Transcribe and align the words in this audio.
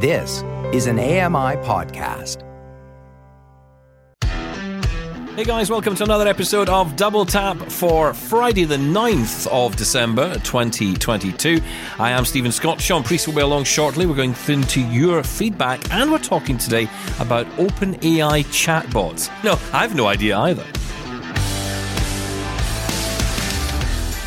This 0.00 0.44
is 0.72 0.86
an 0.86 1.00
AMI 1.00 1.56
podcast. 1.66 2.44
Hey 5.34 5.42
guys, 5.42 5.70
welcome 5.70 5.96
to 5.96 6.04
another 6.04 6.28
episode 6.28 6.68
of 6.68 6.94
Double 6.94 7.26
Tap 7.26 7.56
for 7.56 8.14
Friday, 8.14 8.62
the 8.62 8.76
9th 8.76 9.48
of 9.48 9.74
December 9.74 10.34
2022. 10.44 11.60
I 11.98 12.12
am 12.12 12.24
Stephen 12.24 12.52
Scott. 12.52 12.80
Sean 12.80 13.02
Priest 13.02 13.26
will 13.26 13.34
be 13.34 13.40
along 13.40 13.64
shortly. 13.64 14.06
We're 14.06 14.14
going 14.14 14.36
into 14.46 14.82
your 14.82 15.24
feedback 15.24 15.92
and 15.92 16.12
we're 16.12 16.18
talking 16.18 16.58
today 16.58 16.88
about 17.18 17.48
open 17.58 17.94
AI 18.04 18.44
chatbots. 18.52 19.32
No, 19.42 19.54
I 19.76 19.82
have 19.82 19.96
no 19.96 20.06
idea 20.06 20.38
either. 20.38 20.64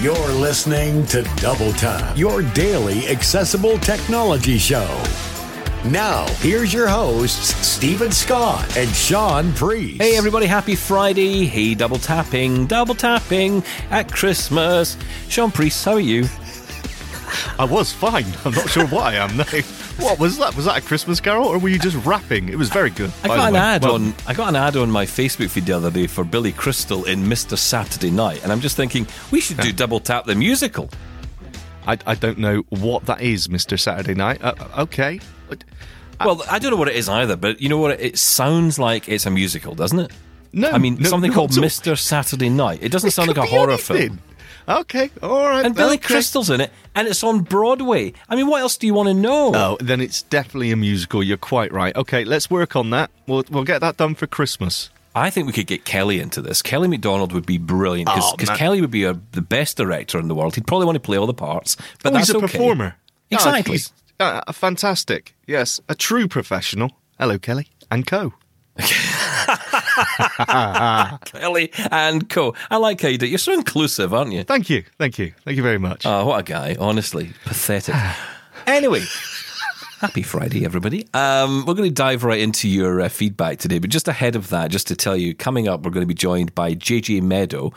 You're 0.03 0.33
listening 0.33 1.05
to 1.05 1.23
Double 1.37 1.71
Tap, 1.71 2.17
your 2.17 2.41
daily 2.41 3.07
accessible 3.07 3.77
technology 3.77 4.57
show. 4.57 5.01
Now, 5.85 6.27
here's 6.35 6.71
your 6.71 6.87
hosts, 6.87 7.55
Stephen 7.65 8.11
Scott 8.11 8.77
and 8.77 8.87
Sean 8.91 9.51
Priest. 9.53 9.99
Hey 9.99 10.15
everybody, 10.15 10.45
happy 10.45 10.75
Friday. 10.75 11.45
Hey, 11.45 11.73
double 11.73 11.97
tapping, 11.97 12.67
double 12.67 12.93
tapping 12.93 13.63
at 13.89 14.11
Christmas. 14.11 14.95
Sean 15.27 15.49
Priest, 15.49 15.83
how 15.83 15.93
are 15.93 15.99
you? 15.99 16.25
I 17.57 17.65
was 17.65 17.91
fine. 17.91 18.25
I'm 18.45 18.53
not 18.53 18.69
sure 18.69 18.85
what 18.87 19.05
I 19.05 19.15
am 19.15 19.35
now. 19.35 19.45
What 19.97 20.19
was 20.19 20.37
that? 20.37 20.55
Was 20.55 20.65
that 20.65 20.77
a 20.77 20.81
Christmas 20.81 21.19
carol, 21.19 21.47
or 21.47 21.57
were 21.57 21.69
you 21.69 21.79
just 21.79 21.97
rapping? 22.05 22.49
It 22.49 22.57
was 22.59 22.69
very 22.69 22.91
good. 22.91 23.11
I 23.23 23.29
got 23.29 23.47
an 23.47 23.53
way. 23.55 23.59
ad 23.59 23.81
Well, 23.83 23.95
on 23.95 24.13
I 24.27 24.35
got 24.35 24.49
an 24.49 24.55
ad 24.55 24.75
on 24.77 24.91
my 24.91 25.05
Facebook 25.07 25.49
feed 25.49 25.65
the 25.65 25.73
other 25.73 25.89
day 25.89 26.05
for 26.05 26.23
Billy 26.23 26.51
Crystal 26.51 27.05
in 27.05 27.23
Mr. 27.23 27.57
Saturday 27.57 28.11
Night, 28.11 28.43
and 28.43 28.51
I'm 28.51 28.61
just 28.61 28.77
thinking 28.77 29.07
we 29.31 29.41
should 29.41 29.57
do 29.57 29.73
Double 29.73 29.99
Tap 29.99 30.25
the 30.25 30.35
musical. 30.35 30.91
I, 31.87 31.97
I 32.05 32.13
don't 32.13 32.37
know 32.37 32.61
what 32.69 33.07
that 33.07 33.21
is, 33.21 33.49
Mister 33.49 33.77
Saturday 33.77 34.13
Night. 34.13 34.43
Uh, 34.43 34.53
okay. 34.77 35.19
Well, 36.19 36.43
I 36.49 36.59
don't 36.59 36.69
know 36.71 36.77
what 36.77 36.87
it 36.87 36.95
is 36.95 37.09
either, 37.09 37.35
but 37.35 37.61
you 37.61 37.67
know 37.69 37.77
what? 37.79 37.99
It 37.99 38.17
sounds 38.17 38.77
like 38.77 39.09
it's 39.09 39.25
a 39.25 39.31
musical, 39.31 39.73
doesn't 39.73 39.97
it? 39.99 40.11
No, 40.53 40.69
I 40.69 40.77
mean 40.77 40.97
no, 40.99 41.09
something 41.09 41.31
called 41.31 41.57
all. 41.57 41.63
Mr. 41.63 41.97
Saturday 41.97 42.49
Night. 42.49 42.79
It 42.81 42.91
doesn't 42.91 43.11
sound 43.11 43.29
like 43.29 43.37
a 43.37 43.45
horror 43.45 43.71
anything. 43.71 43.97
film. 43.97 44.19
Okay, 44.67 45.09
all 45.23 45.47
right. 45.49 45.65
And 45.65 45.73
Billy 45.73 45.95
okay. 45.95 46.05
Crystal's 46.13 46.49
in 46.51 46.61
it, 46.61 46.71
and 46.93 47.07
it's 47.07 47.23
on 47.23 47.41
Broadway. 47.41 48.13
I 48.29 48.35
mean, 48.35 48.47
what 48.47 48.61
else 48.61 48.77
do 48.77 48.85
you 48.85 48.93
want 48.93 49.07
to 49.07 49.13
know? 49.13 49.51
Oh, 49.55 49.77
then 49.79 49.99
it's 50.01 50.21
definitely 50.21 50.71
a 50.71 50.75
musical. 50.75 51.23
You're 51.23 51.37
quite 51.37 51.71
right. 51.73 51.95
Okay, 51.95 52.23
let's 52.25 52.49
work 52.49 52.75
on 52.75 52.91
that. 52.91 53.09
We'll 53.27 53.43
we'll 53.49 53.63
get 53.63 53.79
that 53.81 53.97
done 53.97 54.13
for 54.13 54.27
Christmas. 54.27 54.89
I 55.15 55.29
think 55.29 55.47
we 55.47 55.51
could 55.53 55.67
get 55.67 55.83
Kelly 55.83 56.19
into 56.21 56.41
this. 56.41 56.61
Kelly 56.61 56.87
McDonald 56.87 57.33
would 57.33 57.45
be 57.45 57.57
brilliant 57.57 58.09
Oh, 58.13 58.31
because 58.33 58.47
man. 58.49 58.57
Kelly 58.57 58.79
would 58.79 58.91
be 58.91 59.03
a, 59.03 59.19
the 59.33 59.41
best 59.41 59.75
director 59.75 60.17
in 60.19 60.27
the 60.29 60.35
world. 60.35 60.55
He'd 60.55 60.67
probably 60.67 60.85
want 60.85 60.95
to 60.95 61.01
play 61.01 61.17
all 61.17 61.27
the 61.27 61.33
parts, 61.33 61.75
but 62.01 62.11
oh, 62.11 62.15
that's 62.15 62.27
he's 62.27 62.35
a 62.35 62.37
okay. 62.37 62.47
performer. 62.47 62.95
Oh, 62.97 63.35
Exactly. 63.35 63.73
he's, 63.73 63.91
uh, 64.21 64.51
fantastic. 64.51 65.35
Yes, 65.47 65.79
a 65.89 65.95
true 65.95 66.27
professional. 66.27 66.91
Hello, 67.19 67.37
Kelly 67.39 67.67
and 67.89 68.05
Co. 68.07 68.33
Kelly 71.25 71.71
and 71.91 72.29
Co. 72.29 72.55
I 72.69 72.77
like 72.77 73.01
how 73.01 73.09
you 73.09 73.17
do. 73.17 73.27
You're 73.27 73.37
so 73.37 73.53
inclusive, 73.53 74.13
aren't 74.13 74.31
you? 74.31 74.43
Thank 74.43 74.69
you, 74.69 74.83
thank 74.97 75.19
you, 75.19 75.33
thank 75.43 75.57
you 75.57 75.63
very 75.63 75.77
much. 75.77 76.05
Oh, 76.05 76.25
what 76.25 76.39
a 76.39 76.43
guy! 76.43 76.77
Honestly, 76.79 77.33
pathetic. 77.45 77.95
anyway, 78.67 79.01
happy 79.99 80.21
Friday, 80.23 80.63
everybody. 80.65 81.07
Um, 81.13 81.65
we're 81.65 81.73
going 81.73 81.89
to 81.89 81.93
dive 81.93 82.23
right 82.23 82.39
into 82.39 82.69
your 82.69 83.01
uh, 83.01 83.09
feedback 83.09 83.59
today, 83.59 83.79
but 83.79 83.89
just 83.89 84.07
ahead 84.07 84.35
of 84.35 84.49
that, 84.49 84.71
just 84.71 84.87
to 84.87 84.95
tell 84.95 85.17
you, 85.17 85.35
coming 85.35 85.67
up, 85.67 85.83
we're 85.83 85.91
going 85.91 86.03
to 86.03 86.07
be 86.07 86.13
joined 86.13 86.55
by 86.55 86.73
JJ 86.73 87.21
Meador. 87.23 87.71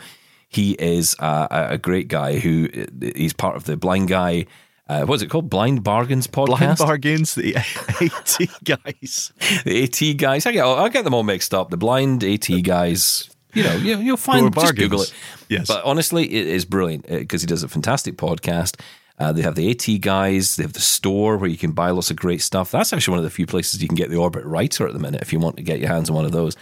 He 0.47 0.71
is 0.73 1.15
uh, 1.19 1.47
a 1.51 1.73
a 1.73 1.77
great 1.77 2.07
guy 2.07 2.39
who 2.39 2.69
uh, 2.73 2.85
he's 3.15 3.33
part 3.33 3.55
of 3.57 3.65
the 3.65 3.75
Blind 3.75 4.07
Guy. 4.07 4.45
Uh, 4.87 5.03
what's 5.05 5.23
it 5.23 5.29
called? 5.29 5.49
Blind 5.49 5.83
Bargains 5.83 6.27
podcast. 6.27 6.57
Blind 6.59 6.77
bargains, 6.77 7.35
the 7.35 7.55
AT 7.55 8.37
guys. 8.63 9.33
the 9.65 9.83
AT 9.83 10.17
guys. 10.17 10.45
I 10.45 10.51
get 10.51 10.65
I 10.65 10.89
get 10.89 11.03
them 11.03 11.13
all 11.13 11.23
mixed 11.23 11.53
up. 11.53 11.69
The 11.69 11.77
blind 11.77 12.23
AT 12.23 12.47
guys. 12.63 13.29
You 13.53 13.63
know, 13.63 13.75
you, 13.75 13.97
you'll 13.99 14.17
find 14.17 14.53
just 14.53 14.75
Google 14.75 15.01
it. 15.01 15.13
Yes. 15.47 15.67
but 15.67 15.83
honestly, 15.85 16.25
it 16.25 16.47
is 16.47 16.65
brilliant 16.65 17.07
because 17.07 17.41
he 17.41 17.47
does 17.47 17.63
a 17.63 17.69
fantastic 17.69 18.17
podcast. 18.17 18.79
Uh, 19.17 19.31
they 19.31 19.41
have 19.41 19.55
the 19.55 19.71
AT 19.71 20.01
guys. 20.01 20.57
They 20.57 20.63
have 20.63 20.73
the 20.73 20.81
store 20.81 21.37
where 21.37 21.49
you 21.49 21.57
can 21.57 21.71
buy 21.71 21.89
lots 21.91 22.11
of 22.11 22.17
great 22.17 22.41
stuff. 22.41 22.71
That's 22.71 22.91
actually 22.91 23.13
one 23.13 23.19
of 23.19 23.23
the 23.23 23.29
few 23.29 23.45
places 23.45 23.81
you 23.81 23.87
can 23.87 23.95
get 23.95 24.09
the 24.09 24.17
Orbit 24.17 24.43
Writer 24.43 24.85
at 24.85 24.93
the 24.93 24.99
minute 24.99 25.21
if 25.21 25.31
you 25.31 25.39
want 25.39 25.55
to 25.55 25.63
get 25.63 25.79
your 25.79 25.87
hands 25.87 26.09
on 26.09 26.15
one 26.17 26.25
of 26.25 26.33
those. 26.33 26.57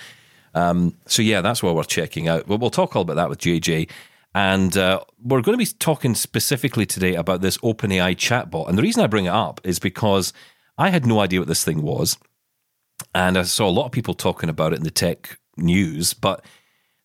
Um, 0.54 0.96
so 1.08 1.24
yeah, 1.24 1.42
that's 1.42 1.64
what 1.64 1.74
we're 1.76 1.84
checking 1.84 2.28
out. 2.28 2.48
We'll, 2.48 2.60
we'll 2.60 2.70
talk 2.70 2.96
all 2.96 3.02
about 3.02 3.16
that 3.16 3.28
with 3.30 3.40
JJ. 3.40 3.90
And 4.36 4.76
uh, 4.76 5.02
we're 5.22 5.42
going 5.42 5.58
to 5.58 5.64
be 5.64 5.78
talking 5.78 6.16
specifically 6.16 6.86
today 6.86 7.14
about 7.16 7.42
this 7.42 7.58
OpenAI 7.60 8.16
chatbot. 8.16 8.68
And 8.68 8.78
the 8.78 8.82
reason 8.82 9.04
I 9.04 9.08
bring 9.08 9.26
it 9.26 9.30
up 9.30 9.62
is 9.64 9.80
because 9.80 10.34
I 10.78 10.90
had 10.90 11.06
no 11.06 11.20
idea 11.20 11.40
what 11.40 11.48
this 11.48 11.64
thing 11.64 11.84
was. 11.84 12.18
And 13.14 13.38
I 13.38 13.44
saw 13.44 13.68
a 13.68 13.72
lot 13.72 13.86
of 13.86 13.92
people 13.92 14.14
talking 14.14 14.50
about 14.50 14.74
it 14.74 14.78
in 14.78 14.84
the 14.84 14.92
tech 14.92 15.38
news, 15.58 16.14
but 16.14 16.44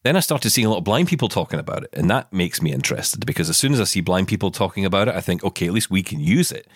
then 0.04 0.16
I 0.16 0.20
started 0.20 0.50
seeing 0.50 0.66
a 0.66 0.70
lot 0.70 0.78
of 0.78 0.84
blind 0.84 1.08
people 1.08 1.28
talking 1.28 1.58
about 1.58 1.82
it. 1.82 1.90
And 1.92 2.08
that 2.08 2.32
makes 2.32 2.62
me 2.62 2.72
interested 2.72 3.26
because 3.26 3.50
as 3.50 3.56
soon 3.56 3.74
as 3.74 3.80
I 3.80 3.84
see 3.84 4.00
blind 4.00 4.28
people 4.28 4.50
talking 4.50 4.84
about 4.84 5.08
it, 5.08 5.14
I 5.14 5.20
think, 5.20 5.44
okay, 5.44 5.66
at 5.66 5.72
least 5.72 5.90
we 5.90 6.02
can 6.02 6.20
use 6.20 6.50
it. 6.50 6.66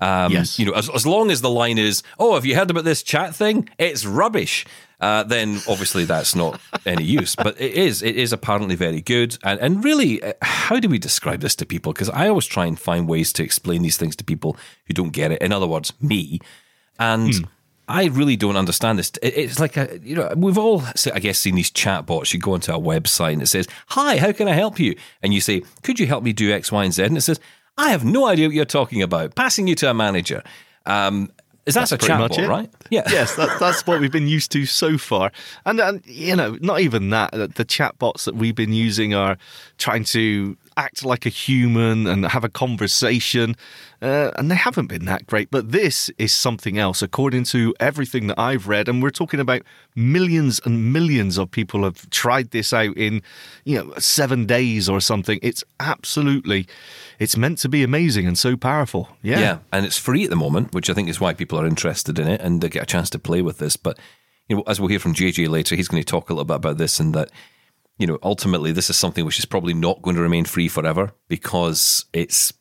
Um, 0.00 0.32
Yes. 0.32 0.58
You 0.58 0.66
know, 0.66 0.72
as, 0.72 0.90
as 0.90 1.06
long 1.06 1.30
as 1.30 1.40
the 1.40 1.50
line 1.50 1.78
is, 1.78 2.02
oh, 2.18 2.34
have 2.34 2.44
you 2.44 2.54
heard 2.54 2.70
about 2.70 2.84
this 2.84 3.02
chat 3.02 3.34
thing? 3.34 3.68
It's 3.78 4.04
rubbish. 4.04 4.66
Uh, 4.98 5.22
then 5.22 5.60
obviously 5.68 6.04
that's 6.04 6.34
not 6.34 6.58
any 6.86 7.04
use. 7.04 7.36
But 7.36 7.60
it 7.60 7.74
is. 7.74 8.02
It 8.02 8.16
is 8.16 8.32
apparently 8.32 8.76
very 8.76 9.02
good. 9.02 9.36
And 9.42 9.60
and 9.60 9.84
really, 9.84 10.22
uh, 10.22 10.32
how 10.42 10.80
do 10.80 10.88
we 10.88 10.98
describe 10.98 11.40
this 11.40 11.54
to 11.56 11.66
people? 11.66 11.92
Because 11.92 12.10
I 12.10 12.28
always 12.28 12.46
try 12.46 12.66
and 12.66 12.78
find 12.78 13.08
ways 13.08 13.32
to 13.34 13.42
explain 13.42 13.82
these 13.82 13.98
things 13.98 14.16
to 14.16 14.24
people 14.24 14.56
who 14.86 14.94
don't 14.94 15.12
get 15.12 15.32
it. 15.32 15.42
In 15.42 15.52
other 15.52 15.66
words, 15.66 15.92
me. 16.00 16.40
And 16.98 17.46
I 17.88 18.06
really 18.06 18.36
don't 18.36 18.56
understand 18.56 18.98
this. 18.98 19.12
It's 19.22 19.60
like 19.60 19.76
a, 19.76 20.00
you 20.02 20.16
know, 20.16 20.32
we've 20.36 20.58
all, 20.58 20.82
I 21.14 21.20
guess, 21.20 21.38
seen 21.38 21.54
these 21.54 21.70
chat 21.70 22.06
bots. 22.06 22.32
You 22.32 22.40
go 22.40 22.54
onto 22.54 22.72
a 22.72 22.80
website 22.80 23.34
and 23.34 23.42
it 23.42 23.46
says, 23.46 23.68
"Hi, 23.88 24.16
how 24.16 24.32
can 24.32 24.48
I 24.48 24.52
help 24.52 24.80
you?" 24.80 24.96
And 25.22 25.32
you 25.32 25.40
say, 25.40 25.62
"Could 25.82 26.00
you 26.00 26.06
help 26.06 26.24
me 26.24 26.32
do 26.32 26.52
X, 26.52 26.72
Y, 26.72 26.84
and 26.84 26.92
Z?" 26.92 27.04
And 27.04 27.16
it 27.16 27.20
says, 27.20 27.38
"I 27.76 27.90
have 27.90 28.04
no 28.04 28.26
idea 28.26 28.48
what 28.48 28.54
you're 28.54 28.64
talking 28.64 29.02
about." 29.02 29.34
Passing 29.34 29.68
you 29.68 29.74
to 29.76 29.90
a 29.90 29.94
manager. 29.94 30.42
Um, 30.86 31.30
is 31.66 31.74
that 31.74 31.90
a 31.90 31.98
pretty 31.98 32.14
chatbot, 32.14 32.18
much 32.18 32.38
it. 32.38 32.48
right? 32.48 32.70
Yeah. 32.90 33.02
yes, 33.10 33.34
that, 33.36 33.58
that's 33.58 33.86
what 33.86 34.00
we've 34.00 34.12
been 34.12 34.28
used 34.28 34.52
to 34.52 34.64
so 34.66 34.96
far. 34.96 35.32
And, 35.64 35.80
and 35.80 36.06
you 36.06 36.36
know, 36.36 36.56
not 36.60 36.80
even 36.80 37.10
that. 37.10 37.32
The 37.32 37.64
chatbots 37.64 38.24
that 38.24 38.36
we've 38.36 38.54
been 38.54 38.72
using 38.72 39.14
are 39.14 39.36
trying 39.76 40.04
to 40.04 40.56
act 40.76 41.04
like 41.04 41.24
a 41.24 41.30
human 41.30 42.06
and 42.06 42.26
have 42.26 42.44
a 42.44 42.48
conversation, 42.48 43.56
uh, 44.02 44.30
and 44.36 44.50
they 44.50 44.54
haven't 44.54 44.86
been 44.86 45.06
that 45.06 45.26
great. 45.26 45.50
But 45.50 45.72
this 45.72 46.10
is 46.18 46.32
something 46.32 46.78
else, 46.78 47.02
according 47.02 47.44
to 47.44 47.74
everything 47.80 48.26
that 48.26 48.38
I've 48.38 48.68
read. 48.68 48.88
And 48.88 49.02
we're 49.02 49.10
talking 49.10 49.40
about 49.40 49.62
millions 49.94 50.60
and 50.64 50.92
millions 50.92 51.38
of 51.38 51.50
people 51.50 51.84
have 51.84 52.08
tried 52.10 52.50
this 52.50 52.72
out 52.72 52.96
in, 52.96 53.22
you 53.64 53.76
know, 53.76 53.94
seven 53.98 54.46
days 54.46 54.88
or 54.88 55.00
something. 55.00 55.38
It's 55.42 55.64
absolutely, 55.80 56.66
it's 57.18 57.36
meant 57.36 57.58
to 57.58 57.68
be 57.68 57.82
amazing 57.82 58.26
and 58.26 58.36
so 58.36 58.56
powerful. 58.56 59.08
Yeah. 59.22 59.40
Yeah, 59.40 59.58
and 59.72 59.86
it's 59.86 59.98
free 59.98 60.24
at 60.24 60.30
the 60.30 60.36
moment, 60.36 60.74
which 60.74 60.90
I 60.90 60.94
think 60.94 61.08
is 61.08 61.20
why 61.20 61.32
people 61.32 61.58
are 61.58 61.66
interested 61.66 62.18
in 62.18 62.28
it 62.28 62.40
and 62.40 62.60
they 62.60 62.68
get 62.68 62.82
a 62.82 62.86
chance 62.86 63.10
to 63.10 63.18
play 63.18 63.42
with 63.42 63.58
this. 63.58 63.76
But 63.76 63.98
you 64.48 64.56
know, 64.56 64.62
as 64.66 64.80
we'll 64.80 64.90
hear 64.90 65.00
from 65.00 65.14
JJ 65.14 65.48
later, 65.48 65.74
he's 65.74 65.88
going 65.88 66.02
to 66.02 66.06
talk 66.06 66.30
a 66.30 66.34
little 66.34 66.44
bit 66.44 66.56
about 66.56 66.78
this 66.78 67.00
and 67.00 67.14
that. 67.14 67.30
You 67.98 68.06
know, 68.06 68.18
ultimately, 68.22 68.72
this 68.72 68.90
is 68.90 68.96
something 68.96 69.24
which 69.24 69.38
is 69.38 69.46
probably 69.46 69.72
not 69.74 70.02
going 70.02 70.16
to 70.16 70.22
remain 70.22 70.44
free 70.44 70.68
forever 70.68 71.12
because 71.28 72.04
it's 72.12 72.52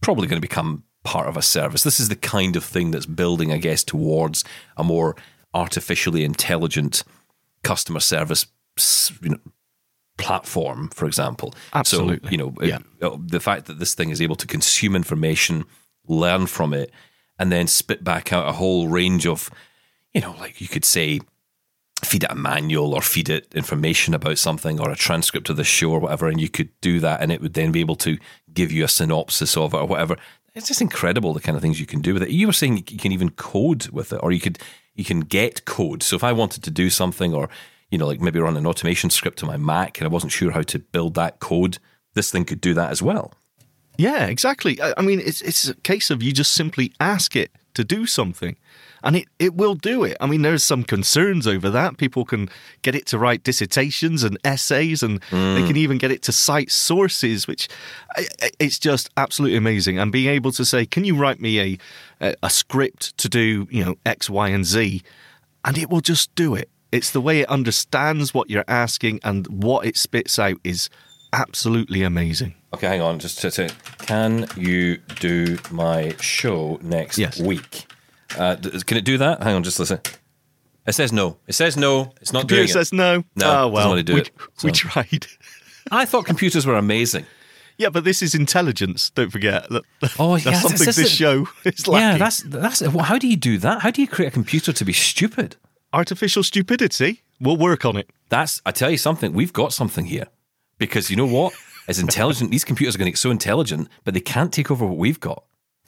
probably 0.00 0.28
going 0.28 0.40
to 0.40 0.46
become 0.46 0.84
part 1.02 1.26
of 1.28 1.36
a 1.36 1.42
service. 1.42 1.82
This 1.82 1.98
is 2.00 2.08
the 2.08 2.16
kind 2.16 2.54
of 2.56 2.64
thing 2.64 2.90
that's 2.92 3.06
building, 3.06 3.52
I 3.52 3.58
guess, 3.58 3.82
towards 3.82 4.44
a 4.76 4.84
more 4.84 5.16
artificially 5.52 6.24
intelligent 6.24 7.02
customer 7.62 8.00
service, 8.00 8.46
you 9.20 9.30
know, 9.30 9.38
platform, 10.16 10.88
for 10.90 11.06
example. 11.06 11.54
Absolutely. 11.72 12.28
So, 12.28 12.30
you 12.30 12.38
know, 12.38 12.54
Yeah. 12.62 12.78
uh, 13.02 13.16
the 13.20 13.40
fact 13.40 13.66
that 13.66 13.78
this 13.78 13.94
thing 13.94 14.10
is 14.10 14.20
able 14.22 14.36
to 14.36 14.46
consume 14.46 14.94
information, 14.94 15.64
learn 16.06 16.46
from 16.46 16.72
it, 16.72 16.92
and 17.38 17.50
then 17.50 17.66
spit 17.66 18.04
back 18.04 18.32
out 18.32 18.48
a 18.48 18.52
whole 18.52 18.88
range 18.88 19.26
of, 19.26 19.50
you 20.12 20.20
know, 20.20 20.36
like 20.38 20.60
you 20.60 20.68
could 20.68 20.84
say, 20.84 21.20
feed 22.04 22.24
it 22.24 22.30
a 22.30 22.34
manual 22.34 22.94
or 22.94 23.02
feed 23.02 23.28
it 23.28 23.52
information 23.54 24.14
about 24.14 24.38
something 24.38 24.80
or 24.80 24.90
a 24.90 24.96
transcript 24.96 25.48
of 25.48 25.56
the 25.56 25.64
show 25.64 25.90
or 25.90 25.98
whatever, 25.98 26.28
and 26.28 26.40
you 26.40 26.48
could 26.48 26.68
do 26.80 27.00
that, 27.00 27.20
and 27.20 27.32
it 27.32 27.40
would 27.40 27.54
then 27.54 27.72
be 27.72 27.80
able 27.80 27.96
to 27.96 28.18
give 28.52 28.70
you 28.70 28.84
a 28.84 28.88
synopsis 28.88 29.56
of 29.56 29.74
it 29.74 29.78
or 29.78 29.86
whatever. 29.86 30.16
It's 30.54 30.68
just 30.68 30.80
incredible 30.80 31.34
the 31.34 31.40
kind 31.40 31.56
of 31.56 31.62
things 31.62 31.80
you 31.80 31.86
can 31.86 32.00
do 32.00 32.14
with 32.14 32.22
it. 32.22 32.30
You 32.30 32.46
were 32.46 32.52
saying 32.52 32.76
you 32.76 32.98
can 32.98 33.12
even 33.12 33.30
code 33.30 33.88
with 33.88 34.12
it, 34.12 34.20
or 34.22 34.30
you 34.30 34.40
could 34.40 34.58
you 34.94 35.04
can 35.04 35.20
get 35.20 35.64
code. 35.64 36.02
So 36.02 36.14
if 36.16 36.22
I 36.22 36.32
wanted 36.32 36.62
to 36.64 36.70
do 36.70 36.90
something, 36.90 37.34
or 37.34 37.48
you 37.90 37.98
know, 37.98 38.06
like 38.06 38.20
maybe 38.20 38.38
run 38.38 38.56
an 38.56 38.66
automation 38.66 39.10
script 39.10 39.38
to 39.40 39.46
my 39.46 39.56
Mac, 39.56 39.98
and 39.98 40.06
I 40.06 40.10
wasn't 40.10 40.32
sure 40.32 40.52
how 40.52 40.62
to 40.62 40.78
build 40.78 41.14
that 41.14 41.40
code, 41.40 41.78
this 42.14 42.30
thing 42.30 42.44
could 42.44 42.60
do 42.60 42.74
that 42.74 42.90
as 42.90 43.02
well. 43.02 43.34
Yeah, 43.96 44.26
exactly. 44.26 44.80
I 44.80 45.02
mean, 45.02 45.20
it's 45.20 45.42
it's 45.42 45.68
a 45.68 45.74
case 45.74 46.10
of 46.10 46.22
you 46.22 46.32
just 46.32 46.52
simply 46.52 46.92
ask 47.00 47.36
it 47.36 47.50
to 47.74 47.84
do 47.84 48.06
something. 48.06 48.56
And 49.04 49.16
it, 49.16 49.26
it 49.38 49.54
will 49.54 49.74
do 49.74 50.02
it. 50.02 50.16
I 50.20 50.26
mean, 50.26 50.42
there's 50.42 50.64
some 50.64 50.82
concerns 50.82 51.46
over 51.46 51.70
that. 51.70 51.98
People 51.98 52.24
can 52.24 52.48
get 52.82 52.94
it 52.94 53.06
to 53.06 53.18
write 53.18 53.44
dissertations 53.44 54.24
and 54.24 54.38
essays, 54.44 55.02
and 55.02 55.20
they 55.30 55.36
mm. 55.62 55.66
can 55.66 55.76
even 55.76 55.98
get 55.98 56.10
it 56.10 56.22
to 56.22 56.32
cite 56.32 56.70
sources, 56.70 57.46
which 57.46 57.68
it's 58.58 58.78
just 58.78 59.10
absolutely 59.16 59.58
amazing. 59.58 59.98
And 59.98 60.10
being 60.10 60.28
able 60.28 60.52
to 60.52 60.64
say, 60.64 60.86
"Can 60.86 61.04
you 61.04 61.16
write 61.16 61.40
me 61.40 61.60
a 61.60 61.78
a, 62.20 62.34
a 62.42 62.50
script 62.50 63.16
to 63.18 63.28
do 63.28 63.68
you 63.70 63.84
know 63.84 63.96
X, 64.06 64.28
Y, 64.30 64.48
and 64.48 64.64
Z?" 64.64 65.02
and 65.64 65.78
it 65.78 65.90
will 65.90 66.00
just 66.00 66.34
do 66.34 66.54
it. 66.54 66.68
It's 66.92 67.10
the 67.10 67.20
way 67.20 67.40
it 67.40 67.48
understands 67.48 68.32
what 68.32 68.50
you're 68.50 68.64
asking, 68.68 69.20
and 69.24 69.46
what 69.48 69.86
it 69.86 69.96
spits 69.96 70.38
out 70.38 70.58
is 70.62 70.90
absolutely 71.32 72.02
amazing. 72.02 72.54
Okay, 72.72 72.86
hang 72.86 73.00
on. 73.00 73.18
Just 73.18 73.40
to 73.40 73.50
say, 73.50 73.68
can 73.98 74.46
you 74.56 74.98
do 75.18 75.58
my 75.70 76.14
show 76.20 76.78
next 76.82 77.18
Yes. 77.18 77.40
week? 77.40 77.86
Uh, 78.38 78.54
d- 78.56 78.70
can 78.82 78.96
it 78.96 79.04
do 79.04 79.18
that? 79.18 79.42
Hang 79.42 79.54
on, 79.54 79.62
just 79.62 79.78
listen. 79.78 80.00
It 80.86 80.92
says 80.94 81.12
no. 81.12 81.38
It 81.46 81.54
says 81.54 81.76
no. 81.76 82.12
It's 82.20 82.32
not 82.32 82.40
Computer 82.40 82.60
doing 82.62 82.68
it. 82.68 82.72
says 82.72 82.92
no. 82.92 83.24
No, 83.36 83.62
oh 83.64 83.68
well, 83.68 83.94
we, 83.94 84.00
it, 84.00 84.30
we 84.62 84.70
tried. 84.72 85.26
I 85.90 86.04
thought 86.04 86.26
computers 86.26 86.66
were 86.66 86.76
amazing. 86.76 87.26
Yeah, 87.78 87.88
but 87.88 88.04
this 88.04 88.22
is 88.22 88.34
intelligence. 88.34 89.10
Don't 89.10 89.30
forget 89.30 89.68
that. 89.70 89.82
Oh, 90.18 90.32
that's 90.34 90.44
yeah, 90.44 90.50
that's- 90.52 90.62
something 90.62 90.86
this 90.86 91.10
show 91.10 91.46
is 91.64 91.88
lacking. 91.88 92.08
Yeah, 92.08 92.18
that's 92.18 92.42
that's. 92.42 92.80
How 92.80 93.18
do 93.18 93.26
you 93.26 93.36
do 93.36 93.58
that? 93.58 93.80
How 93.82 93.90
do 93.90 94.00
you 94.02 94.08
create 94.08 94.28
a 94.28 94.30
computer 94.32 94.72
to 94.72 94.84
be 94.84 94.92
stupid? 94.92 95.56
artificial 95.92 96.42
stupidity. 96.42 97.22
We'll 97.40 97.56
work 97.56 97.84
on 97.84 97.96
it. 97.96 98.10
That's. 98.28 98.60
I 98.66 98.72
tell 98.72 98.90
you 98.90 98.98
something. 98.98 99.32
We've 99.32 99.52
got 99.52 99.72
something 99.72 100.06
here, 100.06 100.26
because 100.78 101.08
you 101.10 101.16
know 101.16 101.26
what? 101.26 101.54
As 101.86 101.98
intelligent, 101.98 102.50
these 102.50 102.64
computers 102.64 102.94
are 102.94 102.98
going 102.98 103.06
to 103.06 103.12
get 103.12 103.18
so 103.18 103.30
intelligent, 103.30 103.88
but 104.04 104.12
they 104.14 104.20
can't 104.20 104.52
take 104.52 104.70
over 104.70 104.84
what 104.86 104.96
we've 104.98 105.20
got. 105.20 105.44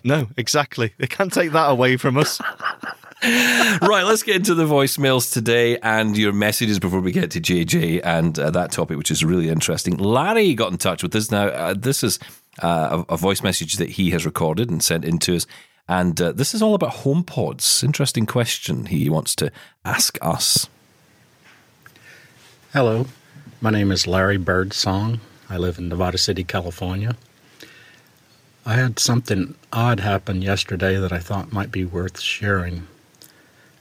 No, 0.06 0.28
exactly. 0.36 0.94
They 0.98 1.08
can't 1.08 1.32
take 1.32 1.50
that 1.50 1.68
away 1.68 1.96
from 1.96 2.16
us. 2.16 2.40
right, 3.24 4.04
let's 4.04 4.22
get 4.22 4.36
into 4.36 4.54
the 4.54 4.64
voicemails 4.64 5.32
today 5.32 5.78
and 5.78 6.16
your 6.16 6.32
messages 6.32 6.78
before 6.78 7.00
we 7.00 7.10
get 7.10 7.32
to 7.32 7.40
JJ 7.40 8.02
and 8.04 8.38
uh, 8.38 8.50
that 8.50 8.70
topic, 8.70 8.98
which 8.98 9.10
is 9.10 9.24
really 9.24 9.48
interesting. 9.48 9.96
Larry 9.96 10.54
got 10.54 10.70
in 10.70 10.78
touch 10.78 11.02
with 11.02 11.12
us. 11.16 11.32
Now, 11.32 11.48
uh, 11.48 11.74
this 11.76 12.04
is 12.04 12.20
uh, 12.62 13.02
a, 13.08 13.14
a 13.14 13.16
voice 13.16 13.42
message 13.42 13.74
that 13.78 13.90
he 13.90 14.10
has 14.12 14.24
recorded 14.24 14.70
and 14.70 14.80
sent 14.80 15.04
in 15.04 15.18
to 15.18 15.34
us. 15.34 15.46
And 15.88 16.20
uh, 16.20 16.30
this 16.30 16.54
is 16.54 16.62
all 16.62 16.76
about 16.76 16.92
HomePods. 16.98 17.82
Interesting 17.82 18.26
question 18.26 18.86
he 18.86 19.10
wants 19.10 19.34
to 19.36 19.50
ask 19.84 20.18
us. 20.22 20.68
Hello, 22.72 23.06
my 23.60 23.70
name 23.70 23.90
is 23.90 24.06
Larry 24.06 24.36
Birdsong. 24.36 25.18
I 25.50 25.56
live 25.56 25.78
in 25.78 25.88
Nevada 25.88 26.18
City, 26.18 26.44
California. 26.44 27.16
I 28.66 28.74
had 28.74 28.98
something 28.98 29.54
odd 29.76 30.00
happen 30.00 30.40
yesterday 30.40 30.96
that 30.96 31.12
I 31.12 31.18
thought 31.18 31.52
might 31.52 31.70
be 31.70 31.84
worth 31.84 32.18
sharing. 32.18 32.86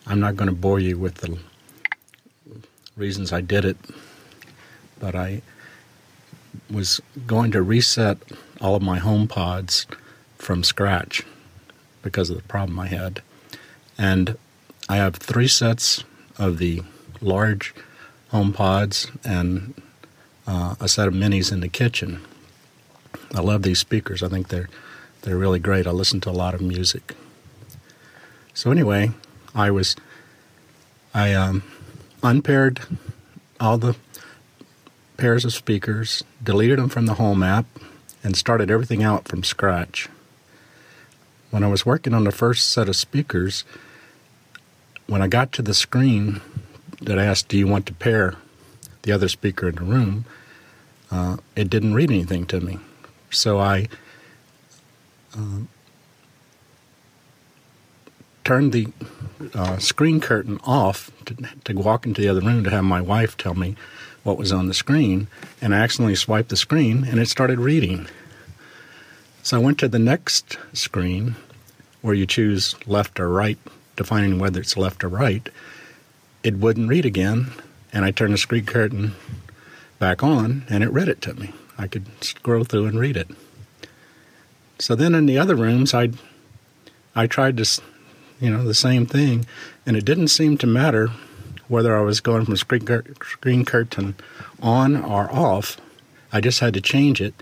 I'm 0.05 0.19
not 0.19 0.35
going 0.35 0.49
to 0.49 0.55
bore 0.55 0.77
you 0.77 0.97
with 0.97 1.15
the 1.15 1.39
reasons 2.97 3.31
I 3.31 3.39
did 3.39 3.63
it, 3.63 3.77
but 4.99 5.15
I 5.15 5.41
was 6.69 7.01
going 7.25 7.51
to 7.51 7.61
reset 7.61 8.17
all 8.59 8.75
of 8.75 8.81
my 8.81 8.99
HomePods 8.99 9.85
from 10.37 10.65
scratch 10.65 11.23
because 12.01 12.29
of 12.29 12.35
the 12.35 12.43
problem 12.43 12.77
I 12.77 12.87
had. 12.87 13.21
And 13.97 14.37
I 14.89 14.97
have 14.97 15.15
three 15.15 15.47
sets 15.47 16.03
of 16.37 16.57
the 16.57 16.83
large 17.21 17.73
HomePods 18.33 19.17
and 19.23 19.81
uh, 20.45 20.75
a 20.81 20.89
set 20.89 21.07
of 21.07 21.13
minis 21.13 21.53
in 21.53 21.61
the 21.61 21.69
kitchen. 21.69 22.21
I 23.33 23.39
love 23.39 23.63
these 23.63 23.79
speakers. 23.79 24.21
I 24.21 24.27
think 24.27 24.49
they're 24.49 24.69
they're 25.25 25.37
really 25.37 25.59
great. 25.59 25.87
I 25.87 25.91
listen 25.91 26.21
to 26.21 26.29
a 26.29 26.31
lot 26.31 26.53
of 26.53 26.61
music. 26.61 27.15
So 28.53 28.69
anyway, 28.71 29.11
I 29.55 29.71
was 29.71 29.95
I 31.15 31.33
um, 31.33 31.63
unpaired 32.21 32.81
all 33.59 33.79
the 33.79 33.95
pairs 35.17 35.43
of 35.43 35.53
speakers, 35.53 36.23
deleted 36.43 36.77
them 36.77 36.89
from 36.89 37.07
the 37.07 37.15
home 37.15 37.41
app, 37.41 37.65
and 38.23 38.35
started 38.35 38.69
everything 38.69 39.01
out 39.01 39.27
from 39.27 39.43
scratch. 39.43 40.07
When 41.49 41.63
I 41.63 41.67
was 41.67 41.85
working 41.85 42.13
on 42.13 42.23
the 42.23 42.31
first 42.31 42.71
set 42.71 42.87
of 42.87 42.95
speakers, 42.95 43.63
when 45.07 45.23
I 45.23 45.27
got 45.27 45.51
to 45.53 45.63
the 45.63 45.73
screen 45.73 46.39
that 47.01 47.17
asked, 47.17 47.47
"Do 47.47 47.57
you 47.57 47.65
want 47.65 47.87
to 47.87 47.93
pair 47.93 48.35
the 49.01 49.11
other 49.11 49.27
speaker 49.27 49.69
in 49.69 49.75
the 49.75 49.83
room?" 49.83 50.25
Uh, 51.09 51.37
it 51.55 51.69
didn't 51.69 51.95
read 51.95 52.11
anything 52.11 52.45
to 52.45 52.61
me, 52.61 52.77
so 53.31 53.59
I 53.59 53.87
um, 55.35 55.67
turned 58.43 58.71
the 58.71 58.87
uh, 59.53 59.77
screen 59.77 60.21
curtain 60.21 60.59
off 60.63 61.11
to, 61.25 61.35
to 61.65 61.73
walk 61.73 62.05
into 62.05 62.21
the 62.21 62.29
other 62.29 62.41
room 62.41 62.63
to 62.63 62.69
have 62.69 62.83
my 62.83 63.01
wife 63.01 63.35
tell 63.35 63.55
me 63.55 63.75
what 64.23 64.37
was 64.37 64.51
on 64.51 64.67
the 64.67 64.73
screen, 64.73 65.27
and 65.61 65.75
I 65.75 65.79
accidentally 65.79 66.15
swiped 66.15 66.49
the 66.49 66.57
screen 66.57 67.03
and 67.03 67.19
it 67.19 67.27
started 67.27 67.59
reading. 67.59 68.07
So 69.43 69.57
I 69.57 69.63
went 69.63 69.77
to 69.79 69.87
the 69.87 69.99
next 69.99 70.57
screen 70.73 71.35
where 72.01 72.15
you 72.15 72.25
choose 72.25 72.75
left 72.87 73.19
or 73.19 73.29
right, 73.29 73.59
defining 73.95 74.39
whether 74.39 74.59
it's 74.59 74.77
left 74.77 75.03
or 75.03 75.09
right. 75.09 75.47
It 76.43 76.57
wouldn't 76.57 76.89
read 76.89 77.05
again, 77.05 77.51
and 77.93 78.05
I 78.05 78.11
turned 78.11 78.33
the 78.33 78.37
screen 78.37 78.65
curtain 78.65 79.13
back 79.99 80.23
on 80.23 80.65
and 80.69 80.83
it 80.83 80.91
read 80.91 81.07
it 81.07 81.21
to 81.21 81.33
me. 81.33 81.53
I 81.77 81.87
could 81.87 82.05
scroll 82.23 82.63
through 82.63 82.85
and 82.85 82.99
read 82.99 83.17
it. 83.17 83.29
So 84.79 84.95
then 84.95 85.15
in 85.15 85.25
the 85.25 85.37
other 85.37 85.55
rooms, 85.55 85.93
I 85.93 86.09
I 87.15 87.27
tried 87.27 87.57
this, 87.57 87.79
you 88.41 88.49
know, 88.49 88.63
the 88.63 88.73
same 88.73 89.05
thing, 89.05 89.45
and 89.85 89.95
it 89.95 90.03
didn't 90.03 90.27
seem 90.27 90.57
to 90.57 90.67
matter 90.67 91.11
whether 91.67 91.97
I 91.97 92.01
was 92.01 92.19
going 92.19 92.45
from 92.45 92.57
screen, 92.57 92.85
cur- 92.85 93.05
screen 93.23 93.65
curtain 93.65 94.15
on 94.61 94.97
or 94.97 95.31
off. 95.33 95.77
I 96.31 96.41
just 96.41 96.59
had 96.59 96.73
to 96.73 96.81
change 96.81 97.21
it, 97.21 97.33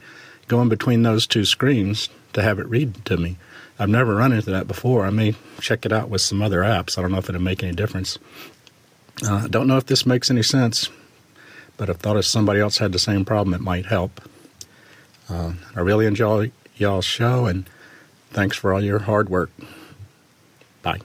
going 0.48 0.70
between 0.70 1.02
those 1.02 1.26
two 1.26 1.44
screens 1.44 2.10
to 2.34 2.44
have 2.44 2.60
it 2.60 2.68
read 2.68 3.04
to 3.06 3.18
me. 3.18 3.38
I've 3.80 3.90
never 3.90 4.16
run 4.16 4.32
into 4.32 4.52
that 4.52 4.68
before. 4.68 5.06
I 5.06 5.10
may 5.10 5.36
check 5.60 5.86
it 5.86 5.92
out 5.92 6.10
with 6.10 6.22
some 6.22 6.42
other 6.42 6.60
apps. 6.60 6.98
I 6.98 7.02
don't 7.02 7.12
know 7.12 7.18
if 7.18 7.28
it'll 7.28 7.42
make 7.42 7.64
any 7.64 7.74
difference. 7.74 8.20
Uh, 9.26 9.42
I 9.46 9.48
don't 9.48 9.68
know 9.68 9.78
if 9.78 9.88
this 9.88 10.06
makes 10.06 10.30
any 10.30 10.44
sense, 10.44 10.90
but 11.78 11.90
I 11.90 11.94
thought 11.94 12.18
if 12.18 12.26
somebody 12.26 12.60
else 12.60 12.78
had 12.78 12.92
the 12.92 13.00
same 13.00 13.26
problem, 13.26 13.56
it 13.56 13.62
might 13.62 13.88
help. 13.88 14.22
Uh, 15.28 15.54
I 15.76 15.80
really 15.80 16.06
enjoy 16.06 16.52
y'all's 16.76 17.06
show, 17.06 17.46
and 17.46 17.70
thanks 18.32 18.58
for 18.58 18.74
all 18.74 18.84
your 18.84 19.00
hard 19.00 19.30
work. 19.30 19.52
Bye. 20.82 21.00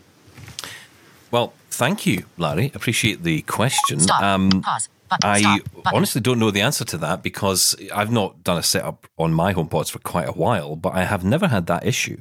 Well, 1.31 1.53
thank 1.71 2.07
you, 2.07 2.25
Larry. 2.37 2.71
Appreciate 2.75 3.23
the 3.23 3.43
question. 3.43 4.01
Stop. 4.01 4.23
Um, 4.23 4.63
Pause. 4.63 4.89
Button. 5.09 5.31
I 5.31 5.39
Stop. 5.41 5.63
Honestly 5.95 6.21
don't 6.21 6.39
know 6.39 6.51
the 6.51 6.61
answer 6.61 6.85
to 6.85 6.99
that 6.99 7.23
because 7.23 7.75
I've 7.95 8.13
not 8.13 8.45
done 8.45 8.59
a 8.59 8.63
setup 8.63 9.07
on 9.19 9.33
my 9.33 9.55
HomePods 9.55 9.91
for 9.91 9.99
quite 10.01 10.29
a 10.29 10.33
while, 10.33 10.77
but 10.77 10.95
I 10.95 11.05
have 11.05 11.25
never 11.25 11.49
had 11.49 11.67
that 11.67 11.87
issue 11.87 12.21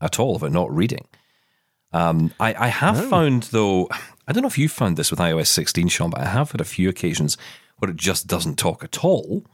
at 0.00 0.18
all 0.18 0.34
of 0.36 0.42
it 0.42 0.50
not 0.50 0.74
reading. 0.74 1.06
Um, 1.92 2.34
I, 2.40 2.54
I 2.54 2.68
have 2.68 3.08
found, 3.08 3.44
though, 3.44 3.88
I 4.26 4.32
don't 4.32 4.42
know 4.42 4.48
if 4.48 4.58
you 4.58 4.68
found 4.68 4.96
this 4.96 5.12
with 5.12 5.20
iOS 5.20 5.46
16, 5.46 5.88
Sean, 5.88 6.10
but 6.10 6.20
I 6.22 6.26
have 6.26 6.50
had 6.50 6.60
a 6.60 6.64
few 6.64 6.88
occasions 6.88 7.38
where 7.78 7.90
it 7.90 7.96
just 7.96 8.26
doesn't 8.26 8.58
talk 8.58 8.82
at 8.82 9.04
all. 9.04 9.44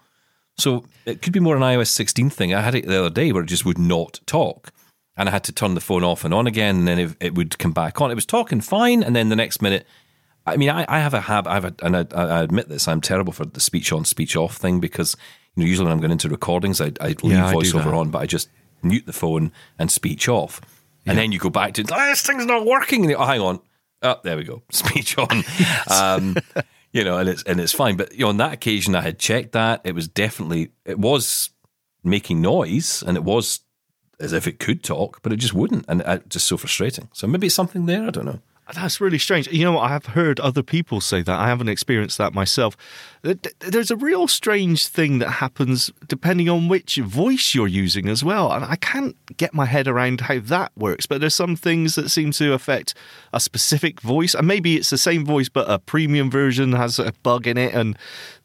So 0.61 0.85
it 1.07 1.23
could 1.23 1.33
be 1.33 1.41
more 1.41 1.57
an 1.57 1.63
iOS 1.63 1.89
16 1.89 2.31
thing. 2.31 2.55
I 2.55 2.61
had 2.61 2.75
it 2.75 2.87
the 2.87 3.01
other 3.01 3.11
day 3.11 3.33
where 3.33 3.43
it 3.43 3.47
just 3.47 3.65
would 3.65 3.79
not 3.79 4.21
talk. 4.27 4.73
And 5.17 5.29
I 5.29 5.33
had 5.33 5.45
to 5.45 5.53
turn 5.53 5.75
the 5.75 5.81
phone 5.81 6.05
off 6.05 6.25
and 6.25 6.33
on 6.33 6.47
again, 6.47 6.77
and 6.77 6.89
then 6.89 6.99
it, 6.99 7.17
it 7.21 7.35
would 7.35 7.59
come 7.59 7.73
back 7.73 8.01
on. 8.01 8.11
It 8.11 8.15
was 8.15 8.25
talking 8.25 8.61
fine, 8.61 9.03
and 9.03 9.15
then 9.15 9.29
the 9.29 9.37
next 9.37 9.61
minute, 9.61 9.87
I 10.47 10.57
mean, 10.57 10.71
I, 10.71 10.87
I 10.89 11.01
have 11.01 11.13
a 11.13 11.21
habit, 11.21 11.51
I 11.51 11.55
have 11.55 11.65
a, 11.65 11.75
and 11.83 11.97
I, 11.97 12.07
I 12.15 12.43
admit 12.43 12.69
this, 12.69 12.89
I'm 12.89 13.01
terrible 13.01 13.33
for 13.33 13.45
the 13.45 13.61
speech 13.61 13.93
on, 13.93 14.05
speech 14.05 14.35
off 14.37 14.57
thing 14.57 14.81
because 14.81 15.17
you 15.55 15.63
know 15.63 15.69
usually 15.69 15.87
when 15.87 15.93
I'm 15.93 16.01
going 16.01 16.13
into 16.13 16.29
recordings, 16.29 16.81
I, 16.81 16.93
I 17.01 17.09
leave 17.09 17.33
Yeah, 17.33 17.53
VoiceOver 17.53 17.95
on, 17.95 18.11
but 18.11 18.21
I 18.21 18.27
just 18.27 18.49
mute 18.83 19.05
the 19.05 19.13
phone 19.13 19.53
and 19.79 19.91
speech 19.91 20.29
off, 20.29 20.61
and 21.07 21.19
then 21.19 21.33
you 21.33 21.39
go 21.39 21.51
back 21.51 21.75
to 21.75 21.83
oh, 21.83 22.07
this 22.07 22.23
thing's 22.23 22.47
not 22.47 22.65
working. 22.65 23.03
And 23.03 23.11
you, 23.11 23.17
oh, 23.17 23.27
hang 23.27 23.41
on, 23.41 23.61
oh, 24.03 24.17
there 24.23 24.37
we 24.37 24.45
go, 24.45 24.63
speech 24.71 25.19
on. 25.19 25.45
um, 25.91 26.37
you 26.93 27.05
know, 27.05 27.19
and 27.19 27.29
it's 27.29 27.43
and 27.45 27.61
it's 27.61 27.73
fine. 27.73 27.97
But 27.97 28.13
you 28.13 28.21
know, 28.21 28.29
on 28.29 28.37
that 28.39 28.53
occasion, 28.53 28.95
I 28.95 29.03
had 29.03 29.19
checked 29.19 29.53
that 29.53 29.81
it 29.85 29.95
was 29.95 30.09
definitely 30.09 30.73
it 30.85 30.99
was 30.99 31.51
making 32.03 32.41
noise, 32.41 33.03
and 33.07 33.17
it 33.17 33.25
was 33.25 33.61
as 34.19 34.33
if 34.33 34.47
it 34.47 34.59
could 34.59 34.83
talk, 34.83 35.23
but 35.23 35.33
it 35.33 35.37
just 35.37 35.55
wouldn't, 35.55 35.85
and 35.89 36.03
it, 36.03 36.29
just 36.29 36.47
so 36.47 36.57
frustrating. 36.57 37.09
So 37.13 37.27
maybe 37.27 37.47
it's 37.47 37.57
something 37.57 37.87
there. 37.87 38.07
I 38.07 38.11
don't 38.11 38.27
know. 38.27 38.41
That's 38.75 39.01
really 39.01 39.19
strange. 39.19 39.49
You 39.49 39.65
know? 39.65 39.79
I 39.79 39.89
have 39.89 40.07
heard 40.07 40.39
other 40.41 40.63
people 40.63 41.01
say 41.01 41.23
that. 41.23 41.39
I 41.39 41.49
haven't 41.49 41.69
experienced 41.69 42.19
that 42.19 42.33
myself. 42.35 42.77
Th- 43.23 43.41
th- 43.41 43.55
There's 43.59 43.91
a 43.91 43.97
real 43.97 44.29
strange 44.29 44.87
thing 44.87 45.19
that 45.19 45.31
happens 45.31 45.91
depending 46.07 46.49
on 46.49 46.69
which 46.69 46.97
voice 46.97 47.55
you're 47.55 47.67
using 47.67 48.09
as 48.09 48.23
well. 48.23 48.53
And 48.53 48.65
I 48.65 48.77
can't 48.77 49.17
get 49.37 49.55
my 49.55 49.67
head 49.67 49.89
around 49.89 50.23
how 50.23 50.39
that 50.41 50.73
works. 50.77 51.07
But 51.07 51.21
there's 51.21 51.35
some 51.35 51.57
things 51.57 51.95
that 51.95 52.11
seem 52.11 52.31
to 52.33 52.53
affect 52.53 52.95
a 53.33 53.41
specific 53.41 54.01
voice. 54.01 54.35
And 54.35 54.47
maybe 54.47 54.77
it's 54.77 54.91
the 54.91 54.99
same 54.99 55.25
voice, 55.25 55.49
but 55.49 55.71
a 55.71 55.79
premium 55.79 56.31
version 56.31 56.73
has 56.73 56.99
a 56.99 57.13
bug 57.23 57.47
in 57.47 57.57
it 57.57 57.75
and 57.75 57.97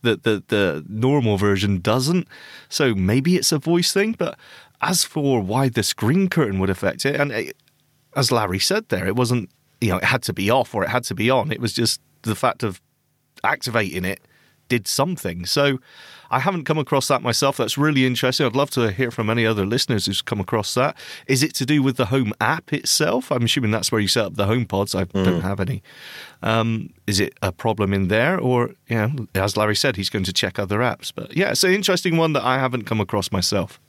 the, 0.01 0.17
the, 0.17 0.43
the 0.47 0.85
normal 0.87 1.37
version 1.37 1.79
doesn't. 1.79 2.27
So 2.69 2.93
maybe 2.95 3.35
it's 3.35 3.51
a 3.51 3.57
voice 3.57 3.91
thing. 3.93 4.15
But 4.17 4.37
as 4.81 5.03
for 5.03 5.41
why 5.41 5.69
the 5.69 5.83
screen 5.83 6.29
curtain 6.29 6.59
would 6.59 6.69
affect 6.69 7.05
it, 7.05 7.19
and 7.19 7.31
it, 7.31 7.57
as 8.15 8.31
Larry 8.31 8.59
said 8.59 8.89
there, 8.89 9.07
it 9.07 9.15
wasn't 9.15 9.49
you 9.81 9.89
know 9.89 9.97
it 9.97 10.03
had 10.03 10.23
to 10.23 10.33
be 10.33 10.49
off 10.49 10.73
or 10.73 10.83
it 10.83 10.89
had 10.89 11.03
to 11.05 11.15
be 11.15 11.29
on. 11.29 11.51
It 11.51 11.59
was 11.59 11.73
just 11.73 12.01
the 12.23 12.35
fact 12.35 12.63
of 12.63 12.81
activating 13.43 14.05
it 14.05 14.21
did 14.67 14.87
something. 14.87 15.45
So 15.45 15.79
I 16.31 16.39
haven't 16.39 16.63
come 16.65 16.77
across 16.77 17.07
that 17.07 17.21
myself. 17.21 17.57
That's 17.57 17.77
really 17.77 18.05
interesting. 18.05 18.45
I'd 18.45 18.55
love 18.55 18.71
to 18.71 18.91
hear 18.91 19.11
from 19.11 19.29
any 19.29 19.45
other 19.45 19.65
listeners 19.65 20.05
who's 20.05 20.21
come 20.21 20.39
across 20.39 20.73
that. 20.73 20.97
Is 21.27 21.43
it 21.43 21.53
to 21.55 21.65
do 21.65 21.83
with 21.83 21.97
the 21.97 22.07
home 22.07 22.33
app 22.41 22.73
itself? 22.73 23.31
I'm 23.31 23.43
assuming 23.43 23.71
that's 23.71 23.91
where 23.91 24.01
you 24.01 24.07
set 24.07 24.25
up 24.25 24.35
the 24.35 24.45
HomePods. 24.45 24.99
I 24.99 25.03
don't 25.23 25.41
have 25.41 25.59
any. 25.59 25.83
Um, 26.41 26.93
is 27.05 27.19
it 27.19 27.33
a 27.41 27.51
problem 27.51 27.93
in 27.93 28.07
there? 28.07 28.39
Or, 28.39 28.71
you 28.87 28.95
know, 28.95 29.27
as 29.35 29.55
Larry 29.55 29.75
said, 29.75 29.95
he's 29.95 30.09
going 30.09 30.25
to 30.25 30.33
check 30.33 30.57
other 30.57 30.79
apps. 30.79 31.11
But 31.13 31.35
yeah, 31.35 31.51
it's 31.51 31.63
an 31.63 31.73
interesting 31.73 32.17
one 32.17 32.33
that 32.33 32.43
I 32.43 32.57
haven't 32.57 32.83
come 32.85 32.99
across 32.99 33.31
myself. 33.31 33.79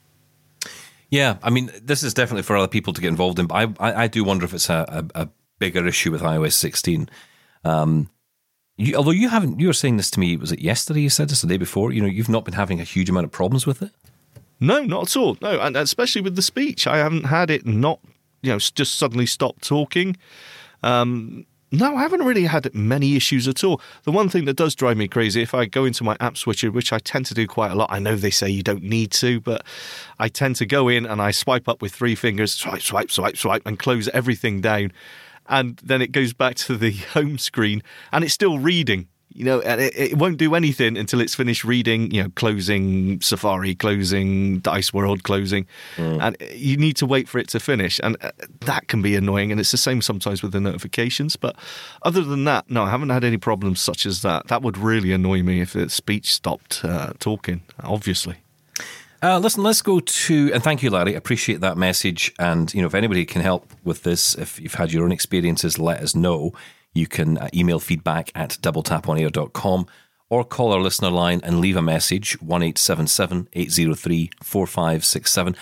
Yeah, 1.08 1.36
I 1.42 1.50
mean, 1.50 1.70
this 1.80 2.02
is 2.02 2.14
definitely 2.14 2.42
for 2.42 2.56
other 2.56 2.68
people 2.68 2.92
to 2.92 3.00
get 3.00 3.08
involved 3.08 3.38
in, 3.38 3.46
but 3.46 3.54
I, 3.54 3.90
I, 3.90 4.02
I 4.02 4.06
do 4.08 4.24
wonder 4.24 4.44
if 4.44 4.52
it's 4.52 4.68
a, 4.68 5.08
a, 5.14 5.22
a 5.22 5.28
bigger 5.58 5.86
issue 5.86 6.10
with 6.10 6.22
iOS 6.22 6.52
16. 6.52 7.08
Um, 7.64 8.10
you, 8.76 8.94
although 8.94 9.10
you 9.10 9.28
haven't, 9.28 9.58
you 9.58 9.66
were 9.66 9.72
saying 9.72 9.96
this 9.96 10.10
to 10.12 10.20
me, 10.20 10.36
was 10.36 10.52
it 10.52 10.60
yesterday 10.60 11.00
you 11.00 11.10
said 11.10 11.28
this, 11.28 11.40
the 11.40 11.46
day 11.46 11.56
before? 11.56 11.92
You 11.92 12.02
know, 12.02 12.08
you've 12.08 12.28
not 12.28 12.44
been 12.44 12.54
having 12.54 12.80
a 12.80 12.84
huge 12.84 13.08
amount 13.08 13.24
of 13.24 13.32
problems 13.32 13.66
with 13.66 13.82
it? 13.82 13.90
No, 14.60 14.82
not 14.82 15.10
at 15.10 15.16
all. 15.16 15.36
No, 15.40 15.60
and 15.60 15.76
especially 15.76 16.22
with 16.22 16.36
the 16.36 16.42
speech, 16.42 16.86
I 16.86 16.98
haven't 16.98 17.24
had 17.24 17.50
it 17.50 17.66
not, 17.66 18.00
you 18.42 18.52
know, 18.52 18.58
just 18.58 18.94
suddenly 18.94 19.26
stop 19.26 19.60
talking. 19.60 20.16
Um, 20.82 21.46
no, 21.72 21.96
I 21.96 22.02
haven't 22.02 22.22
really 22.24 22.44
had 22.44 22.72
many 22.74 23.16
issues 23.16 23.48
at 23.48 23.64
all. 23.64 23.80
The 24.04 24.12
one 24.12 24.28
thing 24.28 24.44
that 24.44 24.56
does 24.56 24.74
drive 24.74 24.96
me 24.96 25.08
crazy, 25.08 25.42
if 25.42 25.52
I 25.52 25.66
go 25.66 25.84
into 25.84 26.04
my 26.04 26.16
app 26.20 26.36
switcher, 26.36 26.70
which 26.70 26.92
I 26.92 26.98
tend 26.98 27.26
to 27.26 27.34
do 27.34 27.46
quite 27.46 27.72
a 27.72 27.74
lot, 27.74 27.90
I 27.90 27.98
know 27.98 28.14
they 28.14 28.30
say 28.30 28.48
you 28.48 28.62
don't 28.62 28.84
need 28.84 29.10
to, 29.12 29.40
but 29.40 29.64
I 30.18 30.28
tend 30.28 30.56
to 30.56 30.66
go 30.66 30.88
in 30.88 31.04
and 31.04 31.20
I 31.20 31.32
swipe 31.32 31.68
up 31.68 31.82
with 31.82 31.92
three 31.92 32.14
fingers, 32.14 32.52
swipe, 32.52 32.82
swipe, 32.82 33.10
swipe, 33.10 33.36
swipe, 33.36 33.62
and 33.66 33.78
close 33.78 34.08
everything 34.08 34.60
down. 34.60 34.92
And 35.48 35.76
then 35.82 36.02
it 36.02 36.12
goes 36.12 36.32
back 36.32 36.56
to 36.56 36.76
the 36.76 36.92
home 37.12 37.38
screen 37.38 37.82
and 38.12 38.24
it's 38.24 38.34
still 38.34 38.58
reading 38.58 39.08
you 39.36 39.44
know, 39.44 39.60
and 39.60 39.82
it, 39.82 39.94
it, 39.94 40.14
won't 40.16 40.38
do 40.38 40.54
anything 40.54 40.96
until 40.96 41.20
it's 41.20 41.34
finished 41.34 41.62
reading, 41.62 42.10
you 42.10 42.22
know, 42.22 42.30
closing 42.36 43.20
Safari, 43.20 43.74
closing 43.74 44.60
Dice 44.60 44.94
World, 44.94 45.24
closing. 45.24 45.66
Mm. 45.96 46.22
And 46.22 46.36
you 46.58 46.78
need 46.78 46.96
to 46.96 47.06
wait 47.06 47.28
for 47.28 47.38
it 47.38 47.46
to 47.48 47.60
finish. 47.60 48.00
And 48.02 48.16
uh, 48.22 48.30
that 48.60 48.88
can 48.88 49.02
be 49.02 49.14
annoying. 49.14 49.50
And 49.50 49.60
it's 49.60 49.72
the 49.72 49.76
same 49.76 50.00
sometimes 50.00 50.42
with 50.42 50.52
the 50.52 50.60
notifications. 50.60 51.36
But 51.36 51.54
other 52.02 52.22
than 52.22 52.44
that, 52.44 52.70
no, 52.70 52.84
I 52.84 52.90
haven't 52.90 53.10
had 53.10 53.24
any 53.24 53.36
problems 53.36 53.78
such 53.78 54.06
as 54.06 54.22
that. 54.22 54.46
That 54.48 54.62
would 54.62 54.78
really 54.78 55.12
annoy 55.12 55.42
me 55.42 55.60
if 55.60 55.74
the 55.74 55.90
speech 55.90 56.32
stopped 56.32 56.82
uh, 56.82 57.12
talking, 57.18 57.60
obviously. 57.80 58.36
Uh, 59.22 59.38
listen, 59.38 59.62
let's 59.62 59.82
go 59.82 60.00
to, 60.00 60.50
and 60.52 60.62
thank 60.62 60.82
you, 60.82 60.90
Larry. 60.90 61.14
Appreciate 61.14 61.60
that 61.60 61.76
message. 61.76 62.32
And, 62.38 62.72
you 62.74 62.80
know, 62.80 62.86
if 62.86 62.94
anybody 62.94 63.24
can 63.24 63.42
help 63.42 63.72
with 63.84 64.02
this, 64.02 64.34
if 64.34 64.60
you've 64.60 64.74
had 64.74 64.92
your 64.92 65.04
own 65.04 65.12
experiences, 65.12 65.78
let 65.78 66.00
us 66.00 66.14
know. 66.14 66.52
You 66.92 67.06
can 67.06 67.38
uh, 67.38 67.48
email 67.54 67.80
feedback 67.80 68.30
at 68.34 68.58
doubletaponair.com 68.60 69.86
or 70.28 70.44
call 70.44 70.72
our 70.72 70.80
listener 70.80 71.10
line 71.10 71.40
and 71.44 71.60
leave 71.60 71.76
a 71.76 71.82
message 71.82 72.40
1 72.40 72.62
803 72.62 74.30
4567. 74.42 75.56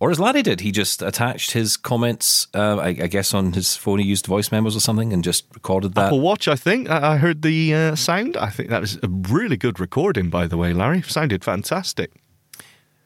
Or 0.00 0.10
as 0.10 0.18
Larry 0.18 0.42
did, 0.42 0.60
he 0.60 0.72
just 0.72 1.02
attached 1.02 1.50
his 1.50 1.76
comments, 1.76 2.48
uh, 2.54 2.78
I, 2.78 2.88
I, 2.88 3.06
guess, 3.06 3.34
on 3.34 3.52
his 3.52 3.76
phone. 3.76 3.98
He 3.98 4.06
used 4.06 4.26
voice 4.26 4.50
memos 4.50 4.74
or 4.74 4.80
something 4.80 5.12
and 5.12 5.22
just 5.22 5.44
recorded 5.52 5.94
that. 5.94 6.06
Apple 6.06 6.20
Watch, 6.20 6.48
I 6.48 6.56
think. 6.56 6.88
I 6.88 7.18
heard 7.18 7.42
the 7.42 7.74
uh, 7.74 7.94
sound. 7.96 8.38
I 8.38 8.48
think 8.48 8.70
that 8.70 8.80
was 8.80 8.96
a 9.02 9.08
really 9.08 9.58
good 9.58 9.78
recording, 9.78 10.30
by 10.30 10.46
the 10.46 10.56
way, 10.56 10.72
Larry. 10.72 11.02
Sounded 11.02 11.44
fantastic. 11.44 12.19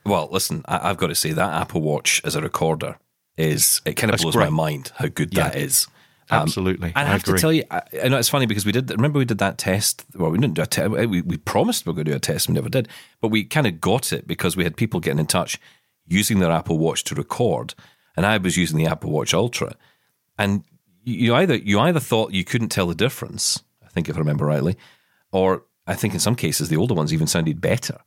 Well, 0.07 0.29
listen, 0.31 0.63
I, 0.67 0.89
have 0.89 0.97
got 0.99 1.09
to 1.09 1.15
say 1.15 1.33
that 1.33 1.61
Apple 1.61 1.81
Watch 1.81 2.21
as 2.25 2.35
a 2.35 2.43
recorder 2.43 2.99
is, 3.37 3.81
it 3.85 3.95
kind 3.95 4.13
of 4.13 4.21
blows 4.21 4.35
great. 4.35 4.51
my 4.51 4.51
mind 4.51 4.93
how 4.97 5.07
good 5.07 5.35
yeah. 5.35 5.49
that 5.49 5.57
is. 5.57 5.87
Um, 6.31 6.43
Absolutely, 6.43 6.89
and 6.97 7.07
I, 7.07 7.11
I 7.11 7.13
have 7.13 7.23
agree. 7.23 7.37
to 7.37 7.41
tell 7.41 7.53
you, 7.53 7.65
I, 7.71 7.83
I, 8.03 8.09
know 8.09 8.19
it's 8.19 8.31
funny 8.31 8.47
because 8.47 8.65
we 8.65 8.73
did. 8.73 8.91
Remember, 8.91 9.19
we 9.19 9.27
did 9.27 9.39
that 9.39 9.59
test. 9.59 10.07
Well, 10.15 10.31
we 10.31 10.39
didn't 10.39 10.55
do 10.55 10.63
a 10.63 10.67
test. 10.67 10.91
We, 10.91 11.21
we 11.21 11.37
promised 11.37 11.85
we 11.85 11.91
were 11.91 11.95
going 11.95 12.07
to 12.07 12.13
do 12.13 12.17
a 12.17 12.21
test. 12.21 12.49
We 12.49 12.55
never 12.55 12.71
did, 12.71 12.89
but 13.21 13.29
we 13.29 13.45
kind 13.45 13.67
of 13.67 13.79
got 13.79 14.11
it 14.11 14.27
because 14.27 14.57
we 14.57 14.65
had 14.65 14.75
people 14.75 15.01
getting 15.01 15.19
in 15.19 15.27
touch 15.27 15.61
using 16.07 16.39
their 16.39 16.51
Apple 16.51 16.79
Watch 16.79 17.05
to 17.05 17.15
record, 17.15 17.75
and 18.17 18.25
I 18.25 18.39
was 18.39 18.57
using 18.57 18.79
the 18.79 18.87
Apple 18.87 19.11
Watch 19.11 19.35
Ultra, 19.35 19.77
and 20.39 20.65
you 21.03 21.35
either 21.35 21.57
you 21.57 21.79
either 21.81 22.01
thought 22.01 22.33
you 22.33 22.45
couldn't 22.45 22.71
tell 22.71 22.87
the 22.87 22.95
difference. 22.95 23.63
I 23.85 23.89
think 23.89 24.09
if 24.09 24.17
I 24.17 24.19
remember 24.19 24.47
rightly, 24.47 24.79
or 25.31 25.65
I 25.87 25.95
think 25.95 26.15
in 26.15 26.21
some 26.21 26.37
cases 26.37 26.71
the 26.71 26.79
older 26.79 26.95
ones 26.95 27.13
even 27.13 27.27
sounded 27.27 27.61
better. 27.61 27.99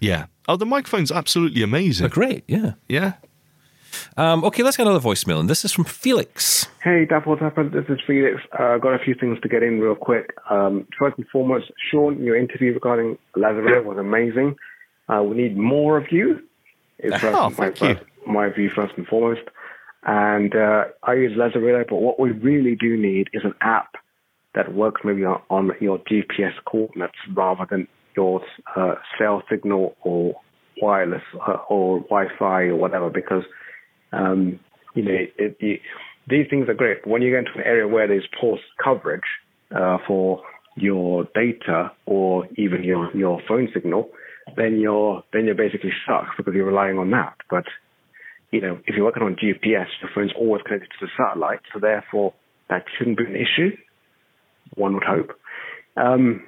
Yeah. 0.00 0.26
Oh, 0.48 0.56
the 0.56 0.66
microphone's 0.66 1.12
absolutely 1.12 1.62
amazing. 1.62 2.04
They're 2.04 2.10
great. 2.10 2.44
Yeah. 2.46 2.74
Yeah. 2.88 3.14
Um, 4.16 4.44
okay, 4.44 4.62
let's 4.62 4.76
get 4.76 4.86
another 4.86 5.04
voicemail, 5.04 5.40
and 5.40 5.48
this 5.48 5.64
is 5.64 5.72
from 5.72 5.84
Felix. 5.84 6.66
Hey, 6.82 7.04
Dapple 7.04 7.36
Tapper, 7.36 7.68
this 7.68 7.84
is 7.88 7.98
Felix. 8.06 8.40
I 8.58 8.74
uh, 8.74 8.78
got 8.78 8.94
a 8.94 8.98
few 8.98 9.14
things 9.14 9.38
to 9.42 9.48
get 9.48 9.62
in 9.62 9.80
real 9.80 9.94
quick. 9.94 10.34
Um, 10.50 10.86
first 10.98 11.18
and 11.18 11.26
foremost, 11.28 11.70
Sean, 11.90 12.22
your 12.22 12.36
interview 12.36 12.74
regarding 12.74 13.18
Lazarus 13.36 13.84
was 13.84 13.98
amazing. 13.98 14.56
Uh, 15.08 15.22
we 15.22 15.36
need 15.36 15.56
more 15.56 15.96
of 15.96 16.10
you. 16.10 16.42
Is 16.98 17.12
first, 17.20 17.36
oh, 17.36 17.50
my, 17.50 17.70
first, 17.70 18.02
my 18.26 18.48
view 18.50 18.70
first 18.74 18.94
and 18.96 19.06
foremost. 19.06 19.48
And 20.04 20.54
uh, 20.54 20.84
I 21.02 21.14
use 21.14 21.36
Lazarillo, 21.36 21.84
but 21.88 21.96
what 21.96 22.20
we 22.20 22.30
really 22.30 22.76
do 22.76 22.96
need 22.96 23.28
is 23.32 23.42
an 23.44 23.54
app 23.60 23.94
that 24.54 24.74
works 24.74 25.02
maybe 25.04 25.24
on, 25.24 25.40
on 25.50 25.70
your 25.80 25.98
GPS 25.98 26.52
coordinates 26.64 27.18
rather 27.34 27.66
than 27.68 27.86
your 28.18 28.40
uh, 28.76 28.94
cell 29.16 29.42
signal 29.48 29.94
or 30.02 30.34
wireless 30.82 31.22
uh, 31.46 31.58
or 31.68 32.00
Wi-Fi 32.00 32.62
or 32.62 32.76
whatever, 32.76 33.10
because 33.10 33.44
um, 34.12 34.58
you 34.94 35.04
know, 35.04 35.12
it, 35.14 35.56
it, 35.60 35.80
these 36.28 36.46
things 36.50 36.68
are 36.68 36.74
great. 36.74 37.02
But 37.02 37.10
when 37.10 37.22
you 37.22 37.30
get 37.30 37.46
into 37.46 37.52
an 37.54 37.64
area 37.64 37.86
where 37.86 38.08
there's 38.08 38.26
poor 38.40 38.58
coverage 38.82 39.28
uh, 39.74 39.98
for 40.06 40.42
your 40.76 41.24
data 41.34 41.92
or 42.06 42.46
even 42.56 42.82
your, 42.82 43.14
your 43.16 43.40
phone 43.46 43.68
signal, 43.72 44.10
then 44.56 44.78
you're 44.80 45.22
then 45.32 45.44
you're 45.44 45.54
basically 45.54 45.90
stuck 46.04 46.24
because 46.36 46.54
you're 46.54 46.66
relying 46.66 46.98
on 46.98 47.10
that. 47.10 47.34
But 47.50 47.64
you 48.50 48.60
know, 48.60 48.78
if 48.86 48.96
you're 48.96 49.04
working 49.04 49.22
on 49.22 49.36
GPS, 49.36 49.86
your 50.00 50.10
phone's 50.14 50.32
always 50.36 50.62
connected 50.66 50.88
to 50.98 51.06
the 51.06 51.10
satellite, 51.18 51.60
so 51.72 51.80
therefore 51.80 52.32
that 52.70 52.84
shouldn't 52.96 53.18
be 53.18 53.24
an 53.24 53.36
issue. 53.36 53.76
One 54.74 54.94
would 54.94 55.04
hope. 55.04 55.30
Um, 55.96 56.44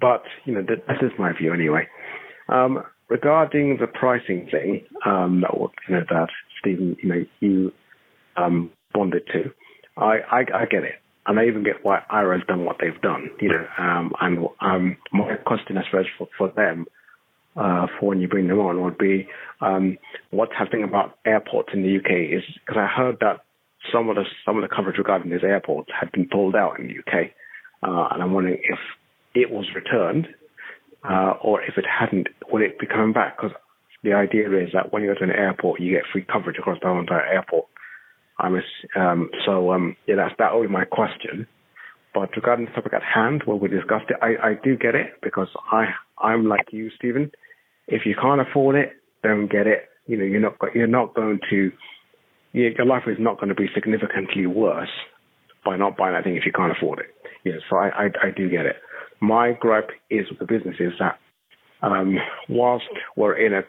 but 0.00 0.22
you 0.44 0.54
know, 0.54 0.62
this 0.62 0.98
is 1.02 1.12
my 1.18 1.32
view 1.32 1.52
anyway. 1.52 1.86
Um, 2.48 2.82
regarding 3.08 3.78
the 3.80 3.86
pricing 3.86 4.48
thing, 4.50 4.84
um, 5.04 5.42
that, 5.42 5.50
you 5.88 5.94
know, 5.94 6.04
that 6.10 6.28
Stephen, 6.60 6.96
you 7.02 7.08
know, 7.08 7.24
you 7.40 7.72
um, 8.36 8.70
bonded 8.92 9.26
to, 9.32 9.50
I, 9.96 10.18
I, 10.30 10.38
I 10.54 10.66
get 10.66 10.84
it. 10.84 10.96
And 11.26 11.38
I 11.38 11.46
even 11.46 11.64
get 11.64 11.82
why 11.82 12.02
Aira's 12.12 12.42
done 12.46 12.66
what 12.66 12.76
they've 12.80 13.00
done, 13.00 13.30
you 13.40 13.48
know, 13.48 13.66
um, 13.78 14.12
and 14.20 14.46
um, 14.60 14.96
my 15.10 15.36
question, 15.36 15.78
I 15.78 15.84
suppose, 15.86 16.04
for, 16.18 16.28
for 16.36 16.48
them, 16.50 16.84
uh, 17.56 17.86
for 17.98 18.08
when 18.08 18.20
you 18.20 18.28
bring 18.28 18.48
them 18.48 18.58
on 18.58 18.82
would 18.82 18.98
be 18.98 19.26
um, 19.62 19.96
what's 20.30 20.52
happening 20.52 20.84
about 20.84 21.18
airports 21.24 21.70
in 21.72 21.82
the 21.82 21.96
UK 21.96 22.36
is 22.36 22.42
because 22.66 22.76
I 22.78 22.86
heard 22.86 23.18
that 23.20 23.40
some 23.92 24.10
of 24.10 24.16
the 24.16 24.24
some 24.44 24.56
of 24.56 24.68
the 24.68 24.74
coverage 24.74 24.98
regarding 24.98 25.30
these 25.30 25.44
airports 25.44 25.88
had 25.98 26.10
been 26.12 26.28
pulled 26.28 26.56
out 26.56 26.78
in 26.80 26.88
the 26.88 26.98
UK, 26.98 27.30
uh, 27.82 28.08
and 28.12 28.22
I'm 28.22 28.32
wondering 28.32 28.58
if 28.62 28.78
it 29.34 29.50
was 29.50 29.66
returned 29.74 30.28
uh, 31.08 31.34
or 31.42 31.62
if 31.62 31.76
it 31.76 31.84
hadn't, 31.86 32.28
would 32.50 32.62
it 32.62 32.78
be 32.78 32.86
coming 32.86 33.12
back? 33.12 33.36
Because 33.36 33.54
the 34.02 34.14
idea 34.14 34.46
is 34.58 34.70
that 34.72 34.92
when 34.92 35.02
you 35.02 35.12
go 35.12 35.18
to 35.18 35.24
an 35.24 35.30
airport, 35.30 35.80
you 35.80 35.92
get 35.92 36.04
free 36.12 36.24
coverage 36.30 36.58
across 36.58 36.78
the 36.80 36.88
whole 36.88 37.00
entire 37.00 37.26
airport. 37.26 37.66
I'm 38.38 38.60
um, 38.96 39.30
so 39.46 39.72
um, 39.72 39.96
yeah, 40.08 40.16
that's 40.16 40.34
that 40.38 40.54
would 40.54 40.66
be 40.66 40.72
my 40.72 40.84
question. 40.84 41.46
But 42.12 42.30
regarding 42.36 42.66
the 42.66 42.72
topic 42.72 42.92
at 42.92 43.02
hand, 43.02 43.42
where 43.44 43.56
we 43.56 43.68
discussed 43.68 44.06
it, 44.08 44.16
I, 44.22 44.50
I 44.50 44.54
do 44.62 44.76
get 44.76 44.94
it 44.94 45.14
because 45.22 45.48
I 45.70 45.86
I'm 46.18 46.48
like 46.48 46.72
you, 46.72 46.90
Stephen. 46.96 47.30
If 47.86 48.06
you 48.06 48.16
can't 48.20 48.40
afford 48.40 48.76
it, 48.76 48.92
don't 49.22 49.50
get 49.50 49.66
it. 49.66 49.88
You 50.06 50.16
know, 50.16 50.24
you're 50.24 50.40
not 50.40 50.56
you're 50.74 50.86
not 50.86 51.14
going 51.14 51.40
to 51.50 51.70
your 52.52 52.86
life 52.86 53.02
is 53.06 53.16
not 53.18 53.36
going 53.36 53.48
to 53.48 53.54
be 53.54 53.66
significantly 53.74 54.46
worse 54.46 54.92
by 55.64 55.76
not 55.76 55.96
buying 55.96 56.14
that 56.14 56.24
thing 56.24 56.36
if 56.36 56.46
you 56.46 56.52
can't 56.52 56.72
afford 56.72 57.00
it. 57.00 57.06
Yeah, 57.44 57.58
so 57.68 57.76
I, 57.76 57.88
I, 57.88 58.04
I 58.04 58.30
do 58.34 58.48
get 58.48 58.64
it. 58.64 58.76
My 59.20 59.52
gripe 59.58 59.90
is 60.10 60.26
with 60.28 60.38
the 60.38 60.46
business 60.46 60.76
is 60.78 60.92
that 60.98 61.18
um, 61.82 62.16
whilst 62.48 62.84
we're 63.16 63.36
in 63.36 63.52
a, 63.52 63.60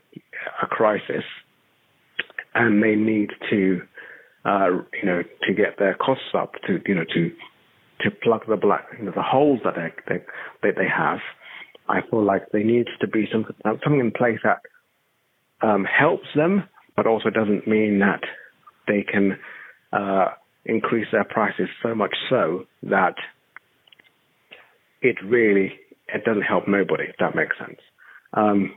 a 0.64 0.68
crisis 0.68 1.24
and 2.54 2.82
they 2.82 2.96
need 2.96 3.32
to, 3.50 3.82
uh, 4.46 4.68
you 4.94 5.06
know, 5.06 5.22
to 5.48 5.54
get 5.54 5.78
their 5.78 5.96
costs 5.96 6.34
up 6.34 6.54
to, 6.68 6.80
you 6.86 6.96
know, 6.96 7.06
to 7.14 7.32
to 8.02 8.12
plug 8.12 8.42
the 8.48 8.58
black, 8.58 8.86
you 8.98 9.06
know, 9.06 9.12
the 9.16 9.22
holes 9.22 9.60
that 9.64 9.76
they, 9.76 9.92
they 10.08 10.24
that 10.64 10.76
they 10.78 10.88
have, 10.88 11.20
I 11.88 12.02
feel 12.10 12.24
like 12.24 12.44
there 12.52 12.64
needs 12.64 12.90
to 13.02 13.08
be 13.08 13.28
something 13.32 13.56
something 13.64 14.00
in 14.00 14.12
place 14.12 14.40
that 14.44 14.60
um, 15.62 15.86
helps 15.86 16.28
them, 16.36 16.64
but 16.96 17.08
also 17.08 17.30
doesn't 17.30 17.68
mean 17.68 18.00
that 18.00 18.22
they 18.88 19.04
can 19.04 19.38
uh, 19.92 20.30
increase 20.66 21.08
their 21.12 21.24
prices 21.24 21.68
so 21.84 21.96
much 21.96 22.16
so 22.30 22.66
that 22.84 23.16
it 25.02 25.18
really 25.26 25.74
it 26.14 26.24
doesn't 26.24 26.44
help 26.44 26.68
nobody. 26.68 27.06
If 27.06 27.16
that 27.20 27.36
makes 27.36 27.58
sense. 27.58 27.80
Um, 28.34 28.74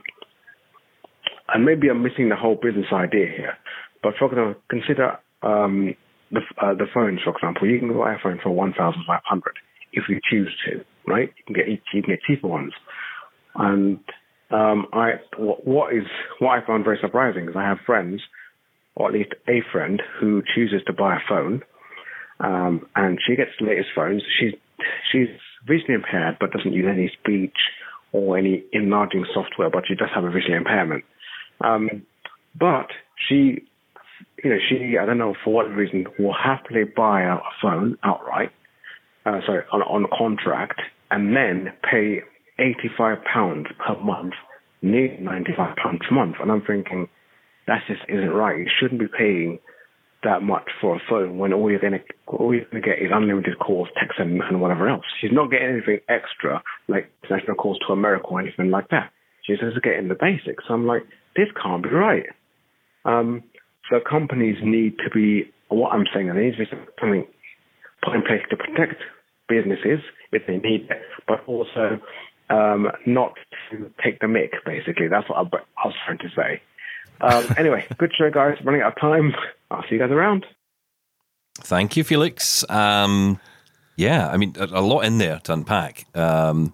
and 1.53 1.65
maybe 1.65 1.89
I'm 1.89 2.03
missing 2.03 2.29
the 2.29 2.35
whole 2.35 2.55
business 2.55 2.87
idea 2.93 3.27
here. 3.27 3.57
But 4.01 4.13
going 4.19 4.35
to 4.35 4.55
consider 4.69 5.17
um, 5.43 5.95
the 6.31 6.41
uh, 6.61 6.73
the 6.73 6.85
phones, 6.93 7.19
for 7.23 7.31
example, 7.31 7.67
you 7.67 7.79
can 7.79 7.97
buy 7.97 8.13
a 8.13 8.19
phone 8.21 8.39
for 8.41 8.51
one 8.51 8.73
thousand 8.77 9.03
five 9.07 9.21
hundred 9.25 9.55
if 9.93 10.03
you 10.07 10.19
choose 10.29 10.55
to, 10.65 10.83
right? 11.07 11.29
You 11.37 11.43
can 11.45 11.55
get 11.55 11.67
you 11.67 12.01
can 12.01 12.13
get 12.13 12.21
cheaper 12.25 12.47
ones, 12.47 12.73
and 13.55 13.99
um, 14.51 14.87
I 14.93 15.13
what 15.37 15.93
is 15.93 16.03
what 16.39 16.51
I 16.51 16.65
found 16.65 16.85
very 16.85 16.99
surprising 17.01 17.49
is 17.49 17.55
I 17.55 17.67
have 17.67 17.79
friends, 17.85 18.21
or 18.95 19.07
at 19.07 19.13
least 19.13 19.33
a 19.47 19.61
friend, 19.71 20.01
who 20.19 20.43
chooses 20.55 20.81
to 20.87 20.93
buy 20.93 21.15
a 21.15 21.19
phone, 21.27 21.61
um, 22.39 22.87
and 22.95 23.19
she 23.27 23.35
gets 23.35 23.51
the 23.59 23.65
latest 23.65 23.89
phones. 23.95 24.23
She's 24.39 24.53
she's 25.11 25.27
visually 25.67 25.95
impaired, 25.95 26.37
but 26.39 26.51
doesn't 26.51 26.73
use 26.73 26.87
any 26.89 27.11
speech 27.21 27.57
or 28.11 28.37
any 28.37 28.63
enlarging 28.73 29.25
software, 29.33 29.69
but 29.69 29.83
she 29.87 29.95
does 29.95 30.09
have 30.13 30.23
a 30.23 30.31
visual 30.31 30.55
impairment. 30.55 31.03
Um, 31.61 32.03
but 32.57 32.87
she, 33.27 33.63
you 34.43 34.49
know, 34.49 34.57
she, 34.67 34.97
I 34.99 35.05
don't 35.05 35.17
know 35.17 35.35
for 35.43 35.53
what 35.53 35.69
reason, 35.69 36.05
will 36.17 36.33
happily 36.33 36.83
buy 36.83 37.21
a 37.23 37.37
phone 37.61 37.97
outright, 38.03 38.51
uh, 39.25 39.39
sorry, 39.45 39.63
on, 39.71 39.81
on 39.81 40.07
contract, 40.17 40.81
and 41.11 41.35
then 41.35 41.73
pay 41.89 42.21
£85 42.59 43.23
per 43.77 43.99
month, 44.01 44.33
nearly 44.81 45.17
£95 45.17 45.75
per 45.75 46.15
month. 46.15 46.35
And 46.41 46.51
I'm 46.51 46.61
thinking, 46.61 47.07
that 47.67 47.83
just 47.87 48.01
isn't 48.09 48.29
right. 48.29 48.57
You 48.57 48.67
shouldn't 48.79 48.99
be 48.99 49.07
paying 49.07 49.59
that 50.23 50.41
much 50.41 50.69
for 50.81 50.95
a 50.95 50.99
phone 51.09 51.37
when 51.37 51.53
all 51.53 51.69
you're 51.69 51.79
gonna 51.79 52.03
all 52.27 52.53
you're 52.53 52.65
gonna 52.65 52.83
get 52.83 52.99
is 52.99 53.11
unlimited 53.13 53.57
calls, 53.59 53.87
text, 53.99 54.19
and, 54.19 54.41
and 54.41 54.61
whatever 54.61 54.89
else. 54.89 55.05
She's 55.21 55.31
not 55.31 55.51
getting 55.51 55.69
anything 55.69 55.99
extra 56.09 56.61
like 56.87 57.09
international 57.23 57.55
calls 57.55 57.77
to 57.87 57.93
America 57.93 58.27
or 58.27 58.41
anything 58.41 58.69
like 58.69 58.89
that. 58.89 59.11
She's 59.45 59.59
just 59.59 59.81
getting 59.81 60.09
the 60.09 60.15
basics. 60.19 60.63
So 60.67 60.73
I'm 60.73 60.85
like, 60.85 61.03
this 61.35 61.47
can't 61.61 61.83
be 61.83 61.89
right. 61.89 62.25
Um, 63.05 63.43
so 63.89 63.99
companies 64.07 64.57
need 64.61 64.97
to 65.03 65.09
be 65.09 65.51
what 65.69 65.93
I'm 65.93 66.05
saying. 66.13 66.27
There 66.27 66.35
needs 66.35 66.57
to 66.57 66.65
be 66.65 66.69
something 66.69 67.25
put 68.03 68.15
in 68.15 68.21
place 68.21 68.41
to 68.49 68.57
protect 68.57 69.01
businesses 69.47 69.99
if 70.31 70.43
they 70.47 70.57
need 70.57 70.87
it, 70.89 71.01
but 71.27 71.43
also 71.47 71.99
um, 72.49 72.87
not 73.05 73.33
to 73.71 73.89
take 74.03 74.19
the 74.19 74.27
mic. 74.27 74.51
Basically, 74.65 75.07
that's 75.09 75.27
what 75.29 75.37
I, 75.37 75.57
I 75.81 75.87
was 75.87 75.95
trying 76.05 76.19
to 76.19 76.29
say. 76.35 76.61
Um, 77.21 77.45
anyway, 77.57 77.87
good 77.97 78.13
show, 78.17 78.29
guys. 78.29 78.57
Running 78.63 78.81
out 78.81 78.93
of 78.93 78.99
time. 78.99 79.35
I'll 79.71 79.83
see 79.83 79.95
you 79.95 79.99
guys 79.99 80.11
around. 80.11 80.45
Thank 81.61 81.97
you, 81.97 82.03
Felix. 82.03 82.67
Um, 82.69 83.39
yeah, 83.95 84.29
I 84.29 84.37
mean, 84.37 84.55
a, 84.57 84.65
a, 84.65 84.81
lot 84.81 85.01
in 85.01 85.17
there 85.17 85.39
to 85.39 85.53
unpack. 85.53 86.05
Um, 86.15 86.73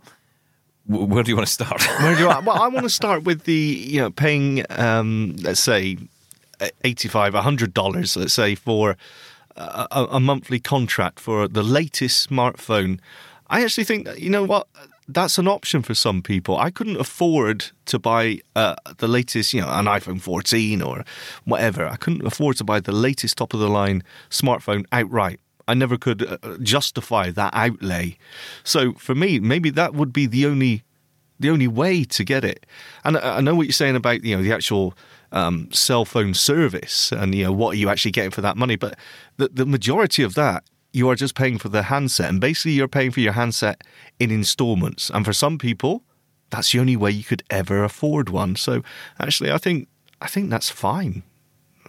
where 0.88 1.24
do 1.24 1.32
you 1.32 1.36
want 1.36 1.48
to 1.48 1.54
start? 1.54 1.82
where 2.02 2.16
do 2.16 2.28
I? 2.28 2.40
Well, 2.40 2.62
I 2.62 2.68
want 2.68 2.84
to 2.84 2.90
start 3.02 3.24
with 3.24 3.44
the 3.46 3.54
you 3.54 4.00
know 4.00 4.12
paying, 4.12 4.64
um, 4.70 5.36
let's 5.40 5.60
say, 5.60 5.98
eighty-five, 6.84 7.34
hundred 7.34 7.74
dollars, 7.74 8.16
let's 8.16 8.34
say, 8.34 8.54
for 8.54 8.96
a, 9.56 10.08
a 10.12 10.20
monthly 10.20 10.60
contract 10.60 11.20
for 11.20 11.48
the 11.48 11.64
latest 11.64 12.30
smartphone. 12.30 13.00
I 13.48 13.64
actually 13.64 13.86
think 13.86 14.06
that, 14.06 14.22
you 14.22 14.30
know 14.30 14.44
what 14.44 14.68
that's 15.08 15.38
an 15.38 15.48
option 15.48 15.82
for 15.82 15.94
some 15.94 16.22
people. 16.22 16.58
I 16.58 16.72
couldn't 16.72 17.00
afford 17.00 17.72
to 17.86 18.00
buy 18.00 18.40
uh, 18.56 18.76
the 18.98 19.08
latest, 19.08 19.54
you 19.54 19.62
know, 19.62 19.70
an 19.70 19.86
iPhone 19.86 20.20
14 20.20 20.82
or 20.82 21.04
whatever. 21.44 21.88
I 21.88 21.96
couldn't 21.96 22.26
afford 22.26 22.58
to 22.58 22.64
buy 22.64 22.80
the 22.80 22.92
latest 22.92 23.38
top 23.38 23.54
of 23.54 23.60
the 23.60 23.70
line 23.70 24.04
smartphone 24.30 24.86
outright. 24.92 25.40
I 25.68 25.74
never 25.74 25.98
could 25.98 26.24
uh, 26.24 26.58
justify 26.62 27.32
that 27.32 27.54
outlay. 27.54 28.18
So 28.64 28.94
for 28.94 29.16
me, 29.16 29.40
maybe 29.40 29.70
that 29.72 29.94
would 29.94 30.14
be 30.14 30.26
the 30.26 30.46
only 30.46 30.84
the 31.38 31.50
only 31.50 31.68
way 31.68 32.06
to 32.06 32.24
get 32.24 32.46
it. 32.46 32.66
And 33.04 33.18
I 33.18 33.42
know 33.42 33.56
what 33.56 33.64
you're 33.64 33.74
saying 33.74 33.98
about 33.98 34.24
you 34.24 34.36
know 34.38 34.44
the 34.44 34.54
actual 34.54 34.96
um, 35.32 35.70
cell 35.72 36.06
phone 36.06 36.34
service 36.34 37.12
and 37.12 37.36
you 37.36 37.44
know 37.44 37.52
what 37.52 37.76
are 37.76 37.78
you 37.78 37.90
actually 37.90 38.12
getting 38.12 38.32
for 38.32 38.42
that 38.42 38.58
money, 38.58 38.76
but 38.76 38.98
the 39.38 39.50
the 39.50 39.66
majority 39.66 40.24
of 40.24 40.36
that 40.36 40.64
you 40.96 41.10
are 41.10 41.16
just 41.16 41.36
paying 41.36 41.58
for 41.58 41.68
the 41.68 41.84
handset. 41.84 42.30
And 42.30 42.40
basically, 42.40 42.72
you're 42.72 42.88
paying 42.88 43.12
for 43.12 43.20
your 43.20 43.34
handset 43.34 43.84
in 44.18 44.32
installments. 44.32 45.10
And 45.10 45.26
for 45.26 45.34
some 45.34 45.58
people, 45.58 46.04
that's 46.52 46.72
the 46.72 46.80
only 46.80 46.96
way 46.96 47.12
you 47.12 47.24
could 47.24 47.44
ever 47.50 47.84
afford 47.84 48.30
one. 48.30 48.56
So 48.56 48.82
actually, 49.20 49.52
I 49.52 49.58
think 49.58 49.90
I 50.22 50.28
think 50.28 50.50
that's 50.50 50.70
fine. 50.70 51.24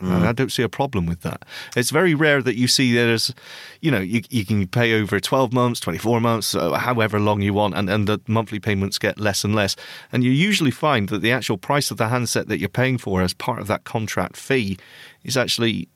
Mm. 0.00 0.26
I 0.26 0.32
don't 0.32 0.52
see 0.52 0.62
a 0.62 0.68
problem 0.68 1.06
with 1.06 1.22
that. 1.22 1.44
It's 1.74 1.90
very 1.90 2.14
rare 2.14 2.42
that 2.42 2.56
you 2.56 2.68
see 2.68 2.92
there's, 2.92 3.32
you 3.80 3.90
know, 3.90 4.00
you, 4.00 4.20
you 4.28 4.44
can 4.44 4.66
pay 4.66 4.92
over 5.00 5.18
12 5.18 5.54
months, 5.54 5.80
24 5.80 6.20
months, 6.20 6.52
however 6.52 7.18
long 7.18 7.40
you 7.40 7.54
want, 7.54 7.74
and, 7.74 7.88
and 7.88 8.06
the 8.06 8.20
monthly 8.26 8.60
payments 8.60 8.98
get 8.98 9.18
less 9.18 9.42
and 9.42 9.54
less. 9.54 9.74
And 10.12 10.22
you 10.22 10.30
usually 10.30 10.70
find 10.70 11.08
that 11.08 11.22
the 11.22 11.32
actual 11.32 11.56
price 11.56 11.90
of 11.90 11.96
the 11.96 12.08
handset 12.08 12.48
that 12.48 12.58
you're 12.58 12.68
paying 12.68 12.98
for 12.98 13.22
as 13.22 13.32
part 13.32 13.60
of 13.60 13.68
that 13.68 13.84
contract 13.84 14.36
fee 14.36 14.76
is 15.24 15.34
actually 15.34 15.88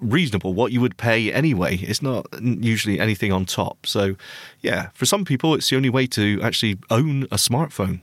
reasonable, 0.00 0.54
what 0.54 0.72
you 0.72 0.80
would 0.80 0.96
pay 0.96 1.32
anyway. 1.32 1.76
It's 1.76 2.02
not 2.02 2.26
usually 2.40 3.00
anything 3.00 3.32
on 3.32 3.44
top. 3.44 3.86
So, 3.86 4.16
yeah, 4.60 4.88
for 4.94 5.06
some 5.06 5.24
people, 5.24 5.54
it's 5.54 5.70
the 5.70 5.76
only 5.76 5.90
way 5.90 6.06
to 6.08 6.40
actually 6.42 6.78
own 6.90 7.24
a 7.24 7.36
smartphone. 7.36 8.00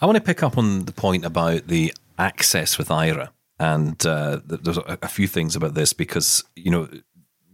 I 0.00 0.06
want 0.06 0.16
to 0.16 0.22
pick 0.22 0.42
up 0.42 0.56
on 0.58 0.84
the 0.84 0.92
point 0.92 1.24
about 1.24 1.66
the 1.66 1.92
access 2.18 2.78
with 2.78 2.88
Aira. 2.88 3.30
And 3.58 4.04
uh, 4.04 4.40
there's 4.44 4.78
a 4.78 5.08
few 5.08 5.26
things 5.28 5.54
about 5.54 5.74
this 5.74 5.92
because, 5.92 6.44
you 6.56 6.70
know, 6.70 6.88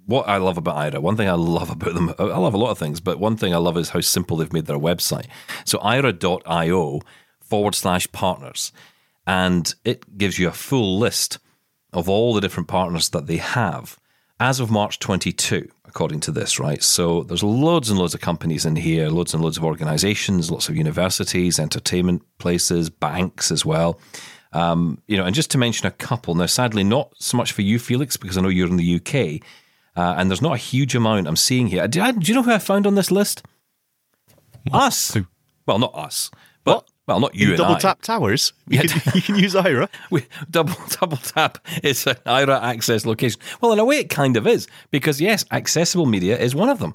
what 0.06 0.28
I 0.28 0.38
love 0.38 0.56
about 0.56 0.76
Aira, 0.76 1.00
one 1.00 1.16
thing 1.16 1.28
I 1.28 1.34
love 1.34 1.70
about 1.70 1.94
them, 1.94 2.14
I 2.18 2.24
love 2.24 2.54
a 2.54 2.58
lot 2.58 2.70
of 2.70 2.78
things, 2.78 3.00
but 3.00 3.20
one 3.20 3.36
thing 3.36 3.54
I 3.54 3.58
love 3.58 3.76
is 3.76 3.90
how 3.90 4.00
simple 4.00 4.38
they've 4.38 4.52
made 4.52 4.66
their 4.66 4.78
website. 4.78 5.26
So, 5.64 5.78
aira.io 5.78 7.00
forward 7.40 7.74
slash 7.74 8.10
partners. 8.12 8.72
And 9.26 9.72
it 9.84 10.18
gives 10.18 10.38
you 10.38 10.48
a 10.48 10.52
full 10.52 10.98
list 10.98 11.38
of 11.92 12.08
all 12.08 12.34
the 12.34 12.40
different 12.40 12.68
partners 12.68 13.08
that 13.10 13.26
they 13.26 13.38
have 13.38 13.98
as 14.40 14.58
of 14.58 14.70
March 14.70 14.98
22, 14.98 15.70
according 15.86 16.18
to 16.20 16.32
this, 16.32 16.58
right? 16.58 16.82
So 16.82 17.24
there's 17.24 17.42
loads 17.42 17.90
and 17.90 17.98
loads 17.98 18.14
of 18.14 18.22
companies 18.22 18.64
in 18.64 18.74
here, 18.74 19.10
loads 19.10 19.34
and 19.34 19.42
loads 19.42 19.58
of 19.58 19.64
organizations, 19.64 20.50
lots 20.50 20.70
of 20.70 20.76
universities, 20.76 21.58
entertainment 21.60 22.22
places, 22.38 22.88
banks 22.88 23.52
as 23.52 23.66
well. 23.66 24.00
Um, 24.52 25.02
you 25.06 25.18
know, 25.18 25.26
and 25.26 25.34
just 25.34 25.50
to 25.50 25.58
mention 25.58 25.86
a 25.86 25.90
couple, 25.90 26.34
now 26.34 26.46
sadly 26.46 26.82
not 26.82 27.12
so 27.18 27.36
much 27.36 27.52
for 27.52 27.60
you, 27.62 27.78
Felix, 27.78 28.16
because 28.16 28.38
I 28.38 28.40
know 28.40 28.48
you're 28.48 28.66
in 28.66 28.78
the 28.78 28.96
UK, 28.96 29.46
uh, 29.94 30.14
and 30.16 30.30
there's 30.30 30.42
not 30.42 30.54
a 30.54 30.58
huge 30.58 30.94
amount 30.94 31.28
I'm 31.28 31.36
seeing 31.36 31.66
here. 31.66 31.86
Do, 31.86 32.00
I, 32.00 32.12
do 32.12 32.26
you 32.26 32.34
know 32.34 32.42
who 32.42 32.52
I 32.52 32.58
found 32.58 32.86
on 32.86 32.94
this 32.94 33.10
list? 33.10 33.44
Us. 34.72 35.16
Well, 35.66 35.78
not 35.78 35.94
us, 35.94 36.30
but? 36.64 36.89
Well, 37.10 37.20
not 37.20 37.34
you. 37.34 37.56
double 37.56 37.74
I. 37.74 37.78
tap 37.80 38.02
towers. 38.02 38.52
You, 38.68 38.80
yeah. 38.80 38.86
can, 38.86 39.12
you 39.14 39.22
can 39.22 39.36
use 39.36 39.54
Aira. 39.54 39.88
We, 40.10 40.26
double 40.50 40.74
double 41.00 41.16
tap 41.16 41.58
is 41.82 42.06
an 42.06 42.14
Aira 42.26 42.62
access 42.62 43.04
location. 43.04 43.40
Well, 43.60 43.72
in 43.72 43.78
a 43.78 43.84
way, 43.84 43.98
it 43.98 44.10
kind 44.10 44.36
of 44.36 44.46
is 44.46 44.68
because 44.90 45.20
yes, 45.20 45.44
accessible 45.50 46.06
media 46.06 46.38
is 46.38 46.54
one 46.54 46.68
of 46.68 46.78
them. 46.78 46.94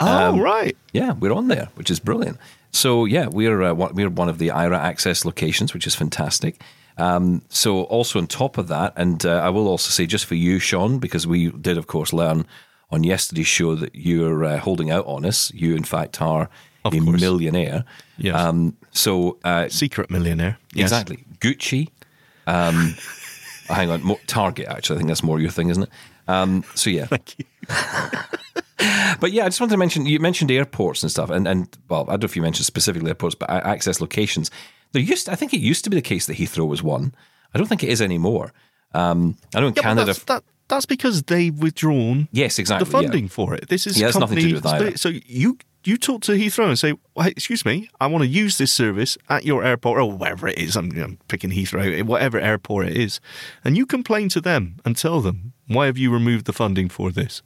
Oh, 0.00 0.30
um, 0.30 0.40
right. 0.40 0.76
Yeah, 0.92 1.12
we're 1.12 1.32
on 1.32 1.48
there, 1.48 1.68
which 1.74 1.90
is 1.90 2.00
brilliant. 2.00 2.38
So 2.72 3.04
yeah, 3.04 3.26
we're 3.26 3.62
uh, 3.62 3.74
we're 3.74 4.08
one 4.08 4.28
of 4.28 4.38
the 4.38 4.48
Aira 4.48 4.78
access 4.78 5.24
locations, 5.24 5.74
which 5.74 5.86
is 5.86 5.94
fantastic. 5.94 6.62
Um, 6.96 7.42
so 7.48 7.84
also 7.84 8.18
on 8.18 8.26
top 8.26 8.58
of 8.58 8.68
that, 8.68 8.92
and 8.96 9.24
uh, 9.24 9.40
I 9.42 9.50
will 9.50 9.68
also 9.68 9.90
say 9.90 10.06
just 10.06 10.26
for 10.26 10.34
you, 10.34 10.58
Sean, 10.58 10.98
because 10.98 11.26
we 11.26 11.50
did 11.50 11.78
of 11.78 11.86
course 11.86 12.12
learn 12.12 12.46
on 12.90 13.04
yesterday's 13.04 13.46
show 13.46 13.74
that 13.76 13.94
you're 13.94 14.44
uh, 14.44 14.58
holding 14.58 14.90
out 14.90 15.06
on 15.06 15.24
us. 15.24 15.52
You 15.54 15.74
in 15.74 15.84
fact 15.84 16.20
are 16.20 16.48
of 16.84 16.94
a 16.94 16.98
course. 16.98 17.20
millionaire. 17.20 17.84
Yes. 18.18 18.34
Um, 18.34 18.76
so 18.90 19.38
uh, 19.44 19.68
secret 19.68 20.10
millionaire. 20.10 20.58
Yes. 20.72 20.86
Exactly. 20.86 21.24
Gucci. 21.40 21.88
Um, 22.46 22.94
hang 23.68 23.90
on. 23.90 24.02
More, 24.02 24.20
Target. 24.26 24.66
Actually, 24.68 24.96
I 24.96 24.98
think 24.98 25.08
that's 25.08 25.22
more 25.22 25.40
your 25.40 25.50
thing, 25.50 25.70
isn't 25.70 25.84
it? 25.84 25.90
Um, 26.28 26.64
so 26.74 26.90
yeah. 26.90 27.06
Thank 27.06 27.38
you. 27.38 27.44
but 29.20 29.32
yeah, 29.32 29.44
I 29.44 29.48
just 29.48 29.60
wanted 29.60 29.72
to 29.72 29.78
mention 29.78 30.06
you 30.06 30.20
mentioned 30.20 30.50
airports 30.50 31.02
and 31.02 31.10
stuff, 31.10 31.30
and 31.30 31.46
and 31.46 31.76
well, 31.88 32.02
I 32.02 32.12
don't 32.12 32.22
know 32.22 32.26
if 32.26 32.36
you 32.36 32.42
mentioned 32.42 32.66
specifically 32.66 33.08
airports, 33.08 33.34
but 33.34 33.50
access 33.50 34.00
locations. 34.00 34.50
There 34.92 35.02
used, 35.02 35.28
I 35.28 35.36
think, 35.36 35.54
it 35.54 35.60
used 35.60 35.84
to 35.84 35.90
be 35.90 35.96
the 35.96 36.02
case 36.02 36.26
that 36.26 36.36
Heathrow 36.36 36.66
was 36.66 36.82
one. 36.82 37.14
I 37.54 37.58
don't 37.58 37.68
think 37.68 37.84
it 37.84 37.90
is 37.90 38.02
anymore. 38.02 38.52
Um, 38.92 39.36
I 39.54 39.60
know 39.60 39.68
in 39.68 39.74
yeah, 39.76 39.82
Canada. 39.82 40.06
That's, 40.06 40.24
that, 40.24 40.42
that's 40.70 40.86
because 40.86 41.24
they've 41.24 41.56
withdrawn. 41.56 42.28
Yes, 42.32 42.58
exactly. 42.58 42.84
The 42.84 42.90
funding 42.90 43.24
yeah. 43.24 43.30
for 43.30 43.54
it. 43.54 43.68
This 43.68 43.86
is 43.86 44.00
yeah, 44.00 44.10
company, 44.10 44.36
nothing 44.36 44.36
to 44.36 44.48
do 44.48 44.54
with 44.54 44.66
either. 44.66 44.96
So 44.96 45.10
you 45.26 45.58
you 45.84 45.96
talk 45.96 46.22
to 46.22 46.32
Heathrow 46.32 46.68
and 46.68 46.78
say, 46.78 46.94
well, 47.14 47.24
hey, 47.24 47.30
excuse 47.30 47.64
me, 47.64 47.88
I 48.00 48.06
want 48.06 48.22
to 48.22 48.28
use 48.28 48.58
this 48.58 48.72
service 48.72 49.16
at 49.28 49.44
your 49.44 49.64
airport 49.64 49.98
or 49.98 50.12
wherever 50.12 50.46
it 50.46 50.58
is. 50.58 50.76
I'm, 50.76 50.90
I'm 51.00 51.18
picking 51.28 51.50
Heathrow, 51.50 51.98
eh, 51.98 52.02
whatever 52.02 52.38
airport 52.38 52.88
it 52.88 52.96
is. 52.96 53.20
And 53.64 53.76
you 53.76 53.86
complain 53.86 54.28
to 54.30 54.40
them 54.40 54.76
and 54.84 54.96
tell 54.96 55.20
them, 55.20 55.52
why 55.68 55.86
have 55.86 55.96
you 55.96 56.10
removed 56.10 56.44
the 56.44 56.52
funding 56.52 56.88
for 56.88 57.10
this? 57.10 57.42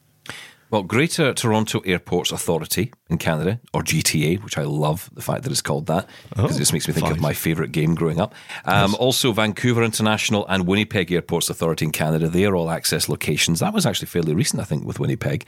Well, 0.71 0.83
Greater 0.83 1.33
Toronto 1.33 1.79
Airports 1.81 2.31
Authority 2.31 2.91
in 3.09 3.17
Canada, 3.17 3.59
or 3.73 3.81
GTA, 3.83 4.43
which 4.43 4.57
I 4.57 4.63
love 4.63 5.09
the 5.13 5.21
fact 5.21 5.43
that 5.43 5.51
it's 5.51 5.61
called 5.61 5.85
that 5.87 6.07
because 6.29 6.51
oh, 6.51 6.55
it 6.55 6.59
just 6.59 6.73
makes 6.73 6.87
me 6.87 6.93
think 6.93 7.09
of 7.09 7.19
my 7.19 7.33
favourite 7.33 7.71
game 7.71 7.93
growing 7.93 8.19
up. 8.19 8.33
Um, 8.65 8.91
yes. 8.91 8.99
Also, 8.99 9.31
Vancouver 9.31 9.83
International 9.83 10.45
and 10.47 10.65
Winnipeg 10.65 11.11
Airports 11.11 11.49
Authority 11.49 11.85
in 11.85 11.91
Canada, 11.91 12.27
they 12.27 12.45
are 12.45 12.55
all 12.55 12.69
access 12.69 13.07
locations. 13.07 13.59
That 13.59 13.73
was 13.73 13.85
actually 13.85 14.07
fairly 14.07 14.33
recent, 14.33 14.61
I 14.61 14.65
think, 14.65 14.85
with 14.85 14.99
Winnipeg. 14.99 15.45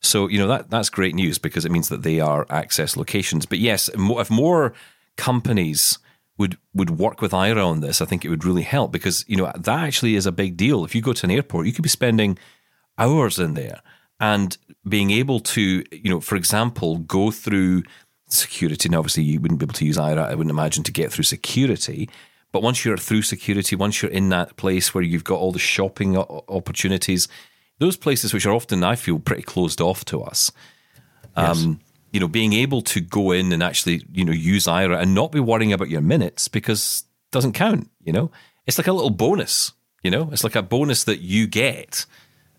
So 0.00 0.28
you 0.28 0.38
know 0.38 0.48
that 0.48 0.68
that's 0.70 0.90
great 0.90 1.14
news 1.14 1.38
because 1.38 1.64
it 1.64 1.72
means 1.72 1.88
that 1.88 2.02
they 2.02 2.20
are 2.20 2.46
access 2.50 2.96
locations. 2.96 3.46
But 3.46 3.58
yes, 3.58 3.88
if 3.94 4.30
more 4.30 4.74
companies 5.16 5.98
would 6.38 6.56
would 6.74 6.90
work 6.98 7.20
with 7.20 7.32
Aira 7.32 7.64
on 7.66 7.80
this, 7.80 8.00
I 8.00 8.04
think 8.04 8.24
it 8.24 8.28
would 8.28 8.44
really 8.44 8.62
help 8.62 8.90
because 8.90 9.24
you 9.28 9.36
know 9.36 9.52
that 9.54 9.68
actually 9.68 10.16
is 10.16 10.26
a 10.26 10.32
big 10.32 10.56
deal. 10.56 10.84
If 10.84 10.94
you 10.94 11.02
go 11.02 11.12
to 11.12 11.26
an 11.26 11.30
airport, 11.30 11.66
you 11.66 11.72
could 11.72 11.82
be 11.82 11.88
spending 11.88 12.36
hours 12.98 13.38
in 13.38 13.54
there 13.54 13.80
and 14.22 14.56
being 14.88 15.10
able 15.10 15.40
to, 15.40 15.84
you 15.90 16.08
know, 16.08 16.20
for 16.20 16.36
example, 16.36 16.98
go 16.98 17.32
through 17.32 17.82
security. 18.28 18.88
Now, 18.88 19.00
obviously, 19.00 19.24
you 19.24 19.40
wouldn't 19.40 19.58
be 19.58 19.64
able 19.64 19.74
to 19.74 19.84
use 19.84 19.98
Aira, 19.98 20.24
I 20.24 20.36
wouldn't 20.36 20.50
imagine, 20.50 20.84
to 20.84 20.92
get 20.92 21.12
through 21.12 21.24
security. 21.24 22.08
But 22.52 22.62
once 22.62 22.84
you're 22.84 22.96
through 22.96 23.22
security, 23.22 23.74
once 23.74 24.00
you're 24.00 24.12
in 24.12 24.28
that 24.28 24.56
place 24.56 24.94
where 24.94 25.02
you've 25.02 25.24
got 25.24 25.40
all 25.40 25.50
the 25.50 25.58
shopping 25.58 26.16
opportunities, 26.16 27.26
those 27.78 27.96
places 27.96 28.32
which 28.32 28.46
are 28.46 28.54
often, 28.54 28.84
I 28.84 28.94
feel, 28.94 29.18
pretty 29.18 29.42
closed 29.42 29.80
off 29.80 30.04
to 30.06 30.22
us. 30.22 30.52
Yes. 31.36 31.64
Um, 31.64 31.80
you 32.12 32.20
know, 32.20 32.28
being 32.28 32.52
able 32.52 32.82
to 32.82 33.00
go 33.00 33.32
in 33.32 33.52
and 33.52 33.62
actually, 33.62 34.06
you 34.12 34.24
know, 34.24 34.32
use 34.32 34.66
Aira 34.66 35.00
and 35.00 35.14
not 35.14 35.32
be 35.32 35.40
worrying 35.40 35.72
about 35.72 35.88
your 35.88 36.02
minutes 36.02 36.46
because 36.46 37.04
it 37.26 37.32
doesn't 37.32 37.54
count, 37.54 37.90
you 38.04 38.12
know? 38.12 38.30
It's 38.66 38.78
like 38.78 38.86
a 38.86 38.92
little 38.92 39.10
bonus, 39.10 39.72
you 40.04 40.12
know? 40.12 40.28
It's 40.30 40.44
like 40.44 40.54
a 40.54 40.62
bonus 40.62 41.02
that 41.04 41.22
you 41.22 41.48
get 41.48 42.06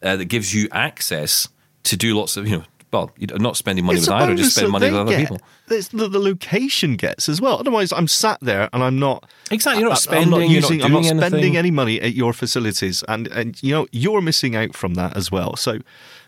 uh, 0.04 0.16
that 0.18 0.26
gives 0.26 0.54
you 0.54 0.68
access 0.72 1.48
to 1.84 1.98
do 1.98 2.16
lots 2.16 2.38
of, 2.38 2.48
you 2.48 2.58
know, 2.58 2.64
well, 2.92 3.12
you're 3.18 3.40
not 3.40 3.58
spending 3.58 3.86
money 3.86 3.98
It's 3.98 4.08
with 4.08 4.16
Aira, 4.16 4.38
just 4.38 4.56
spend 4.56 4.72
money 4.72 4.86
with 4.86 4.96
other 4.96 5.12
get. 5.12 5.22
people. 5.22 5.42
It's 5.68 5.88
the, 5.88 6.08
the 6.08 6.20
location 6.20 6.96
gets 6.96 7.28
as 7.28 7.42
well. 7.42 7.58
Otherwise, 7.58 7.92
I'm 7.92 8.08
sat 8.08 8.38
there 8.42 8.70
and 8.72 8.84
I'm 8.84 9.00
not 9.00 9.28
Exactly. 9.50 9.82
You're 9.82 9.90
not 9.90 9.98
I- 9.98 10.02
spending, 10.02 10.24
I'm 10.26 10.30
not 10.30 10.38
you're 10.50 10.62
not 10.62 10.70
using. 10.70 10.84
I'm 10.84 10.92
not 10.92 11.06
spending 11.06 11.34
anything. 11.34 11.58
any 11.58 11.72
money 11.72 12.00
at 12.02 12.14
your 12.14 12.34
facilities, 12.34 13.04
and 13.08 13.28
and 13.30 13.62
you 13.64 13.74
know 13.74 13.88
you're 13.92 14.22
missing 14.22 14.56
out 14.56 14.76
from 14.76 14.94
that 14.94 15.18
as 15.18 15.32
well. 15.32 15.56
So, 15.56 15.80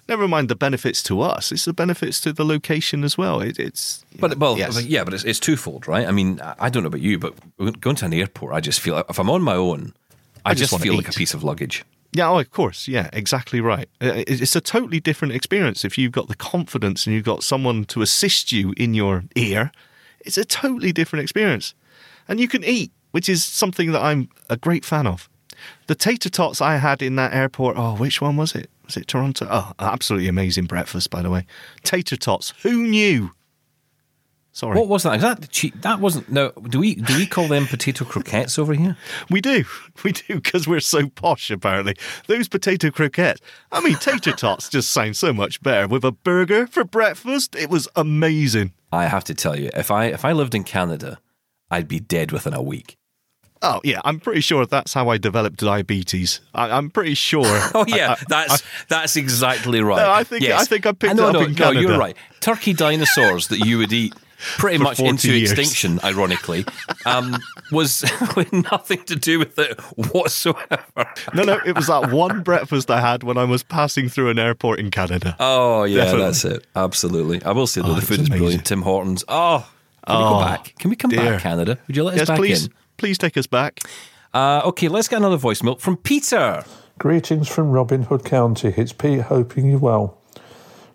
never 0.09 0.27
mind 0.27 0.49
the 0.49 0.55
benefits 0.55 1.03
to 1.03 1.21
us; 1.21 1.51
it's 1.51 1.65
the 1.65 1.73
benefits 1.73 2.19
to 2.21 2.33
the 2.33 2.43
location 2.43 3.03
as 3.03 3.15
well. 3.15 3.41
It, 3.41 3.59
it's 3.59 4.03
But 4.19 4.37
well, 4.39 4.57
yes. 4.57 4.81
yeah, 4.85 5.03
but 5.03 5.13
it's, 5.13 5.23
it's 5.23 5.39
twofold, 5.39 5.87
right? 5.87 6.07
I 6.07 6.11
mean, 6.11 6.41
I 6.41 6.55
I 6.61 6.69
don't 6.69 6.81
know 6.81 6.87
about 6.87 7.01
you, 7.01 7.19
but 7.19 7.35
going 7.79 7.95
to 7.97 8.05
an 8.05 8.13
airport, 8.13 8.55
I 8.55 8.59
just 8.59 8.79
feel 8.79 8.97
if 9.07 9.19
I'm 9.19 9.29
on 9.29 9.43
my 9.43 9.55
own, 9.55 9.93
I, 10.43 10.53
just 10.53 10.61
just, 10.61 10.71
wanna 10.71 10.83
feel 10.83 10.95
like 10.95 11.09
a 11.09 11.13
piece 11.13 11.35
of 11.35 11.43
luggage. 11.43 11.83
Yeah, 12.15 12.29
oh, 12.29 12.39
of 12.39 12.49
course. 12.49 12.87
Yeah, 12.87 13.09
exactly 13.11 13.59
right. 13.59 13.89
Uh, 13.99 14.23
It's 14.25 14.55
a 14.55 14.61
totally 14.61 15.01
different 15.01 15.33
experience 15.33 15.83
if 15.83 15.97
you've 15.97 16.13
got 16.13 16.29
the 16.29 16.35
confidence 16.35 17.05
and 17.05 17.13
you've 17.13 17.25
got 17.25 17.43
someone 17.43 17.83
to 17.85 18.01
assist 18.01 18.53
you 18.53 18.73
in 18.77 18.93
your 18.93 19.25
ear. 19.35 19.73
It's 20.21 20.37
a 20.37 20.45
totally 20.45 20.93
different 20.93 21.23
experience. 21.23 21.73
And 22.29 22.39
you 22.39 22.47
can 22.47 22.63
eat, 22.63 22.93
which 23.11 23.27
is 23.27 23.43
something 23.43 23.91
that 23.91 24.01
I'm 24.01 24.29
a 24.49 24.55
great 24.55 24.85
fan 24.85 25.07
of. 25.07 25.27
The 25.87 25.95
tater 25.95 26.29
tots 26.29 26.61
I 26.61 26.77
had 26.77 27.01
in 27.01 27.17
that 27.17 27.33
airport, 27.33 27.75
oh, 27.77 27.95
which 27.97 28.21
one 28.21 28.37
was 28.37 28.55
it? 28.55 28.69
Was 28.85 28.95
it 28.95 29.07
Toronto? 29.09 29.45
Oh, 29.51 29.73
absolutely 29.79 30.29
amazing 30.29 30.67
breakfast, 30.67 31.09
by 31.09 31.21
the 31.21 31.29
way. 31.29 31.45
Tater 31.83 32.15
tots. 32.15 32.53
Who 32.63 32.87
knew? 32.87 33.31
Sorry. 34.55 34.77
What 34.79 34.87
was 34.87 35.03
that? 35.03 35.17
Is 35.17 35.21
that 35.21 35.49
cheap? 35.49 35.81
That 35.81 35.99
wasn't. 35.99 36.31
No, 36.31 36.51
do 36.51 36.79
we 36.79 36.95
do 36.95 37.17
we 37.17 37.27
call 37.27 37.49
them 37.49 37.67
potato 37.67 38.05
croquettes 38.05 38.57
over 38.57 38.73
here? 38.73 38.95
We 39.29 39.41
do. 39.41 39.65
We 40.05 40.13
do 40.13 40.35
because 40.35 40.65
we're 40.65 40.79
so 40.79 41.09
posh, 41.09 41.51
apparently. 41.51 41.95
Those 42.27 42.47
potato 42.47 42.89
croquettes. 42.89 43.41
I 43.73 43.81
mean, 43.81 43.95
tater 43.95 44.31
tots 44.31 44.69
just 44.69 44.91
sound 44.91 45.17
so 45.17 45.33
much 45.33 45.61
better 45.61 45.89
with 45.89 46.05
a 46.05 46.13
burger 46.13 46.67
for 46.67 46.85
breakfast. 46.85 47.53
It 47.53 47.69
was 47.69 47.89
amazing. 47.97 48.71
I 48.93 49.07
have 49.07 49.25
to 49.25 49.33
tell 49.33 49.59
you, 49.59 49.71
if 49.75 49.91
I 49.91 50.05
if 50.05 50.23
I 50.23 50.31
lived 50.31 50.55
in 50.55 50.63
Canada, 50.63 51.19
I'd 51.69 51.89
be 51.89 51.99
dead 51.99 52.31
within 52.31 52.53
a 52.53 52.61
week. 52.61 52.95
Oh, 53.61 53.81
yeah. 53.83 53.99
I'm 54.05 54.19
pretty 54.21 54.41
sure 54.41 54.65
that's 54.65 54.93
how 54.93 55.09
I 55.09 55.17
developed 55.17 55.59
diabetes. 55.59 56.39
I, 56.53 56.69
I'm 56.77 56.89
pretty 56.91 57.15
sure. 57.15 57.43
Oh 57.75 57.83
yeah, 57.87 58.11
I- 58.11 58.13
I- 58.13 58.23
that's 58.29 58.63
that's 58.87 59.15
exactly 59.17 59.81
right. 59.81 59.97
No, 60.01 60.11
I 60.11 60.23
think- 60.23 60.45
I 60.45 60.63
think 60.63 60.85
I 60.85 60.93
picked 60.93 61.15
no, 61.15 61.23
it 61.27 61.27
up 61.29 61.33
no, 61.33 61.41
in 61.41 61.53
no, 61.55 61.71
you're 61.71 61.97
right. 61.97 62.15
Turkey 62.39 62.71
dinosaurs 62.73 63.47
that 63.49 63.59
you 63.65 63.79
would 63.79 63.91
eat 63.91 64.13
pretty 64.57 64.77
much 64.77 64.99
into 64.99 65.33
years. 65.33 65.51
extinction, 65.51 65.99
ironically, 66.03 66.65
um, 67.05 67.37
was 67.71 68.01
with 68.35 68.51
nothing 68.53 69.03
to 69.05 69.15
do 69.15 69.39
with 69.39 69.57
it 69.59 69.79
whatsoever. 70.13 70.83
No, 71.33 71.43
no. 71.43 71.59
It 71.65 71.75
was 71.75 71.87
that 71.87 72.11
one 72.11 72.43
breakfast 72.43 72.89
I 72.91 72.99
had 73.01 73.23
when 73.23 73.37
I 73.37 73.43
was 73.45 73.63
passing 73.63 74.09
through 74.09 74.29
an 74.29 74.39
airport 74.39 74.79
in 74.79 74.91
Canada. 74.91 75.35
Oh 75.39 75.83
yeah, 75.83 76.03
Definitely. 76.05 76.25
that's 76.25 76.45
it. 76.45 76.67
Absolutely. 76.75 77.43
I 77.43 77.51
will 77.51 77.67
say 77.67 77.81
though, 77.81 77.91
Oh, 77.91 77.93
the 77.95 78.01
food 78.01 78.19
is 78.21 78.27
amazing. 78.27 78.37
brilliant. 78.37 78.65
Tim 78.65 78.81
Hortons. 78.81 79.23
Oh, 79.27 79.69
can 80.07 80.17
we 80.17 80.23
Oh, 80.23 80.29
go 80.31 80.39
back? 80.45 80.73
Can 80.79 80.89
we 80.89 80.95
come 80.95 81.11
dear. 81.11 81.31
back, 81.33 81.41
Canada? 81.41 81.77
Would 81.87 81.95
you 81.95 82.03
let 82.03 82.13
us 82.13 82.19
yes, 82.19 82.27
back 82.27 82.37
please. 82.37 82.65
in? 82.67 82.73
Please 82.97 83.17
take 83.17 83.37
us 83.37 83.47
back. 83.47 83.79
Uh, 84.33 84.61
okay, 84.65 84.87
let's 84.87 85.07
get 85.07 85.17
another 85.17 85.37
voicemail 85.37 85.79
from 85.79 85.97
Peter. 85.97 86.63
Greetings 86.97 87.47
from 87.47 87.71
Robin 87.71 88.03
Hood 88.03 88.23
County. 88.23 88.73
It's 88.77 88.93
Pete, 88.93 89.21
hoping 89.21 89.65
you 89.69 89.77
well. 89.79 90.17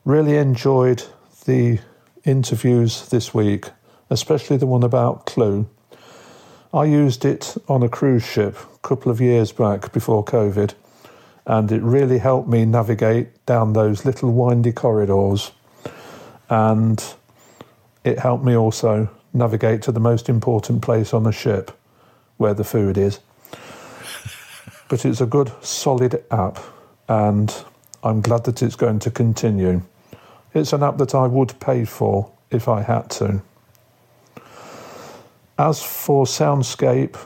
Really 0.04 0.36
enjoyed 0.36 1.02
the 1.46 1.78
interviews 2.24 3.08
this 3.08 3.32
week, 3.34 3.66
especially 4.08 4.56
the 4.56 4.66
one 4.66 4.82
about 4.82 5.26
Clew. 5.26 5.68
I 6.72 6.84
used 6.84 7.24
it 7.24 7.56
on 7.68 7.82
a 7.82 7.88
cruise 7.88 8.24
ship 8.24 8.56
a 8.74 8.78
couple 8.86 9.10
of 9.10 9.20
years 9.20 9.52
back 9.52 9.92
before 9.92 10.24
COVID, 10.24 10.74
and 11.46 11.72
it 11.72 11.82
really 11.82 12.18
helped 12.18 12.48
me 12.48 12.64
navigate 12.64 13.44
down 13.46 13.72
those 13.72 14.04
little 14.04 14.32
windy 14.32 14.72
corridors. 14.72 15.52
And 16.48 17.02
it 18.04 18.18
helped 18.18 18.44
me 18.44 18.56
also 18.56 19.10
navigate 19.32 19.82
to 19.82 19.92
the 19.92 20.00
most 20.00 20.28
important 20.28 20.82
place 20.82 21.14
on 21.14 21.24
the 21.24 21.32
ship, 21.32 21.70
where 22.36 22.54
the 22.54 22.64
food 22.64 22.98
is 22.98 23.20
but 24.90 25.04
it's 25.04 25.20
a 25.20 25.26
good 25.26 25.50
solid 25.64 26.22
app 26.32 26.58
and 27.08 27.64
I'm 28.02 28.20
glad 28.20 28.44
that 28.44 28.60
it's 28.60 28.74
going 28.74 28.98
to 29.00 29.10
continue. 29.10 29.82
It's 30.52 30.72
an 30.72 30.82
app 30.82 30.98
that 30.98 31.14
I 31.14 31.26
would 31.26 31.58
pay 31.60 31.84
for 31.84 32.30
if 32.50 32.68
I 32.68 32.82
had 32.82 33.10
to. 33.10 33.42
As 35.58 35.82
for 35.82 36.24
Soundscape, 36.24 37.16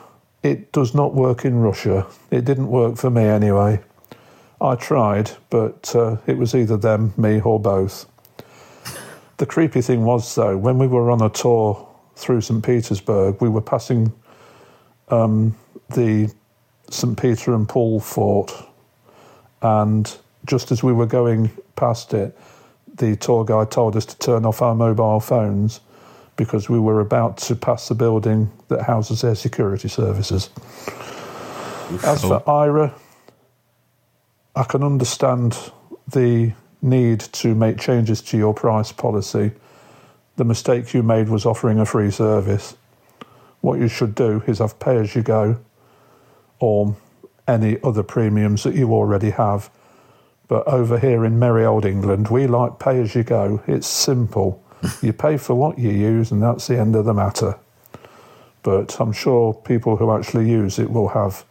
it 0.42 0.72
does 0.72 0.94
not 0.94 1.14
work 1.14 1.44
in 1.44 1.60
Russia. 1.60 2.06
It 2.30 2.44
didn't 2.44 2.68
work 2.68 2.96
for 2.96 3.08
me 3.08 3.24
anyway. 3.24 3.80
I 4.60 4.74
tried, 4.76 5.30
but 5.50 5.94
uh, 5.94 6.16
it 6.26 6.36
was 6.36 6.54
either 6.54 6.76
them, 6.76 7.14
me, 7.16 7.40
or 7.40 7.58
both. 7.58 8.06
The 9.38 9.46
creepy 9.46 9.80
thing 9.80 10.04
was, 10.04 10.34
though, 10.34 10.56
when 10.56 10.78
we 10.78 10.86
were 10.86 11.10
on 11.10 11.20
a 11.22 11.30
tour 11.30 11.88
through 12.16 12.42
St. 12.42 12.64
Petersburg, 12.64 13.40
we 13.40 13.48
were 13.48 13.60
passing 13.60 14.12
um, 15.08 15.56
the 15.90 16.32
St. 16.90 17.20
Peter 17.20 17.54
and 17.54 17.68
Paul 17.68 18.00
fort, 18.00 18.52
and 19.62 20.16
just 20.44 20.70
as 20.70 20.82
we 20.82 20.92
were 20.92 21.06
going 21.06 21.50
past 21.74 22.14
it, 22.14 22.36
the 22.94 23.16
tour 23.16 23.44
guide 23.44 23.70
told 23.70 23.96
us 23.96 24.06
to 24.06 24.18
turn 24.18 24.44
off 24.44 24.62
our 24.62 24.74
mobile 24.74 25.20
phones 25.20 25.80
because 26.36 26.68
we 26.68 26.78
were 26.78 27.00
about 27.00 27.36
to 27.38 27.54
pass 27.54 27.88
the 27.88 27.94
building 27.94 28.50
that 28.68 28.82
houses 28.82 29.20
their 29.20 29.34
security 29.34 29.88
services. 29.88 30.50
As 32.04 32.22
for 32.22 32.40
Aira, 32.46 32.92
I 34.56 34.64
can 34.64 34.82
understand 34.82 35.58
the 36.08 36.52
need 36.82 37.20
to 37.20 37.54
make 37.54 37.78
changes 37.78 38.20
to 38.22 38.36
your 38.36 38.54
price 38.54 38.92
policy. 38.92 39.52
The 40.36 40.44
mistake 40.44 40.92
you 40.92 41.02
made 41.02 41.28
was 41.28 41.46
offering 41.46 41.78
a 41.78 41.86
free 41.86 42.10
service. 42.10 42.76
What 43.60 43.78
you 43.78 43.88
should 43.88 44.14
do 44.14 44.42
is 44.46 44.58
have 44.58 44.78
pay 44.78 44.98
as 44.98 45.14
you 45.14 45.22
go 45.22 45.58
or 46.58 46.96
any 47.46 47.78
other 47.82 48.02
premiums 48.02 48.62
that 48.64 48.74
you 48.74 48.92
already 48.92 49.30
have. 49.30 49.70
But 50.48 50.66
over 50.68 50.98
here 50.98 51.24
in 51.24 51.38
merry 51.38 51.64
old 51.64 51.84
England, 51.84 52.28
we 52.28 52.46
like 52.46 52.78
pay 52.78 53.00
as 53.00 53.14
you 53.14 53.22
go. 53.22 53.62
It's 53.66 53.86
simple. 53.86 54.62
you 55.02 55.12
pay 55.12 55.36
for 55.36 55.54
what 55.54 55.78
you 55.78 55.90
use, 55.90 56.30
and 56.30 56.42
that's 56.42 56.66
the 56.66 56.78
end 56.78 56.94
of 56.96 57.04
the 57.04 57.14
matter. 57.14 57.56
But 58.62 58.98
I'm 59.00 59.12
sure 59.12 59.54
people 59.54 59.96
who 59.96 60.12
actually 60.12 60.50
use 60.50 60.78
it 60.78 60.90
will 60.90 61.08
have 61.08 61.44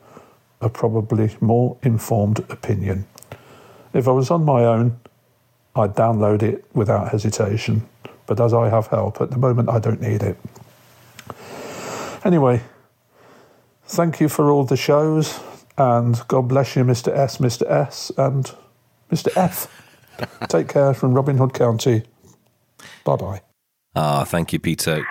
a 0.61 0.69
probably 0.69 1.35
more 1.41 1.77
informed 1.83 2.39
opinion. 2.49 3.05
If 3.93 4.07
I 4.07 4.11
was 4.11 4.31
on 4.31 4.45
my 4.45 4.63
own, 4.65 4.99
I'd 5.75 5.95
download 5.95 6.41
it 6.41 6.65
without 6.73 7.09
hesitation. 7.09 7.87
But 8.25 8.39
as 8.39 8.53
I 8.53 8.69
have 8.69 8.87
help 8.87 9.21
at 9.21 9.31
the 9.31 9.37
moment, 9.37 9.69
I 9.69 9.79
don't 9.79 10.01
need 10.01 10.23
it. 10.23 10.37
Anyway, 12.23 12.61
thank 13.85 14.21
you 14.21 14.29
for 14.29 14.49
all 14.49 14.63
the 14.63 14.77
shows, 14.77 15.39
and 15.77 16.21
God 16.27 16.47
bless 16.47 16.75
you, 16.75 16.83
Mr. 16.83 17.15
S, 17.15 17.37
Mr. 17.37 17.69
S, 17.69 18.11
and 18.17 18.51
Mr. 19.11 19.35
F. 19.37 19.67
Take 20.49 20.67
care 20.69 20.93
from 20.93 21.13
Robin 21.13 21.37
Hood 21.37 21.53
County. 21.53 22.03
Bye 23.03 23.15
bye. 23.15 23.41
Ah, 23.95 24.23
thank 24.23 24.53
you, 24.53 24.59
Peter. 24.59 25.05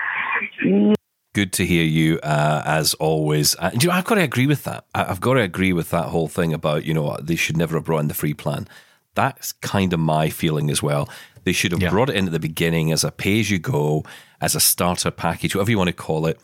Good 1.35 1.53
to 1.55 1.65
hear 1.65 1.85
you, 1.85 2.19
uh, 2.23 2.63
as 2.67 2.95
always. 2.95 3.57
Uh, 3.59 3.71
do 3.71 3.79
you 3.81 3.89
know, 3.89 3.95
I've 3.95 4.05
got 4.05 4.17
to 4.17 4.23
agree 4.23 4.47
with 4.47 4.65
that. 4.65 4.85
I- 4.95 5.05
I've 5.07 5.21
got 5.21 5.35
to 5.35 5.41
agree 5.41 5.73
with 5.73 5.91
that 5.91 6.07
whole 6.07 6.29
thing 6.29 6.53
about, 6.53 6.85
you 6.85 6.93
know, 6.93 7.17
they 7.23 7.37
should 7.37 7.57
never 7.57 7.77
have 7.77 7.85
brought 7.85 8.01
in 8.01 8.09
the 8.09 8.15
free 8.15 8.35
plan. 8.35 8.69
That's 9.15 9.53
kind 9.53 9.93
of 9.93 10.01
my 10.01 10.29
feeling 10.29 10.71
as 10.71 10.83
well. 10.83 11.09
They 11.45 11.53
should 11.53 11.73
have 11.73 11.81
Yeah. 11.83 11.91
brought 11.91 12.11
it 12.11 12.17
in 12.17 12.27
at 12.27 12.33
the 12.33 12.39
beginning 12.41 12.93
as 12.93 13.03
a 13.03 13.11
pay 13.11 13.41
as 13.41 13.51
you 13.51 13.59
go, 13.59 14.05
as 14.41 14.55
a 14.55 14.61
starter 14.61 15.11
package, 15.11 15.55
whatever 15.55 15.71
you 15.71 15.79
want 15.79 15.89
to 15.89 15.93
call 15.95 16.27
it. 16.27 16.39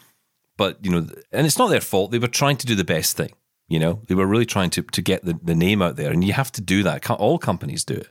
But, 0.57 0.79
you 0.83 0.91
know, 0.91 1.07
and 1.33 1.47
it's 1.47 1.59
not 1.59 1.69
their 1.69 1.81
fault. 1.81 2.11
They 2.11 2.19
were 2.19 2.27
trying 2.27 2.57
to 2.57 2.67
do 2.67 2.75
the 2.75 2.85
best 2.85 3.17
thing. 3.17 3.31
You 3.69 3.79
know, 3.79 4.01
they 4.09 4.15
were 4.15 4.27
really 4.27 4.47
trying 4.47 4.71
to, 4.71 4.83
to 4.83 5.03
get 5.03 5.25
the, 5.25 5.39
the 5.43 5.55
name 5.55 5.83
out 5.83 5.97
there. 5.97 6.11
And 6.11 6.25
you 6.25 6.33
have 6.33 6.51
to 6.53 6.61
do 6.63 6.83
that. 6.85 7.09
All 7.11 7.39
companies 7.39 7.85
do 7.85 7.95
it. 7.95 8.09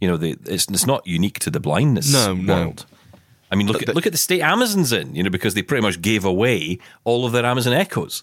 You 0.00 0.08
know, 0.08 0.16
they, 0.16 0.30
it's, 0.46 0.66
it's 0.68 0.86
not 0.86 1.06
unique 1.06 1.38
to 1.40 1.50
the 1.50 1.60
blindness 1.60 2.12
No, 2.12 2.34
no. 2.34 2.54
world. 2.54 2.86
I 3.50 3.56
mean, 3.56 3.66
look 3.68 3.82
at 3.82 3.94
look 3.94 4.06
at 4.06 4.12
the 4.12 4.18
state 4.18 4.40
Amazon's 4.40 4.92
in, 4.92 5.14
you 5.14 5.22
know, 5.22 5.30
because 5.30 5.54
they 5.54 5.62
pretty 5.62 5.82
much 5.82 6.00
gave 6.02 6.24
away 6.24 6.78
all 7.04 7.24
of 7.26 7.32
their 7.32 7.44
Amazon 7.44 7.72
Echoes, 7.74 8.22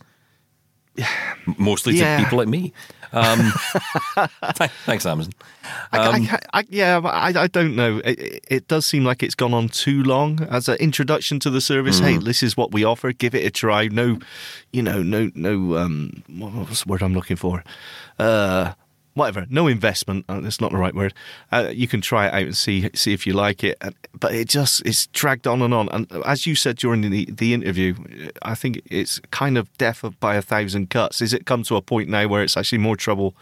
mostly 1.58 1.94
to 1.94 2.00
Yeah. 2.00 2.24
people 2.24 2.38
like 2.39 2.48
me. 2.48 2.74
Um, 3.13 3.52
th- 4.56 4.71
thanks, 4.86 5.06
Amazon. 5.06 5.34
Um, 5.91 6.02
I, 6.02 6.08
I, 6.10 6.39
I, 6.60 6.63
yeah, 6.69 7.00
I, 7.04 7.43
I 7.43 7.47
don't 7.47 7.76
know. 7.76 7.97
It, 8.06 8.43
it, 8.50 8.67
does 8.67 8.86
seem 8.86 9.04
like 9.04 9.21
it's 9.21 9.36
gone 9.36 9.54
on 9.54 9.67
too 9.69 10.04
long 10.04 10.41
as 10.50 10.67
an 10.69 10.78
introduction 10.78 11.39
to 11.41 11.50
the 11.50 11.62
service. 11.62 12.00
Hey, 12.00 12.15
Mm. 12.15 12.24
this 12.26 12.41
is 12.43 12.56
what 12.58 12.71
we 12.71 12.84
offer. 12.84 13.12
Give 13.12 13.36
it 13.36 13.45
a 13.45 13.52
try. 13.52 13.88
No, 13.88 14.19
you 14.71 14.82
know, 14.82 15.02
no, 15.04 15.30
no. 15.36 15.78
Um, 15.78 16.24
what 16.28 16.69
was 16.69 16.84
the 16.84 16.89
word 16.89 17.02
I'm 17.04 17.13
looking 17.13 17.38
for? 17.38 17.63
Uh, 18.17 18.74
whatever. 19.13 19.45
No 19.50 19.67
investment. 19.67 20.26
Uh, 20.30 20.39
that's 20.41 20.62
not 20.62 20.71
the 20.71 20.78
right 20.78 20.95
word. 20.95 21.13
Uh, 21.52 21.69
you 21.74 21.88
can 21.88 22.02
try 22.02 22.28
it 22.28 22.34
out 22.34 22.41
and 22.43 22.58
see 22.58 22.89
see 22.93 23.13
if 23.13 23.26
you 23.28 23.34
like 23.34 23.63
it. 23.63 23.82
But 24.19 24.34
it 24.34 24.47
just 24.50 24.86
it's 24.86 25.08
dragged 25.08 25.47
on 25.47 25.62
and 25.62 25.74
on. 25.74 25.89
And 25.89 26.12
as 26.26 26.45
you 26.47 26.56
said 26.56 26.78
during 26.78 27.02
the 27.02 27.26
the 27.32 27.54
interview, 27.54 27.95
I 28.41 28.56
think 28.56 28.82
it's 28.89 29.19
kind 29.32 29.58
of 29.58 29.71
death 29.78 30.04
by 30.19 30.36
a 30.36 30.41
thousand 30.41 30.89
cuts. 30.89 31.21
Is 31.21 31.34
it 31.34 31.45
come 31.45 31.63
to 31.63 31.76
a 31.76 31.82
point 31.82 32.10
now 32.10 32.28
where 32.28 32.43
it's 32.43 32.58
actually 32.58 32.80
more 32.80 32.95
trouble? 32.95 33.36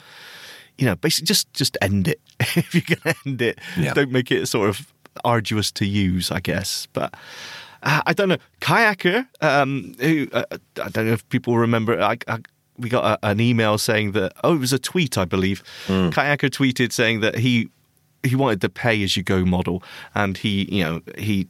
you 0.78 0.86
know, 0.86 0.96
basically 0.96 1.26
just 1.26 1.52
just 1.54 1.78
end 1.82 2.08
it. 2.08 2.22
if 2.40 2.74
you 2.74 2.82
can 2.82 2.98
end 3.26 3.42
it, 3.42 3.60
Yeah. 3.78 3.94
don't 3.94 4.12
make 4.12 4.32
it 4.32 4.46
sort 4.48 4.70
of 4.70 4.94
arduous 5.26 5.74
to 5.74 5.86
use, 5.86 6.32
I 6.32 6.40
guess. 6.40 6.88
But 6.94 7.14
uh, 7.84 8.02
I 8.06 8.14
don't 8.14 8.30
know. 8.30 8.38
Kayaker, 8.62 9.28
um, 9.42 9.94
who 10.00 10.30
uh, 10.32 10.46
I 10.82 10.88
don't 10.88 11.08
know 11.08 11.12
if 11.14 11.28
people 11.28 11.58
remember. 11.58 12.02
I, 12.02 12.18
I, 12.30 12.40
we 12.80 12.90
got 12.90 13.06
a, 13.06 13.28
an 13.28 13.40
email 13.40 13.78
saying 13.78 14.14
that 14.14 14.34
oh, 14.44 14.56
it 14.56 14.60
was 14.60 14.74
a 14.74 14.80
tweet, 14.80 15.18
I 15.18 15.26
believe. 15.26 15.64
Kayaker 16.12 16.50
tweeted 16.50 16.92
saying 16.92 17.20
that 17.22 17.36
he 17.36 17.70
he 18.24 18.36
wanted 18.36 18.60
the 18.60 18.70
pay 18.70 19.02
as 19.04 19.16
you 19.16 19.24
go 19.24 19.46
model, 19.46 19.84
and 20.16 20.38
he 20.38 20.68
you 20.72 20.84
know 20.84 21.02
he 21.18 21.48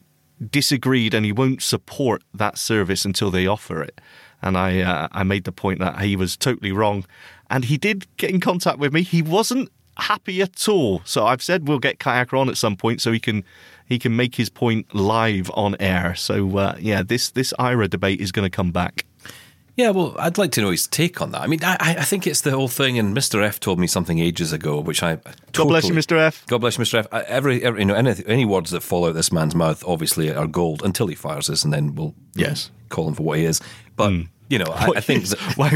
disagreed 0.51 1.13
and 1.13 1.25
he 1.25 1.31
won't 1.31 1.61
support 1.61 2.23
that 2.33 2.57
service 2.57 3.05
until 3.05 3.29
they 3.29 3.45
offer 3.45 3.81
it. 3.81 3.99
And 4.41 4.57
I 4.57 4.81
uh, 4.81 5.07
I 5.11 5.23
made 5.23 5.43
the 5.43 5.51
point 5.51 5.79
that 5.79 5.99
he 6.01 6.15
was 6.15 6.37
totally 6.37 6.71
wrong, 6.71 7.05
and 7.49 7.65
he 7.65 7.77
did 7.77 8.07
get 8.17 8.29
in 8.29 8.39
contact 8.39 8.79
with 8.79 8.93
me. 8.93 9.01
He 9.03 9.21
wasn't 9.21 9.69
happy 9.97 10.41
at 10.41 10.67
all. 10.67 11.01
So 11.03 11.25
I've 11.25 11.41
said 11.41 11.67
we'll 11.67 11.79
get 11.79 11.99
Kayaker 11.99 12.39
on 12.39 12.49
at 12.49 12.57
some 12.57 12.75
point 12.75 13.01
so 13.01 13.11
he 13.11 13.19
can 13.19 13.43
he 13.85 13.99
can 13.99 14.15
make 14.15 14.35
his 14.35 14.49
point 14.49 14.93
live 14.95 15.51
on 15.53 15.75
air. 15.79 16.15
So 16.15 16.57
uh, 16.57 16.75
yeah, 16.79 17.03
this 17.03 17.31
this 17.31 17.53
Aira 17.59 17.89
debate 17.89 18.21
is 18.21 18.31
going 18.31 18.49
to 18.49 18.55
come 18.55 18.71
back. 18.71 19.05
Yeah, 19.79 19.91
well, 19.91 20.13
I'd 20.19 20.37
like 20.37 20.51
to 20.51 20.61
know 20.61 20.71
his 20.71 20.87
take 20.87 21.21
on 21.21 21.31
that. 21.31 21.41
I 21.41 21.47
mean, 21.47 21.63
I, 21.63 21.77
I 21.79 22.03
think 22.03 22.27
it's 22.27 22.41
the 22.41 22.51
whole 22.51 22.67
thing, 22.67 22.99
and 22.99 23.15
Mr. 23.15 23.41
F 23.41 23.61
told 23.61 23.79
me 23.79 23.87
something 23.87 24.19
ages 24.19 24.51
ago, 24.51 24.81
which 24.81 25.01
I 25.01 25.19
God 25.53 25.69
bless 25.69 25.87
you, 25.87 25.93
Mr. 25.93 26.19
F. 26.19 26.45
God 26.47 26.57
bless 26.59 26.77
you, 26.77 26.83
Mr. 26.83 26.99
F. 26.99 27.07
I- 27.13 27.21
Every, 27.21 27.63
every 27.63 27.79
you 27.79 27.85
know, 27.85 27.93
any, 27.93 28.13
any 28.27 28.43
words 28.43 28.71
that 28.71 28.81
fall 28.81 29.05
out 29.05 29.11
of 29.11 29.15
this 29.15 29.31
man's 29.31 29.55
mouth 29.55 29.81
obviously 29.87 30.33
are 30.35 30.47
gold 30.47 30.83
until 30.83 31.07
he 31.07 31.15
fires 31.15 31.49
us, 31.49 31.63
and 31.63 31.71
then 31.71 31.95
we'll 31.95 32.13
Yes. 32.35 32.71
call 32.89 33.07
him 33.07 33.13
for 33.13 33.23
what 33.23 33.37
he 33.37 33.45
is. 33.45 33.61
But 33.95 34.11
you 34.49 34.59
know, 34.59 34.65
I, 34.69 34.89
I 34.97 34.99
think 34.99 35.23
that, 35.27 35.57
wow, 35.57 35.69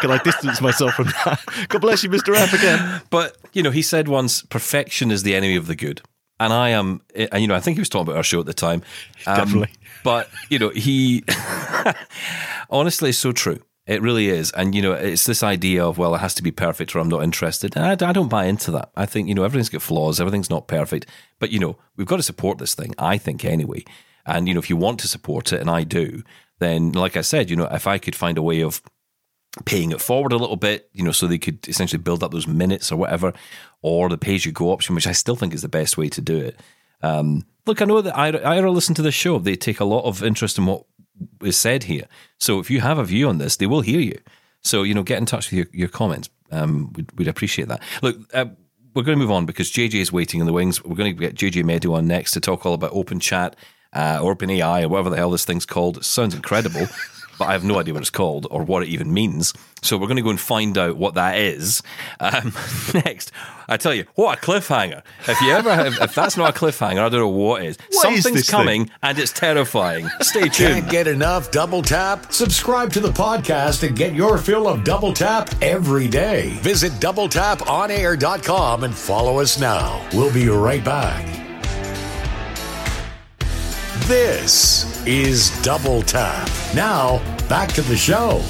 can 0.00 0.10
I 0.10 0.18
distance 0.18 0.60
myself 0.60 0.94
from 0.94 1.06
that? 1.24 1.40
God 1.68 1.80
bless 1.80 2.02
you, 2.02 2.10
Mr. 2.10 2.34
F. 2.34 2.52
Again. 2.52 3.02
But 3.10 3.36
you 3.52 3.62
know, 3.62 3.70
he 3.70 3.82
said 3.82 4.08
once, 4.08 4.42
"Perfection 4.42 5.12
is 5.12 5.22
the 5.22 5.36
enemy 5.36 5.54
of 5.54 5.68
the 5.68 5.76
good," 5.76 6.02
and 6.40 6.52
I 6.52 6.70
am. 6.70 7.02
And 7.14 7.40
you 7.40 7.46
know, 7.46 7.54
I 7.54 7.60
think 7.60 7.76
he 7.76 7.80
was 7.80 7.88
talking 7.88 8.08
about 8.08 8.16
our 8.16 8.24
show 8.24 8.40
at 8.40 8.46
the 8.46 8.52
time. 8.54 8.82
Um, 9.28 9.36
Definitely. 9.36 9.70
But 10.02 10.28
you 10.48 10.58
know, 10.58 10.70
he 10.70 11.24
honestly, 12.70 13.10
it's 13.10 13.18
so 13.18 13.32
true. 13.32 13.60
It 13.86 14.02
really 14.02 14.28
is, 14.28 14.50
and 14.50 14.74
you 14.74 14.82
know, 14.82 14.92
it's 14.92 15.24
this 15.24 15.42
idea 15.42 15.84
of 15.84 15.96
well, 15.96 16.14
it 16.14 16.18
has 16.18 16.34
to 16.34 16.42
be 16.42 16.50
perfect 16.50 16.94
or 16.94 16.98
I'm 16.98 17.08
not 17.08 17.22
interested. 17.22 17.74
And 17.74 17.84
I, 17.84 18.08
I 18.08 18.12
don't 18.12 18.28
buy 18.28 18.44
into 18.44 18.70
that. 18.72 18.90
I 18.96 19.06
think 19.06 19.28
you 19.28 19.34
know, 19.34 19.44
everything's 19.44 19.70
got 19.70 19.82
flaws. 19.82 20.20
Everything's 20.20 20.50
not 20.50 20.68
perfect, 20.68 21.06
but 21.38 21.50
you 21.50 21.58
know, 21.58 21.78
we've 21.96 22.06
got 22.06 22.16
to 22.16 22.22
support 22.22 22.58
this 22.58 22.74
thing. 22.74 22.94
I 22.98 23.16
think 23.16 23.44
anyway. 23.44 23.84
And 24.26 24.46
you 24.46 24.52
know, 24.54 24.60
if 24.60 24.68
you 24.68 24.76
want 24.76 25.00
to 25.00 25.08
support 25.08 25.52
it, 25.54 25.60
and 25.60 25.70
I 25.70 25.84
do, 25.84 26.22
then 26.58 26.92
like 26.92 27.16
I 27.16 27.22
said, 27.22 27.48
you 27.48 27.56
know, 27.56 27.68
if 27.70 27.86
I 27.86 27.98
could 27.98 28.14
find 28.14 28.36
a 28.36 28.42
way 28.42 28.60
of 28.60 28.82
paying 29.64 29.90
it 29.90 30.00
forward 30.00 30.32
a 30.32 30.36
little 30.36 30.56
bit, 30.56 30.88
you 30.92 31.02
know, 31.02 31.12
so 31.12 31.26
they 31.26 31.38
could 31.38 31.66
essentially 31.68 32.02
build 32.02 32.22
up 32.22 32.30
those 32.30 32.46
minutes 32.46 32.92
or 32.92 32.96
whatever, 32.96 33.32
or 33.82 34.08
the 34.08 34.18
pay 34.18 34.34
as 34.34 34.44
you 34.44 34.52
go 34.52 34.70
option, 34.70 34.94
which 34.94 35.06
I 35.06 35.12
still 35.12 35.36
think 35.36 35.54
is 35.54 35.62
the 35.62 35.68
best 35.68 35.96
way 35.96 36.08
to 36.10 36.20
do 36.20 36.36
it. 36.36 36.60
Um, 37.02 37.46
look, 37.68 37.80
I 37.80 37.84
know 37.84 38.00
that 38.00 38.16
I, 38.16 38.28
I 38.30 38.60
listen 38.60 38.94
to 38.96 39.02
the 39.02 39.12
show. 39.12 39.38
They 39.38 39.54
take 39.54 39.78
a 39.78 39.84
lot 39.84 40.04
of 40.04 40.24
interest 40.24 40.58
in 40.58 40.66
what 40.66 40.84
is 41.42 41.56
said 41.56 41.84
here. 41.84 42.06
So 42.38 42.58
if 42.58 42.70
you 42.70 42.80
have 42.80 42.98
a 42.98 43.04
view 43.04 43.28
on 43.28 43.38
this, 43.38 43.56
they 43.56 43.66
will 43.66 43.82
hear 43.82 44.00
you. 44.00 44.18
So, 44.62 44.82
you 44.82 44.94
know, 44.94 45.02
get 45.02 45.18
in 45.18 45.26
touch 45.26 45.50
with 45.50 45.58
your, 45.58 45.66
your 45.72 45.88
comments. 45.88 46.28
Um, 46.50 46.92
we'd, 46.94 47.12
we'd 47.16 47.28
appreciate 47.28 47.68
that. 47.68 47.82
Look, 48.02 48.16
uh, 48.34 48.46
we're 48.94 49.02
going 49.02 49.18
to 49.18 49.22
move 49.22 49.30
on 49.30 49.46
because 49.46 49.70
JJ 49.70 50.00
is 50.00 50.10
waiting 50.12 50.40
in 50.40 50.46
the 50.46 50.52
wings. 50.52 50.82
We're 50.82 50.96
going 50.96 51.14
to 51.14 51.20
get 51.20 51.36
JJ 51.36 51.64
Meador 51.64 51.96
on 51.98 52.06
next 52.06 52.32
to 52.32 52.40
talk 52.40 52.66
all 52.66 52.74
about 52.74 52.92
open 52.92 53.20
chat, 53.20 53.54
uh, 53.92 54.18
open 54.20 54.50
AI, 54.50 54.82
or 54.82 54.88
whatever 54.88 55.10
the 55.10 55.16
hell 55.16 55.30
this 55.30 55.44
thing's 55.44 55.66
called. 55.66 55.98
It 55.98 56.04
sounds 56.04 56.34
incredible, 56.34 56.86
but 57.38 57.48
I 57.48 57.52
have 57.52 57.64
no 57.64 57.78
idea 57.78 57.94
what 57.94 58.00
it's 58.00 58.10
called 58.10 58.46
or 58.50 58.62
what 58.64 58.82
it 58.82 58.88
even 58.88 59.12
means. 59.12 59.54
So 59.82 59.96
we're 59.96 60.06
going 60.08 60.16
to 60.16 60.22
go 60.22 60.30
and 60.30 60.40
find 60.40 60.76
out 60.76 60.96
what 60.96 61.14
that 61.14 61.38
is 61.38 61.82
um, 62.18 62.52
next. 62.94 63.30
I 63.68 63.76
tell 63.76 63.94
you, 63.94 64.06
what 64.14 64.38
a 64.38 64.40
cliffhanger! 64.40 65.02
If 65.28 65.40
you 65.40 65.52
ever 65.52 65.72
have, 65.74 65.98
if 66.00 66.14
that's 66.14 66.36
not 66.36 66.56
a 66.56 66.58
cliffhanger, 66.58 66.98
I 66.98 67.08
don't 67.08 67.20
know 67.20 67.28
what 67.28 67.62
is. 67.62 67.76
What 67.92 68.12
is 68.12 68.22
Something's 68.24 68.46
thing? 68.46 68.58
coming 68.58 68.90
and 69.02 69.18
it's 69.18 69.32
terrifying. 69.32 70.08
Stay 70.20 70.48
tuned. 70.48 70.54
Can't 70.82 70.90
get 70.90 71.06
enough 71.06 71.50
Double 71.50 71.82
Tap? 71.82 72.32
Subscribe 72.32 72.92
to 72.94 73.00
the 73.00 73.10
podcast 73.12 73.86
and 73.86 73.96
get 73.96 74.14
your 74.14 74.38
fill 74.38 74.66
of 74.66 74.84
Double 74.84 75.12
Tap 75.12 75.50
every 75.62 76.08
day. 76.08 76.50
Visit 76.62 76.92
doubletaponair.com 76.94 78.84
and 78.84 78.94
follow 78.94 79.38
us 79.38 79.60
now. 79.60 80.06
We'll 80.12 80.32
be 80.32 80.48
right 80.48 80.84
back. 80.84 81.47
This 84.08 85.06
is 85.06 85.50
Double 85.60 86.00
Tap. 86.00 86.48
Now, 86.74 87.18
back 87.46 87.68
to 87.74 87.82
the 87.82 87.94
show. 87.94 88.40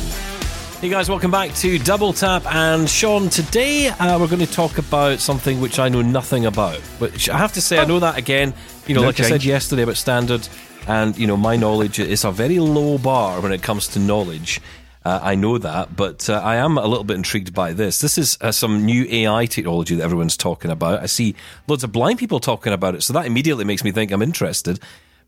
Hey 0.81 0.89
guys, 0.89 1.11
welcome 1.11 1.33
back 1.33 1.53
to 1.55 1.81
Double 1.81 2.13
Tap 2.13 2.47
and 2.47 2.89
Sean. 2.89 3.29
Today 3.29 3.89
uh, 3.89 4.21
we're 4.21 4.29
going 4.29 4.39
to 4.39 4.47
talk 4.47 4.79
about 4.79 5.19
something 5.19 5.61
which 5.61 5.81
I 5.81 5.89
know 5.89 6.01
nothing 6.01 6.47
about. 6.47 6.79
Which 7.01 7.29
I 7.29 7.37
have 7.39 7.55
to 7.55 7.61
say, 7.61 7.81
I 7.81 7.87
know 7.87 7.99
that 7.99 8.17
again. 8.17 8.55
You 8.87 8.95
know, 8.95 9.01
No 9.01 9.09
like 9.09 9.19
I 9.19 9.25
said 9.25 9.43
yesterday 9.43 9.83
about 9.83 9.97
standard, 9.97 10.49
and 10.87 11.19
you 11.19 11.27
know, 11.27 11.37
my 11.37 11.57
knowledge 11.57 11.99
is 11.99 12.23
a 12.23 12.31
very 12.31 12.61
low 12.61 12.97
bar 12.97 13.41
when 13.41 13.51
it 13.51 13.61
comes 13.61 13.89
to 13.89 13.99
knowledge. 13.99 14.61
Uh, 15.05 15.19
I 15.21 15.35
know 15.35 15.59
that, 15.59 15.97
but 15.97 16.31
uh, 16.31 16.35
I 16.35 16.55
am 16.55 16.79
a 16.79 16.87
little 16.87 17.03
bit 17.03 17.17
intrigued 17.17 17.53
by 17.53 17.73
this. 17.73 18.01
This 18.01 18.17
is 18.17 18.39
uh, 18.43 18.53
some 18.53 18.85
new 18.85 19.07
AI 19.11 19.47
technology 19.47 19.97
that 19.97 20.05
everyone's 20.05 20.37
talking 20.37 20.71
about. 20.71 21.03
I 21.03 21.07
see 21.07 21.35
loads 21.67 21.83
of 21.83 21.91
blind 21.91 22.21
people 22.21 22.39
talking 22.39 22.73
about 22.73 22.95
it, 22.95 23.03
so 23.03 23.13
that 23.13 23.27
immediately 23.27 23.65
makes 23.65 23.83
me 23.83 23.91
think 23.91 24.13
I'm 24.13 24.23
interested 24.23 24.79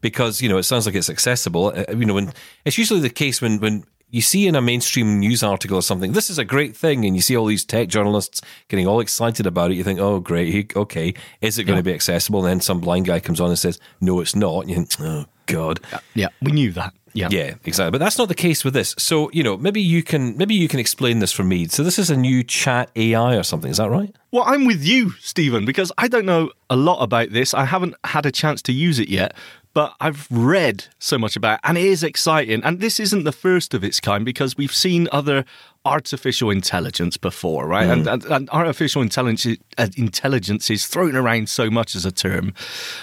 because 0.00 0.40
you 0.40 0.48
know 0.48 0.58
it 0.58 0.64
sounds 0.64 0.86
like 0.86 0.94
it's 0.94 1.10
accessible. 1.10 1.72
Uh, 1.74 1.84
you 1.92 2.06
know, 2.06 2.14
when 2.14 2.32
it's 2.64 2.78
usually 2.78 3.00
the 3.00 3.10
case 3.10 3.40
when 3.40 3.58
when 3.60 3.84
you 4.10 4.20
see 4.20 4.46
in 4.46 4.56
a 4.56 4.60
mainstream 4.60 5.20
news 5.20 5.42
article 5.42 5.76
or 5.76 5.82
something, 5.82 6.12
this 6.12 6.30
is 6.30 6.38
a 6.38 6.44
great 6.44 6.76
thing, 6.76 7.04
and 7.04 7.14
you 7.14 7.22
see 7.22 7.36
all 7.36 7.46
these 7.46 7.64
tech 7.64 7.88
journalists 7.88 8.40
getting 8.68 8.86
all 8.86 9.00
excited 9.00 9.46
about 9.46 9.70
it. 9.70 9.74
You 9.74 9.84
think, 9.84 10.00
oh, 10.00 10.18
great, 10.20 10.74
okay, 10.74 11.14
is 11.40 11.58
it 11.58 11.64
going 11.64 11.78
to 11.78 11.82
be 11.82 11.94
accessible? 11.94 12.40
And 12.40 12.48
then 12.48 12.60
some 12.60 12.80
blind 12.80 13.06
guy 13.06 13.20
comes 13.20 13.40
on 13.40 13.50
and 13.50 13.58
says, 13.58 13.78
no, 14.00 14.20
it's 14.20 14.34
not. 14.34 14.62
And 14.62 14.70
you 14.70 14.76
think, 14.76 14.96
oh, 15.00 15.26
God. 15.46 15.80
Yeah, 16.14 16.28
we 16.42 16.52
knew 16.52 16.72
that. 16.72 16.92
Yeah. 17.12 17.28
Yeah, 17.30 17.54
exactly. 17.64 17.90
But 17.90 17.98
that's 17.98 18.18
not 18.18 18.28
the 18.28 18.34
case 18.34 18.64
with 18.64 18.74
this. 18.74 18.94
So, 18.98 19.30
you 19.32 19.42
know, 19.42 19.56
maybe 19.56 19.80
you 19.80 20.02
can 20.02 20.36
maybe 20.36 20.54
you 20.54 20.68
can 20.68 20.78
explain 20.78 21.18
this 21.18 21.32
for 21.32 21.42
me. 21.42 21.66
So 21.66 21.82
this 21.82 21.98
is 21.98 22.10
a 22.10 22.16
new 22.16 22.44
chat 22.44 22.90
AI 22.94 23.36
or 23.36 23.42
something, 23.42 23.70
is 23.70 23.78
that 23.78 23.90
right? 23.90 24.14
Well, 24.30 24.44
I'm 24.46 24.64
with 24.64 24.84
you, 24.84 25.10
Stephen, 25.18 25.64
because 25.64 25.90
I 25.98 26.06
don't 26.06 26.24
know 26.24 26.52
a 26.68 26.76
lot 26.76 27.02
about 27.02 27.30
this. 27.30 27.52
I 27.52 27.64
haven't 27.64 27.96
had 28.04 28.26
a 28.26 28.30
chance 28.30 28.62
to 28.62 28.72
use 28.72 29.00
it 29.00 29.08
yet, 29.08 29.34
but 29.72 29.94
I've 30.00 30.26
read 30.30 30.86
so 30.98 31.18
much 31.18 31.36
about 31.36 31.54
it, 31.54 31.60
and 31.64 31.78
it 31.78 31.84
is 31.84 32.02
exciting. 32.02 32.62
And 32.64 32.80
this 32.80 32.98
isn't 32.98 33.24
the 33.24 33.32
first 33.32 33.74
of 33.74 33.84
its 33.84 34.00
kind 34.00 34.24
because 34.24 34.56
we've 34.56 34.74
seen 34.74 35.08
other 35.12 35.44
artificial 35.84 36.50
intelligence 36.50 37.16
before, 37.16 37.66
right? 37.66 37.86
And, 37.88 38.06
and, 38.06 38.24
and 38.24 38.50
artificial 38.50 39.00
intelligence, 39.00 39.58
uh, 39.78 39.88
intelligence 39.96 40.70
is 40.70 40.86
thrown 40.86 41.16
around 41.16 41.48
so 41.48 41.70
much 41.70 41.94
as 41.94 42.04
a 42.04 42.12
term. 42.12 42.52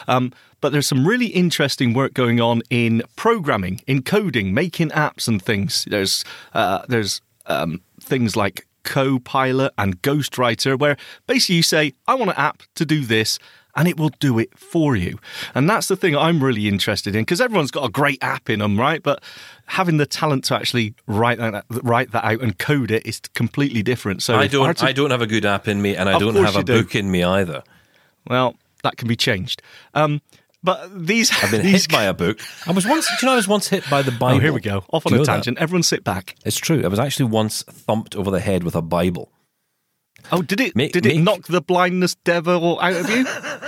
Um, 0.08 0.34
but 0.60 0.71
there's 0.71 0.88
some 0.88 1.08
really 1.08 1.27
interesting 1.27 1.93
work 1.93 2.13
going 2.13 2.41
on 2.41 2.62
in 2.69 3.03
programming, 3.15 3.82
in 3.88 4.01
coding, 4.01 4.53
making 4.53 4.89
apps 4.89 5.27
and 5.27 5.41
things. 5.41 5.86
There's 5.89 6.25
uh, 6.53 6.84
there's 6.88 7.21
um, 7.45 7.82
things 8.01 8.36
like 8.36 8.67
Copilot 8.84 9.73
and 9.77 10.01
Ghostwriter, 10.01 10.80
where 10.80 10.97
basically 11.27 11.56
you 11.56 11.63
say, 11.63 11.93
I 12.08 12.15
want 12.15 12.32
an 12.32 12.38
app 12.38 12.63
to 12.75 12.86
do 12.86 13.06
this, 13.06 13.38
and 13.77 13.87
it 13.87 13.97
will 13.97 14.09
do 14.19 14.39
it 14.39 14.57
for 14.57 14.95
you. 14.95 15.19
And 15.55 15.69
that's 15.69 15.87
the 15.87 15.95
thing 15.95 16.17
I'm 16.17 16.43
really 16.43 16.67
interested 16.67 17.15
in 17.15 17.21
because 17.21 17.39
everyone's 17.39 17.71
got 17.71 17.85
a 17.85 17.89
great 17.89 18.17
app 18.21 18.49
in 18.49 18.59
them, 18.59 18.77
right? 18.77 19.01
But 19.01 19.23
having 19.67 19.97
the 19.97 20.05
talent 20.07 20.43
to 20.45 20.55
actually 20.55 20.95
write 21.05 21.37
that, 21.37 21.63
write 21.69 22.11
that 22.11 22.25
out 22.25 22.41
and 22.41 22.57
code 22.57 22.91
it 22.91 23.05
is 23.05 23.21
completely 23.35 23.83
different. 23.83 24.23
So 24.23 24.35
I 24.35 24.47
don't 24.47 24.65
arti- 24.65 24.87
I 24.87 24.91
don't 24.91 25.11
have 25.11 25.21
a 25.21 25.27
good 25.27 25.45
app 25.45 25.67
in 25.67 25.81
me 25.81 25.95
and 25.95 26.09
I 26.09 26.17
don't 26.17 26.35
have 26.35 26.55
a 26.55 26.63
do. 26.63 26.81
book 26.81 26.95
in 26.95 27.09
me 27.11 27.23
either. 27.23 27.63
well, 28.27 28.55
that 28.83 28.97
can 28.97 29.07
be 29.07 29.15
changed. 29.15 29.61
Um, 29.93 30.21
but 30.63 30.89
these 31.05 31.31
I've 31.43 31.51
been 31.51 31.61
these 31.63 31.83
hit 31.85 31.91
by 31.91 32.03
a 32.05 32.13
book. 32.13 32.39
I 32.65 32.71
was 32.71 32.85
once 32.87 33.07
do 33.07 33.13
you 33.21 33.25
know 33.27 33.33
I 33.33 33.35
was 33.37 33.47
once 33.47 33.67
hit 33.67 33.87
by 33.89 34.01
the 34.01 34.11
Bible. 34.11 34.37
Oh, 34.37 34.39
here 34.39 34.51
we 34.53 34.59
go. 34.59 34.83
Off 34.91 35.05
on 35.05 35.11
Do 35.11 35.15
a 35.15 35.17
know 35.19 35.25
that? 35.25 35.31
tangent. 35.33 35.59
Everyone 35.59 35.83
sit 35.83 36.03
back. 36.03 36.35
It's 36.45 36.57
true. 36.57 36.83
I 36.83 36.87
was 36.87 36.99
actually 36.99 37.25
once 37.29 37.61
thumped 37.63 38.15
over 38.15 38.31
the 38.31 38.39
head 38.39 38.63
with 38.63 38.75
a 38.75 38.81
Bible. 38.81 39.31
Oh, 40.31 40.41
did 40.41 40.59
it? 40.59 40.75
Make- 40.75 40.91
did 40.93 41.05
it 41.05 41.15
make- 41.15 41.23
knock 41.23 41.43
the 41.47 41.61
blindness 41.61 42.15
devil 42.23 42.79
out 42.81 42.93
of 42.93 43.09
you? 43.09 43.25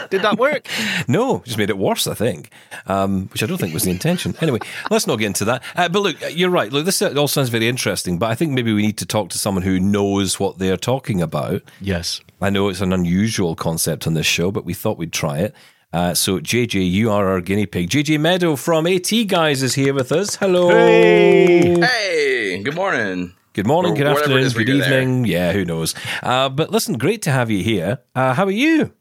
did 0.09 0.21
that 0.21 0.37
work? 0.37 0.67
No, 1.07 1.41
just 1.45 1.57
made 1.57 1.69
it 1.71 1.77
worse, 1.77 2.05
I 2.07 2.13
think, 2.13 2.51
um, 2.85 3.27
which 3.29 3.41
I 3.41 3.47
don't 3.47 3.57
think 3.57 3.73
was 3.73 3.83
the 3.83 3.89
intention. 3.89 4.35
Anyway, 4.41 4.59
let's 4.91 5.07
not 5.07 5.15
get 5.17 5.25
into 5.27 5.45
that. 5.45 5.63
Uh, 5.75 5.89
but 5.89 6.01
look, 6.01 6.17
you're 6.35 6.49
right. 6.51 6.71
Look, 6.71 6.85
this 6.85 7.01
all 7.01 7.27
sounds 7.27 7.49
very 7.49 7.67
interesting, 7.67 8.19
but 8.19 8.29
I 8.29 8.35
think 8.35 8.51
maybe 8.51 8.71
we 8.73 8.81
need 8.83 8.97
to 8.99 9.05
talk 9.07 9.29
to 9.29 9.39
someone 9.39 9.63
who 9.63 9.79
knows 9.79 10.39
what 10.39 10.59
they're 10.59 10.77
talking 10.77 11.19
about. 11.21 11.63
Yes. 11.81 12.21
I 12.41 12.49
know 12.51 12.69
it's 12.69 12.81
an 12.81 12.93
unusual 12.93 13.55
concept 13.55 14.05
on 14.05 14.13
this 14.13 14.27
show, 14.27 14.51
but 14.51 14.65
we 14.65 14.73
thought 14.75 14.97
we'd 14.99 15.13
try 15.13 15.39
it. 15.39 15.55
Uh, 15.91 16.13
so, 16.13 16.39
JJ, 16.39 16.91
you 16.91 17.09
are 17.11 17.27
our 17.29 17.41
guinea 17.41 17.65
pig. 17.65 17.89
JJ 17.89 18.19
Meador 18.19 18.55
from 18.57 18.85
AT 18.85 19.09
Guys 19.27 19.63
is 19.63 19.73
here 19.73 19.93
with 19.93 20.11
us. 20.11 20.35
Hello. 20.35 20.69
Hey, 20.69 22.61
good 22.61 22.75
morning. 22.75 23.33
Good 23.53 23.65
morning, 23.65 23.95
good 23.95 24.05
afternoon, 24.05 24.37
it 24.39 24.43
is 24.43 24.55
we 24.55 24.63
good 24.63 24.73
do 24.73 24.79
there. 24.79 25.01
evening. 25.01 25.25
Yeah, 25.25 25.53
who 25.53 25.65
knows? 25.65 25.95
Uh, 26.21 26.49
but 26.49 26.69
listen, 26.69 26.97
great 26.97 27.23
to 27.23 27.31
have 27.31 27.49
you 27.49 27.63
here. 27.63 27.99
Uh, 28.13 28.33
how 28.35 28.45
are 28.45 28.51
you? 28.51 28.93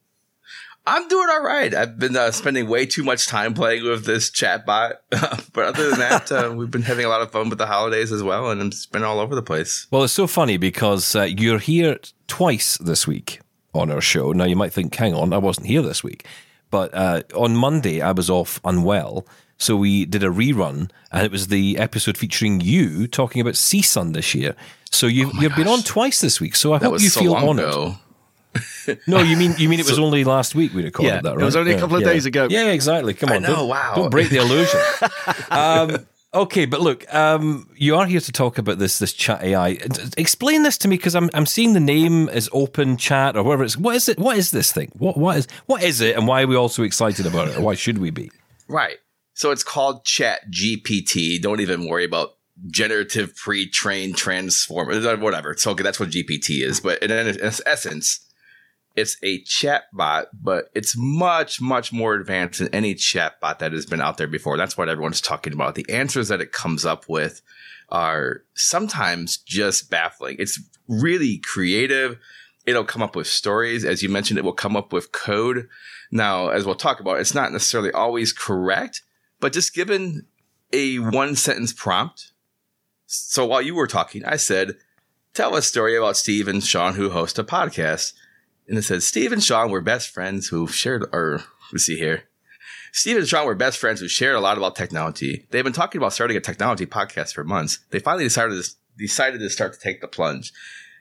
I'm 0.87 1.07
doing 1.07 1.29
all 1.31 1.43
right. 1.43 1.75
I've 1.75 1.99
been 1.99 2.17
uh, 2.17 2.31
spending 2.31 2.67
way 2.67 2.87
too 2.87 3.05
much 3.05 3.27
time 3.27 3.53
playing 3.53 3.85
with 3.85 4.07
this 4.07 4.31
chatbot, 4.31 4.95
but 5.53 5.65
other 5.65 5.91
than 5.91 5.99
that, 5.99 6.33
uh, 6.33 6.55
we've 6.57 6.71
been 6.71 6.81
having 6.81 7.05
a 7.05 7.11
lot 7.11 7.21
of 7.21 7.31
fun 7.31 7.51
with 7.51 7.59
the 7.59 7.67
holidays 7.67 8.11
as 8.11 8.23
well, 8.23 8.51
and 8.51 8.63
it's 8.63 8.87
been 8.87 9.05
all 9.05 9.21
over 9.21 9.35
the 9.35 9.43
place. 9.43 9.87
Well, 9.91 10.03
it's 10.05 10.15
so 10.15 10.27
funny 10.27 10.57
because 10.57 11.15
uh, 11.15 11.25
you're 11.25 11.59
here 11.59 11.99
twice 12.27 12.79
this 12.79 13.07
week 13.07 13.41
on 13.75 13.91
our 13.91 14.01
show. 14.01 14.33
Now, 14.33 14.45
you 14.45 14.57
might 14.57 14.73
think, 14.73 14.95
hang 14.95 15.13
on, 15.13 15.35
I 15.35 15.39
wasn't 15.39 15.67
here 15.67 15.83
this 15.83 16.03
week. 16.03 16.25
But 16.71 16.93
uh, 16.95 17.23
on 17.35 17.57
Monday, 17.57 18.01
I 18.01 18.13
was 18.13 18.29
off 18.31 18.61
unwell. 18.65 19.27
So 19.61 19.75
we 19.77 20.05
did 20.05 20.23
a 20.23 20.29
rerun, 20.29 20.89
and 21.11 21.25
it 21.27 21.33
was 21.33 21.49
the 21.49 21.79
episode 21.79 22.17
featuring 22.17 22.61
you 22.61 23.09
talking 23.09 23.41
about 23.41 23.55
CSUN 23.55 24.13
this 24.15 24.33
year. 24.35 24.55
So 24.91 25.07
you've, 25.09 25.35
you've 25.35 25.57
been 25.57 25.67
on 25.67 25.81
twice 25.83 26.21
this 26.21 26.41
week. 26.41 26.55
So 26.55 26.73
I 26.75 26.79
That 26.79 26.91
hope 26.91 27.01
you 27.01 27.09
so 27.09 27.21
feel 27.21 27.33
long 27.33 27.49
honoured. 27.49 27.69
ago. 27.69 27.95
No, 29.07 29.21
you 29.21 29.37
mean 29.37 29.55
you 29.59 29.69
mean 29.69 29.79
it 29.81 29.87
was 29.89 29.99
only 29.99 30.25
last 30.25 30.55
week 30.55 30.73
we 30.73 30.83
recorded 30.83 31.09
Yeah, 31.09 31.21
that, 31.21 31.31
right? 31.37 31.43
it 31.43 31.45
was 31.45 31.55
only 31.57 31.73
a 31.75 31.79
couple 31.79 31.97
of 31.97 32.03
yeah. 32.03 32.09
days 32.09 32.25
ago. 32.25 32.47
Yeah, 32.51 32.69
exactly. 32.69 33.13
Come 33.15 33.31
on, 33.31 33.43
know, 33.43 33.55
don't, 33.55 33.69
wow. 33.69 33.93
don't 33.95 34.11
break 34.11 34.31
the 34.31 34.39
illusion. 34.39 34.81
um, 35.51 36.07
okay, 36.35 36.67
but 36.67 36.81
look, 36.81 37.13
um, 37.15 37.69
you 37.77 37.97
are 37.97 38.07
here 38.07 38.21
to 38.21 38.33
talk 38.33 38.59
about 38.59 38.79
this 38.79 38.99
this 38.99 39.13
chat 39.13 39.43
AI. 39.43 39.79
Explain 40.17 40.63
this 40.63 40.79
to 40.79 40.89
me 40.89 40.97
because 40.97 41.15
I'm 41.15 41.31
I'm 41.35 41.47
seeing 41.47 41.73
the 41.73 41.81
name 41.81 42.29
as 42.29 42.49
open 42.53 42.97
chat 42.97 43.37
or 43.37 43.43
whatever 43.43 43.65
it's. 43.65 43.77
What 43.77 43.97
is 43.97 44.09
it? 44.09 44.19
What 44.19 44.37
is 44.37 44.51
this 44.51 44.73
thing? 44.73 44.91
What 44.99 45.17
what 45.17 45.37
is 45.37 45.49
what 45.67 45.83
is 45.83 46.01
it, 46.01 46.17
and 46.17 46.27
why 46.27 46.43
are 46.43 46.47
we 46.47 46.57
all 46.57 46.69
so 46.69 46.83
excited 46.83 47.27
about 47.27 47.49
it, 47.49 47.57
or 47.57 47.63
why 47.63 47.75
should 47.75 47.99
we 47.99 48.11
be? 48.11 48.31
Right. 48.69 48.97
So 49.35 49.51
it's 49.53 49.63
called 49.63 50.05
Chat 50.05 50.51
GPT. 50.51 51.41
Don't 51.41 51.61
even 51.61 51.87
worry 51.87 52.05
about 52.05 52.35
generative 52.71 53.37
pre-trained 53.37 54.17
transform 54.17 54.89
whatever. 55.21 55.53
It's 55.53 55.67
okay. 55.67 55.83
That's 55.83 56.01
what 56.01 56.11
GPT 56.11 56.65
is. 56.65 56.81
But 56.81 57.03
in, 57.03 57.11
in 57.11 57.39
essence, 57.65 58.28
it's 58.99 59.17
a 59.23 59.43
chatbot, 59.45 60.27
but 60.33 60.71
it's 60.75 60.97
much, 60.97 61.61
much 61.61 61.93
more 61.93 62.15
advanced 62.15 62.59
than 62.59 62.75
any 62.75 62.95
chatbot 62.95 63.61
that 63.61 63.73
has 63.73 63.87
been 63.87 64.01
out 64.01 64.19
there 64.19 64.27
before. 64.27 64.57
That's 64.57 64.77
what 64.77 64.89
everyone's 64.89 65.21
talking 65.21 65.53
about. 65.53 65.77
The 65.77 65.89
answers 65.89 66.29
that 66.29 66.41
it 66.41 66.53
comes 66.53 66.85
up 66.85 67.09
with 67.09 67.41
are 67.91 68.43
sometimes 68.55 69.37
just 69.37 69.91
baffling. 69.91 70.37
It's 70.39 70.61
really 70.89 71.39
creative. 71.39 72.19
It'll 72.67 72.85
come 72.85 73.03
up 73.03 73.15
with 73.15 73.29
stories. 73.29 73.85
As 73.85 74.03
you 74.03 74.09
mentioned, 74.09 74.39
it 74.39 74.45
will 74.45 74.53
come 74.53 74.77
up 74.77 74.93
with 74.93 75.13
code. 75.13 75.69
Now, 76.11 76.49
as 76.49 76.67
we'll 76.67 76.75
talk 76.75 76.99
about, 76.99 77.21
it's 77.21 77.35
not 77.35 77.53
necessarily 77.53 77.93
always 77.93 78.33
correct, 78.33 79.03
but 79.39 79.53
just 79.53 79.75
given 79.75 80.27
a 80.73 80.99
one 80.99 81.37
sentence 81.37 81.73
prompt. 81.73 82.33
So 83.07 83.47
while 83.47 83.63
you 83.63 83.75
were 83.75 83.87
talking, 83.87 84.25
I 84.25 84.37
said, 84.37 84.77
tell 85.35 85.55
a 85.55 85.63
story 85.63 85.97
about 85.97 86.17
Steve 86.17 86.49
and 86.49 86.63
Sean 86.63 86.95
who 86.95 87.11
host 87.11 87.39
a 87.39 87.45
podcast. 87.45 88.13
And 88.69 88.77
it 88.77 88.83
says, 88.83 89.07
Steve 89.07 89.33
and 89.33 89.43
Sean 89.43 89.71
were 89.71 89.81
best 89.81 90.11
friends 90.11 90.49
who 90.49 90.67
shared, 90.69 91.05
or 91.13 91.43
let's 91.73 91.85
see 91.85 91.97
here. 91.97 92.25
Steve 92.93 93.17
and 93.17 93.27
Sean 93.27 93.47
were 93.47 93.55
best 93.55 93.79
friends 93.79 94.01
who 94.01 94.09
shared 94.09 94.37
a 94.37 94.41
lot 94.41 94.59
about 94.59 94.77
technology. 94.77 95.47
They've 95.51 95.65
been 95.65 95.73
talking 95.73 95.99
about 95.99 96.13
starting 96.13 96.37
a 96.37 96.41
technology 96.41 96.87
podcast 96.87 97.35
for 97.35 97.45
months. 97.45 97.79
They 97.91 97.99
finally 97.99 98.25
decided 98.25 98.63
to, 98.63 98.71
decided 98.97 99.41
to 99.41 99.51
start 99.51 99.75
to 99.75 99.81
take 99.81 100.01
the 100.01 100.09
plunge. 100.09 100.53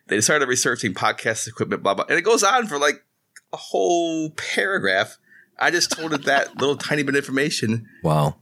They 0.08 0.22
started 0.22 0.48
researching 0.48 0.94
podcast 0.94 1.48
equipment, 1.48 1.84
blah, 1.84 1.94
blah. 1.94 2.06
And 2.10 2.18
it 2.18 2.24
goes 2.24 2.44
on 2.44 2.68
for 2.68 2.80
like 2.80 3.04
a 3.52 3.58
whole 3.58 4.32
paragraph. 4.32 5.18
I 5.60 5.72
just 5.72 5.92
told 5.92 6.14
it 6.14 6.26
that 6.26 6.58
little 6.60 6.78
tiny 6.78 7.04
bit 7.04 7.16
of 7.16 7.24
information. 7.24 7.88
Wow. 8.04 8.38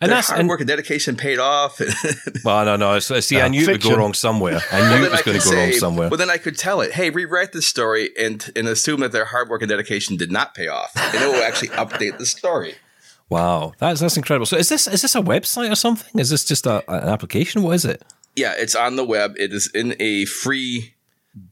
And 0.00 0.08
Their 0.08 0.16
that's 0.16 0.28
hard 0.28 0.40
and, 0.40 0.48
work 0.48 0.60
and 0.60 0.68
dedication 0.68 1.14
paid 1.14 1.38
off. 1.38 1.78
well, 2.44 2.64
no, 2.64 2.76
no. 2.76 2.98
So, 3.00 3.20
see, 3.20 3.38
I 3.38 3.48
knew 3.48 3.62
it 3.62 3.68
would 3.68 3.82
go 3.82 3.96
wrong 3.96 4.14
somewhere. 4.14 4.58
I 4.72 4.80
Well, 4.80 4.98
knew 4.98 5.06
it 5.06 5.12
was 5.12 5.22
going 5.22 5.38
to 5.38 5.44
go 5.46 5.54
wrong 5.54 5.72
somewhere. 5.72 6.08
Well, 6.08 6.16
then 6.16 6.30
I 6.30 6.38
could 6.38 6.56
tell 6.56 6.80
it, 6.80 6.92
hey, 6.92 7.10
rewrite 7.10 7.52
this 7.52 7.66
story 7.68 8.08
and 8.18 8.50
and 8.56 8.66
assume 8.66 9.00
that 9.00 9.12
their 9.12 9.26
hard 9.26 9.50
work 9.50 9.60
and 9.60 9.68
dedication 9.68 10.16
did 10.16 10.32
not 10.32 10.54
pay 10.54 10.68
off, 10.68 10.92
and 10.96 11.22
it 11.22 11.26
will 11.26 11.42
actually 11.42 11.68
update 11.68 12.16
the 12.16 12.24
story. 12.24 12.76
Wow, 13.28 13.74
that's 13.78 14.00
that's 14.00 14.16
incredible. 14.16 14.46
So, 14.46 14.56
is 14.56 14.70
this 14.70 14.86
is 14.86 15.02
this 15.02 15.14
a 15.14 15.20
website 15.20 15.70
or 15.70 15.76
something? 15.76 16.18
Is 16.18 16.30
this 16.30 16.44
just 16.44 16.66
a, 16.66 16.82
an 16.90 17.08
application? 17.08 17.62
What 17.62 17.72
is 17.72 17.84
it? 17.84 18.02
Yeah, 18.34 18.54
it's 18.56 18.74
on 18.74 18.96
the 18.96 19.04
web. 19.04 19.34
It 19.36 19.52
is 19.52 19.70
in 19.74 19.94
a 20.00 20.24
free 20.24 20.94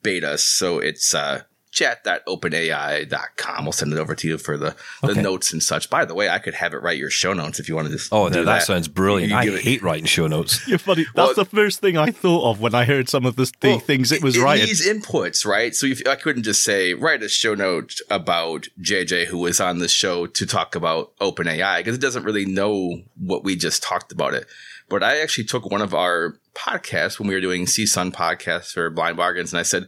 beta, 0.02 0.38
so 0.38 0.78
it's 0.78 1.14
uh, 1.14 1.42
chat.openai.com. 1.70 3.64
We'll 3.64 3.72
send 3.72 3.92
it 3.92 3.98
over 3.98 4.14
to 4.14 4.28
you 4.28 4.38
for 4.38 4.57
the, 4.57 4.74
the 5.02 5.11
Okay. 5.12 5.22
notes 5.22 5.52
and 5.52 5.62
such. 5.62 5.90
By 5.90 6.04
the 6.04 6.14
way, 6.14 6.28
I 6.28 6.38
could 6.38 6.54
have 6.54 6.74
it 6.74 6.78
write 6.83 6.98
your 6.98 7.11
show 7.11 7.33
notes 7.33 7.61
if 7.61 7.68
you 7.68 7.76
wanted 7.76 7.90
to. 7.98 8.09
Oh, 8.12 8.28
do 8.28 8.37
no, 8.40 8.44
that, 8.44 8.62
sounds 8.62 8.88
brilliant. 8.88 9.31
You 9.33 9.38
I 9.38 9.44
give 9.44 9.54
it- 9.54 9.62
hate 9.62 9.83
writing 9.83 10.07
show 10.07 10.26
notes. 10.26 10.66
You're 10.68 10.78
funny. 10.78 11.04
That's 11.14 11.28
Well- 11.28 11.35
the 11.35 11.44
first 11.44 11.81
thing 11.81 11.96
I 11.96 12.11
thought 12.11 12.50
of 12.50 12.61
when 12.61 12.74
I 12.74 12.85
heard 12.85 13.09
some 13.09 13.24
of 13.26 13.37
the, 13.37 13.50
the 13.61 13.68
Well, 13.68 13.78
things 13.78 14.12
it 14.12 14.22
was 14.22 14.37
it 14.37 14.42
writing. 14.42 14.66
These 14.66 14.87
inputs, 14.88 15.44
right? 15.46 15.74
So 15.74 15.87
if, 15.87 16.07
I 16.07 16.16
couldn't 16.16 16.42
just 16.44 16.62
say 16.62 16.94
write 16.94 17.22
a 17.22 17.28
show 17.28 17.54
note 17.54 17.94
about 18.11 18.68
JJ 18.81 19.26
who 19.26 19.38
was 19.38 19.61
on 19.61 19.78
the 19.78 19.88
show 19.88 20.26
to 20.26 20.46
talk 20.46 20.74
about 20.74 21.16
OpenAI 21.18 21.78
because 21.78 21.94
it 21.96 22.00
doesn't 22.00 22.24
really 22.24 22.46
know 22.46 23.02
what 23.16 23.44
we 23.44 23.57
just 23.57 23.83
talked 23.83 24.12
about 24.12 24.35
it. 24.35 24.46
But 24.88 25.02
I 25.02 25.20
actually 25.20 25.44
took 25.44 25.70
one 25.70 25.83
of 25.83 25.92
our 25.92 26.38
podcasts 26.54 27.18
when 27.18 27.28
we 27.28 27.35
were 27.35 27.42
doing 27.42 27.66
CSUN 27.66 28.11
podcasts 28.11 28.72
for 28.72 28.88
Blind 28.88 29.18
Bargains, 29.18 29.52
and 29.52 29.61
I 29.61 29.62
said, 29.62 29.87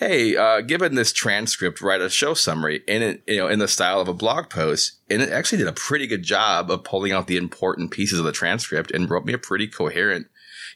"Hey, 0.00 0.36
uh, 0.36 0.62
given 0.62 0.96
this 0.96 1.12
transcript, 1.12 1.80
write 1.80 2.00
a 2.00 2.10
show 2.10 2.34
summary 2.34 2.82
in 2.88 3.02
it, 3.02 3.22
you 3.28 3.36
know, 3.36 3.46
in 3.46 3.60
the 3.60 3.68
style 3.68 4.00
of 4.00 4.08
a 4.08 4.14
blog 4.14 4.50
post." 4.50 4.94
And 5.08 5.22
it 5.22 5.30
actually 5.30 5.58
did 5.58 5.68
a 5.68 5.72
pretty 5.72 6.08
good 6.08 6.24
job 6.24 6.70
of 6.70 6.82
pulling 6.82 7.12
out 7.12 7.28
the 7.28 7.36
important 7.36 7.92
pieces 7.92 8.18
of 8.18 8.24
the 8.24 8.32
transcript 8.32 8.90
and 8.90 9.08
wrote 9.08 9.24
me 9.24 9.32
a 9.32 9.38
pretty 9.38 9.68
coherent 9.68 10.26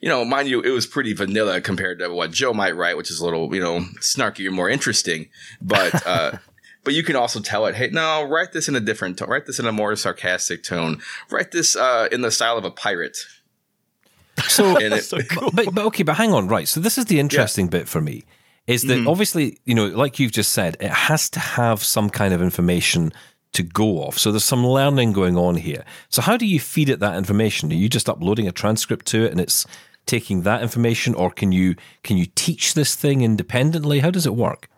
you 0.01 0.09
know, 0.09 0.23
mind 0.23 0.49
you, 0.49 0.61
it 0.61 0.71
was 0.71 0.87
pretty 0.87 1.15
vanilla 1.15 1.63
compared 1.63 1.99
to 2.01 2.09
what 2.11 2.31
Joe 2.31 2.53
might 2.53 2.77
write, 2.77 2.97
which 2.97 3.11
is 3.11 3.21
a 3.21 3.25
little, 3.25 3.55
you 3.55 3.61
know, 3.61 3.81
snarky 4.01 4.47
or 4.47 4.51
more 4.51 4.69
interesting. 4.69 5.31
But, 5.63 6.07
uh, 6.07 6.33
but 6.85 6.95
you 6.95 7.03
can 7.03 7.17
also 7.17 7.41
tell 7.41 7.67
it, 7.67 7.75
hey, 7.75 7.89
no, 7.89 8.23
write 8.23 8.53
this 8.53 8.69
in 8.69 8.77
a 8.77 8.81
different 8.81 9.19
tone. 9.19 9.31
Write 9.31 9.47
this 9.47 9.59
in 9.59 9.67
a 9.67 9.73
more 9.73 9.97
sarcastic 9.97 10.63
tone. 10.63 11.01
Write 11.31 11.53
this 11.53 11.75
uh, 11.75 12.09
in 12.13 12.21
the 12.21 12.31
style 12.31 12.59
of 12.59 12.65
a 12.65 12.71
pirate. 12.71 13.17
So, 14.47 14.77
it, 14.77 15.01
so 15.05 15.23
cool. 15.31 15.51
but, 15.53 15.75
but 15.75 15.87
okay, 15.87 16.03
but 16.03 16.17
hang 16.17 16.33
on, 16.33 16.49
right? 16.49 16.69
So 16.69 16.81
this 16.81 16.99
is 16.99 17.07
the 17.07 17.21
interesting 17.21 17.69
bit 17.69 17.89
for 17.89 18.01
me 18.01 18.25
is 18.67 18.83
that 18.83 18.95
Mm-hmm. 18.99 19.09
obviously, 19.09 19.59
you 19.65 19.75
know, 19.75 19.87
like 19.87 20.19
you've 20.19 20.33
just 20.33 20.53
said, 20.53 20.77
it 20.81 20.91
has 20.91 21.29
to 21.31 21.41
have 21.41 21.85
some 21.85 22.09
kind 22.11 22.33
of 22.33 22.41
information 22.41 23.13
to 23.53 23.63
go 23.63 23.99
off. 24.03 24.19
So 24.19 24.33
there's 24.33 24.45
some 24.45 24.67
learning 24.67 25.13
going 25.13 25.37
on 25.37 25.55
here. 25.57 25.85
So 26.09 26.23
how 26.23 26.37
do 26.37 26.47
you 26.47 26.59
feed 26.59 26.89
it 26.89 27.01
that 27.01 27.17
information? 27.17 27.71
Are 27.71 27.75
you 27.75 27.89
just 27.89 28.09
uploading 28.09 28.49
a 28.49 28.53
transcript 28.53 29.07
to 29.07 29.25
it 29.25 29.31
and 29.33 29.41
it's 29.41 29.67
taking 30.07 30.43
that 30.43 30.63
information, 30.63 31.15
or 31.15 31.31
can 31.31 31.51
you 31.53 31.77
can 32.03 32.17
you 32.17 32.27
teach 32.35 32.75
this 32.75 32.95
thing 32.95 33.23
independently? 33.23 34.01
How 34.01 34.11
does 34.11 34.27
it 34.27 34.35
work? 34.35 34.69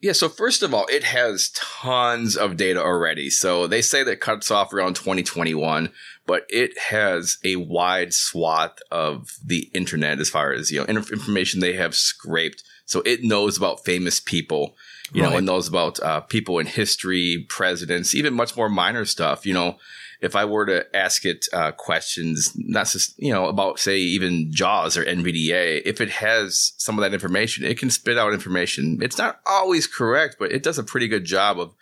Yeah, 0.00 0.12
so 0.12 0.30
first 0.30 0.62
of 0.62 0.72
all, 0.72 0.86
it 0.86 1.04
has 1.04 1.50
tons 1.54 2.34
of 2.34 2.56
data 2.56 2.80
already. 2.82 3.28
So 3.28 3.66
they 3.66 3.82
say 3.82 4.02
that 4.02 4.12
it 4.12 4.20
cuts 4.20 4.50
off 4.50 4.72
around 4.72 4.94
2021, 4.96 5.92
but 6.30 6.46
it 6.48 6.78
has 6.78 7.38
a 7.42 7.56
wide 7.56 8.14
swath 8.14 8.78
of 8.92 9.32
the 9.44 9.68
internet 9.74 10.20
as 10.20 10.30
far 10.30 10.52
as, 10.52 10.70
you 10.70 10.78
know, 10.78 10.86
information 10.86 11.58
they 11.58 11.72
have 11.72 11.92
scraped. 11.92 12.62
So 12.84 13.02
it 13.04 13.24
knows 13.24 13.56
about 13.56 13.84
famous 13.84 14.20
people, 14.20 14.76
you 15.12 15.22
know, 15.22 15.30
Right. 15.30 15.38
it 15.38 15.42
knows 15.42 15.66
about 15.66 15.98
uh, 15.98 16.20
people 16.20 16.60
in 16.60 16.66
history, 16.66 17.46
presidents, 17.48 18.14
even 18.14 18.32
much 18.32 18.56
more 18.56 18.68
minor 18.68 19.04
stuff. 19.06 19.44
You 19.44 19.54
know, 19.54 19.78
if 20.20 20.36
I 20.36 20.44
were 20.44 20.66
to 20.66 20.96
ask 20.96 21.24
it 21.24 21.46
uh, 21.52 21.72
questions, 21.72 22.52
not 22.54 22.86
just, 22.86 23.18
you 23.18 23.32
know, 23.32 23.46
about 23.46 23.80
say 23.80 23.98
even 23.98 24.52
JAWS 24.52 24.98
or 24.98 25.04
NVDA, 25.04 25.82
if 25.84 26.00
it 26.00 26.10
has 26.10 26.74
some 26.76 26.96
of 26.96 27.02
that 27.02 27.12
information, 27.12 27.64
it 27.64 27.76
can 27.76 27.90
spit 27.90 28.16
out 28.16 28.32
information. 28.32 29.00
It's 29.02 29.18
not 29.18 29.40
always 29.46 29.88
correct, 29.88 30.36
but 30.38 30.52
it 30.52 30.62
does 30.62 30.78
a 30.78 30.84
pretty 30.84 31.08
good 31.08 31.24
job 31.24 31.58
of 31.58 31.74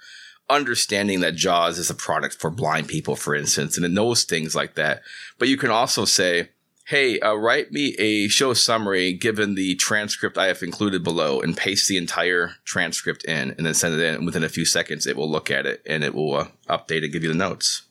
understanding 0.51 1.21
that 1.21 1.35
JAWS 1.35 1.79
is 1.79 1.91
a 1.91 1.95
product 1.95 2.41
for 2.41 2.51
blind 2.51 2.89
people, 2.89 3.17
for 3.17 3.35
instance, 3.35 3.77
and 3.77 3.85
it 3.85 3.91
knows 3.91 4.25
things 4.25 4.55
like 4.55 4.75
that. 4.75 5.03
But 5.39 5.49
you 5.49 5.57
can 5.57 5.71
also 5.71 6.05
say, 6.05 6.51
Hey, 6.87 7.21
uh, 7.21 7.35
write 7.35 7.71
me 7.71 7.95
a 7.99 8.29
show 8.29 8.55
summary 8.55 9.13
given 9.13 9.57
the 9.57 9.75
transcript 9.75 10.39
I 10.39 10.47
have 10.47 10.63
included 10.63 11.05
below 11.05 11.39
and 11.43 11.55
paste 11.55 11.87
the 11.87 11.99
entire 11.99 12.53
transcript 12.65 13.25
in 13.25 13.51
and 13.51 13.67
then 13.67 13.75
send 13.75 13.95
it 13.95 14.01
in. 14.01 14.15
And 14.15 14.25
within 14.25 14.43
a 14.43 14.49
few 14.49 14.65
seconds, 14.65 15.07
it 15.07 15.15
will 15.15 15.31
look 15.31 15.51
at 15.51 15.67
it 15.67 15.83
and 15.85 16.03
it 16.03 16.15
will 16.15 16.35
uh, 16.35 16.47
update 16.67 17.05
and 17.05 17.13
give 17.13 17.23
you 17.23 17.29
the 17.29 17.35
notes. 17.35 17.83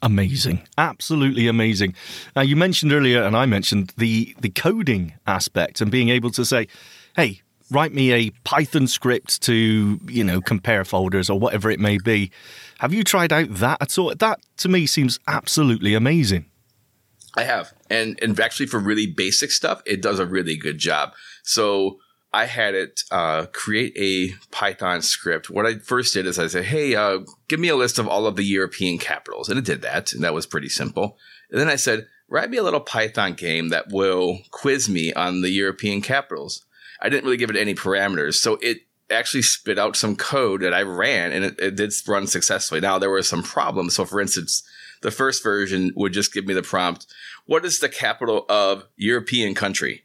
amazing 0.00 0.60
absolutely 0.76 1.48
amazing 1.48 1.92
now 2.36 2.42
you 2.42 2.54
mentioned 2.54 2.92
earlier 2.92 3.20
and 3.24 3.36
i 3.36 3.44
mentioned 3.46 3.92
the 3.96 4.32
the 4.40 4.50
coding 4.50 5.12
aspect 5.26 5.80
and 5.80 5.90
being 5.90 6.08
able 6.08 6.30
to 6.30 6.44
say 6.44 6.68
hey 7.16 7.42
write 7.70 7.92
me 7.92 8.12
a 8.12 8.30
Python 8.44 8.86
script 8.86 9.42
to, 9.42 10.00
you 10.06 10.24
know, 10.24 10.40
compare 10.40 10.84
folders 10.84 11.28
or 11.28 11.38
whatever 11.38 11.70
it 11.70 11.80
may 11.80 11.98
be. 11.98 12.30
Have 12.78 12.92
you 12.92 13.04
tried 13.04 13.32
out 13.32 13.48
that 13.54 13.78
at 13.80 13.98
all? 13.98 14.14
That 14.14 14.40
to 14.58 14.68
me 14.68 14.86
seems 14.86 15.18
absolutely 15.26 15.94
amazing. 15.94 16.46
I 17.36 17.44
have. 17.44 17.72
And 17.90 18.18
and 18.22 18.38
actually 18.40 18.66
for 18.66 18.78
really 18.78 19.06
basic 19.06 19.50
stuff, 19.50 19.82
it 19.86 20.02
does 20.02 20.18
a 20.18 20.26
really 20.26 20.56
good 20.56 20.78
job. 20.78 21.12
So 21.42 21.98
I 22.32 22.44
had 22.44 22.74
it 22.74 23.02
uh, 23.10 23.46
create 23.52 23.96
a 23.96 24.34
Python 24.50 25.02
script. 25.02 25.48
What 25.48 25.66
I 25.66 25.78
first 25.78 26.14
did 26.14 26.26
is 26.26 26.38
I 26.38 26.46
said, 26.46 26.64
"Hey, 26.64 26.94
uh, 26.94 27.20
give 27.48 27.60
me 27.60 27.68
a 27.68 27.76
list 27.76 27.98
of 27.98 28.06
all 28.06 28.26
of 28.26 28.36
the 28.36 28.44
European 28.44 28.98
capitals," 28.98 29.48
and 29.48 29.58
it 29.58 29.64
did 29.64 29.82
that, 29.82 30.12
and 30.12 30.22
that 30.24 30.34
was 30.34 30.46
pretty 30.46 30.68
simple. 30.68 31.16
And 31.50 31.60
then 31.60 31.68
I 31.68 31.76
said, 31.76 32.06
"Write 32.28 32.50
me 32.50 32.58
a 32.58 32.62
little 32.62 32.80
Python 32.80 33.32
game 33.32 33.70
that 33.70 33.90
will 33.90 34.40
quiz 34.50 34.88
me 34.88 35.12
on 35.12 35.40
the 35.40 35.50
European 35.50 36.02
capitals." 36.02 36.66
I 37.00 37.08
didn't 37.08 37.24
really 37.24 37.36
give 37.36 37.50
it 37.50 37.56
any 37.56 37.74
parameters, 37.74 38.34
so 38.34 38.58
it 38.60 38.78
actually 39.10 39.42
spit 39.42 39.78
out 39.78 39.96
some 39.96 40.16
code 40.16 40.60
that 40.62 40.74
I 40.74 40.82
ran, 40.82 41.32
and 41.32 41.44
it, 41.44 41.58
it 41.58 41.76
did 41.76 41.92
run 42.06 42.26
successfully. 42.26 42.80
Now 42.80 42.98
there 42.98 43.10
were 43.10 43.22
some 43.22 43.42
problems. 43.42 43.94
So, 43.94 44.04
for 44.04 44.20
instance, 44.20 44.62
the 45.00 45.10
first 45.10 45.42
version 45.42 45.92
would 45.96 46.12
just 46.12 46.32
give 46.32 46.46
me 46.46 46.54
the 46.54 46.62
prompt, 46.62 47.06
"What 47.46 47.64
is 47.64 47.78
the 47.78 47.88
capital 47.88 48.44
of 48.48 48.84
European 48.96 49.54
country?" 49.54 50.04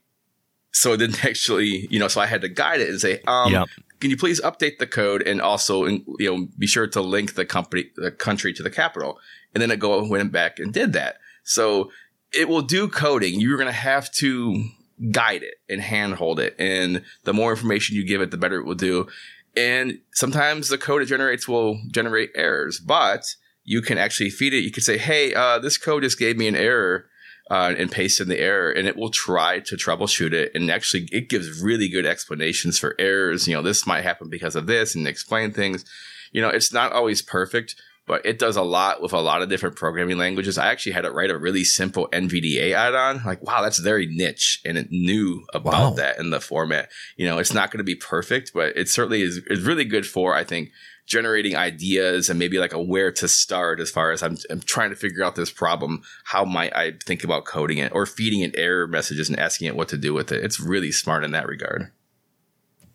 so 0.73 0.93
it 0.93 0.97
didn't 0.97 1.23
actually, 1.25 1.87
you 1.89 1.99
know, 1.99 2.09
so 2.09 2.19
I 2.19 2.25
had 2.25 2.41
to 2.41 2.49
guide 2.49 2.81
it 2.81 2.89
and 2.89 2.99
say, 2.99 3.21
um, 3.27 3.53
Yep. 3.53 3.69
can 3.99 4.09
you 4.09 4.17
please 4.17 4.41
update 4.41 4.79
the 4.79 4.87
code 4.87 5.21
and 5.21 5.41
also, 5.41 5.85
you 5.85 6.03
know, 6.19 6.47
be 6.57 6.67
sure 6.67 6.87
to 6.87 7.01
link 7.01 7.35
the 7.35 7.45
company, 7.45 7.91
the 7.95 8.11
country 8.11 8.53
to 8.53 8.63
the 8.63 8.71
capital. 8.71 9.19
And 9.53 9.61
then 9.61 9.71
it 9.71 9.79
go 9.79 10.05
went 10.05 10.31
back 10.31 10.59
and 10.59 10.73
did 10.73 10.93
that. 10.93 11.17
So 11.43 11.91
it 12.31 12.49
will 12.49 12.63
do 12.63 12.87
coding. 12.87 13.39
You're 13.39 13.57
going 13.57 13.67
to 13.67 13.71
have 13.71 14.11
to 14.13 14.65
guide 15.11 15.43
it 15.43 15.55
and 15.69 15.81
handhold 15.81 16.39
it. 16.39 16.55
And 16.59 17.03
the 17.23 17.33
more 17.33 17.51
information 17.51 17.95
you 17.95 18.05
give 18.05 18.21
it, 18.21 18.31
the 18.31 18.37
better 18.37 18.59
it 18.59 18.65
will 18.65 18.75
do. 18.75 19.07
And 19.55 19.99
sometimes 20.11 20.69
the 20.69 20.77
code 20.77 21.01
it 21.01 21.05
generates 21.05 21.47
will 21.47 21.79
generate 21.91 22.31
errors, 22.35 22.79
but 22.79 23.35
you 23.63 23.81
can 23.81 23.97
actually 23.97 24.29
feed 24.29 24.53
it. 24.53 24.63
You 24.63 24.71
can 24.71 24.83
say, 24.83 24.97
Hey, 24.97 25.33
uh, 25.33 25.59
this 25.59 25.77
code 25.77 26.03
just 26.03 26.19
gave 26.19 26.37
me 26.37 26.47
an 26.47 26.55
error 26.55 27.05
uh, 27.51 27.73
and 27.77 27.91
paste 27.91 28.19
in 28.19 28.29
the 28.29 28.39
error 28.39 28.71
and 28.71 28.87
it 28.87 28.95
will 28.95 29.09
try 29.09 29.59
to 29.59 29.75
troubleshoot 29.75 30.33
it. 30.33 30.51
And 30.55 30.71
actually 30.71 31.07
it 31.11 31.29
gives 31.29 31.61
really 31.61 31.89
good 31.89 32.05
explanations 32.05 32.79
for 32.79 32.95
errors. 32.97 33.47
You 33.47 33.55
know, 33.55 33.61
this 33.61 33.85
might 33.85 34.03
happen 34.03 34.29
because 34.29 34.55
of 34.55 34.67
this 34.67 34.95
and 34.95 35.07
explain 35.07 35.51
things. 35.51 35.85
You 36.31 36.41
know, 36.41 36.49
it's 36.49 36.73
not 36.73 36.93
always 36.93 37.21
perfect, 37.21 37.75
but 38.05 38.25
it 38.25 38.37
does 38.37 38.55
a 38.57 38.61
lot 38.61 39.01
with 39.01 39.13
a 39.13 39.19
lot 39.21 39.41
of 39.41 39.49
different 39.49 39.75
programming 39.75 40.17
languages. 40.17 40.57
I 40.57 40.67
actually 40.67 40.91
had 40.91 41.05
it 41.05 41.13
write 41.13 41.29
a 41.29 41.37
really 41.37 41.63
simple 41.63 42.09
NVDA 42.11 42.73
add-on. 42.73 43.23
Like, 43.25 43.41
wow, 43.43 43.61
that's 43.61 43.79
very 43.79 44.07
niche. 44.07 44.61
And 44.65 44.77
it 44.77 44.87
knew 44.91 45.45
about 45.53 45.73
Wow. 45.73 45.89
that 45.91 46.19
in 46.19 46.29
the 46.29 46.41
format. 46.41 46.89
You 47.15 47.25
know, 47.25 47.37
it's 47.37 47.53
not 47.53 47.71
going 47.71 47.77
to 47.79 47.83
be 47.85 47.95
perfect, 47.95 48.51
but 48.53 48.75
it 48.75 48.89
certainly 48.89 49.21
is, 49.21 49.37
is 49.47 49.61
really 49.61 49.85
good 49.85 50.05
for, 50.05 50.35
I 50.35 50.43
think, 50.43 50.71
generating 51.05 51.55
ideas 51.55 52.29
and 52.29 52.39
maybe 52.39 52.59
like 52.59 52.73
a 52.73 52.81
where 52.81 53.11
to 53.11 53.27
start 53.27 53.79
as 53.79 53.89
far 53.89 54.11
as 54.11 54.21
I'm, 54.21 54.37
I'm 54.49 54.61
trying 54.61 54.89
to 54.89 54.95
figure 54.95 55.23
out 55.23 55.35
this 55.35 55.51
problem. 55.51 56.01
How 56.25 56.43
might 56.45 56.75
I 56.75 56.93
think 57.05 57.23
about 57.23 57.45
coding 57.45 57.77
it 57.77 57.93
or 57.93 58.05
feeding 58.05 58.41
it 58.41 58.55
error 58.57 58.87
messages 58.87 59.29
and 59.29 59.39
asking 59.39 59.67
it 59.67 59.75
what 59.75 59.89
to 59.89 59.97
do 59.97 60.13
with 60.13 60.31
it? 60.31 60.43
It's 60.43 60.59
really 60.59 60.91
smart 60.91 61.23
in 61.23 61.31
that 61.31 61.47
regard. 61.47 61.91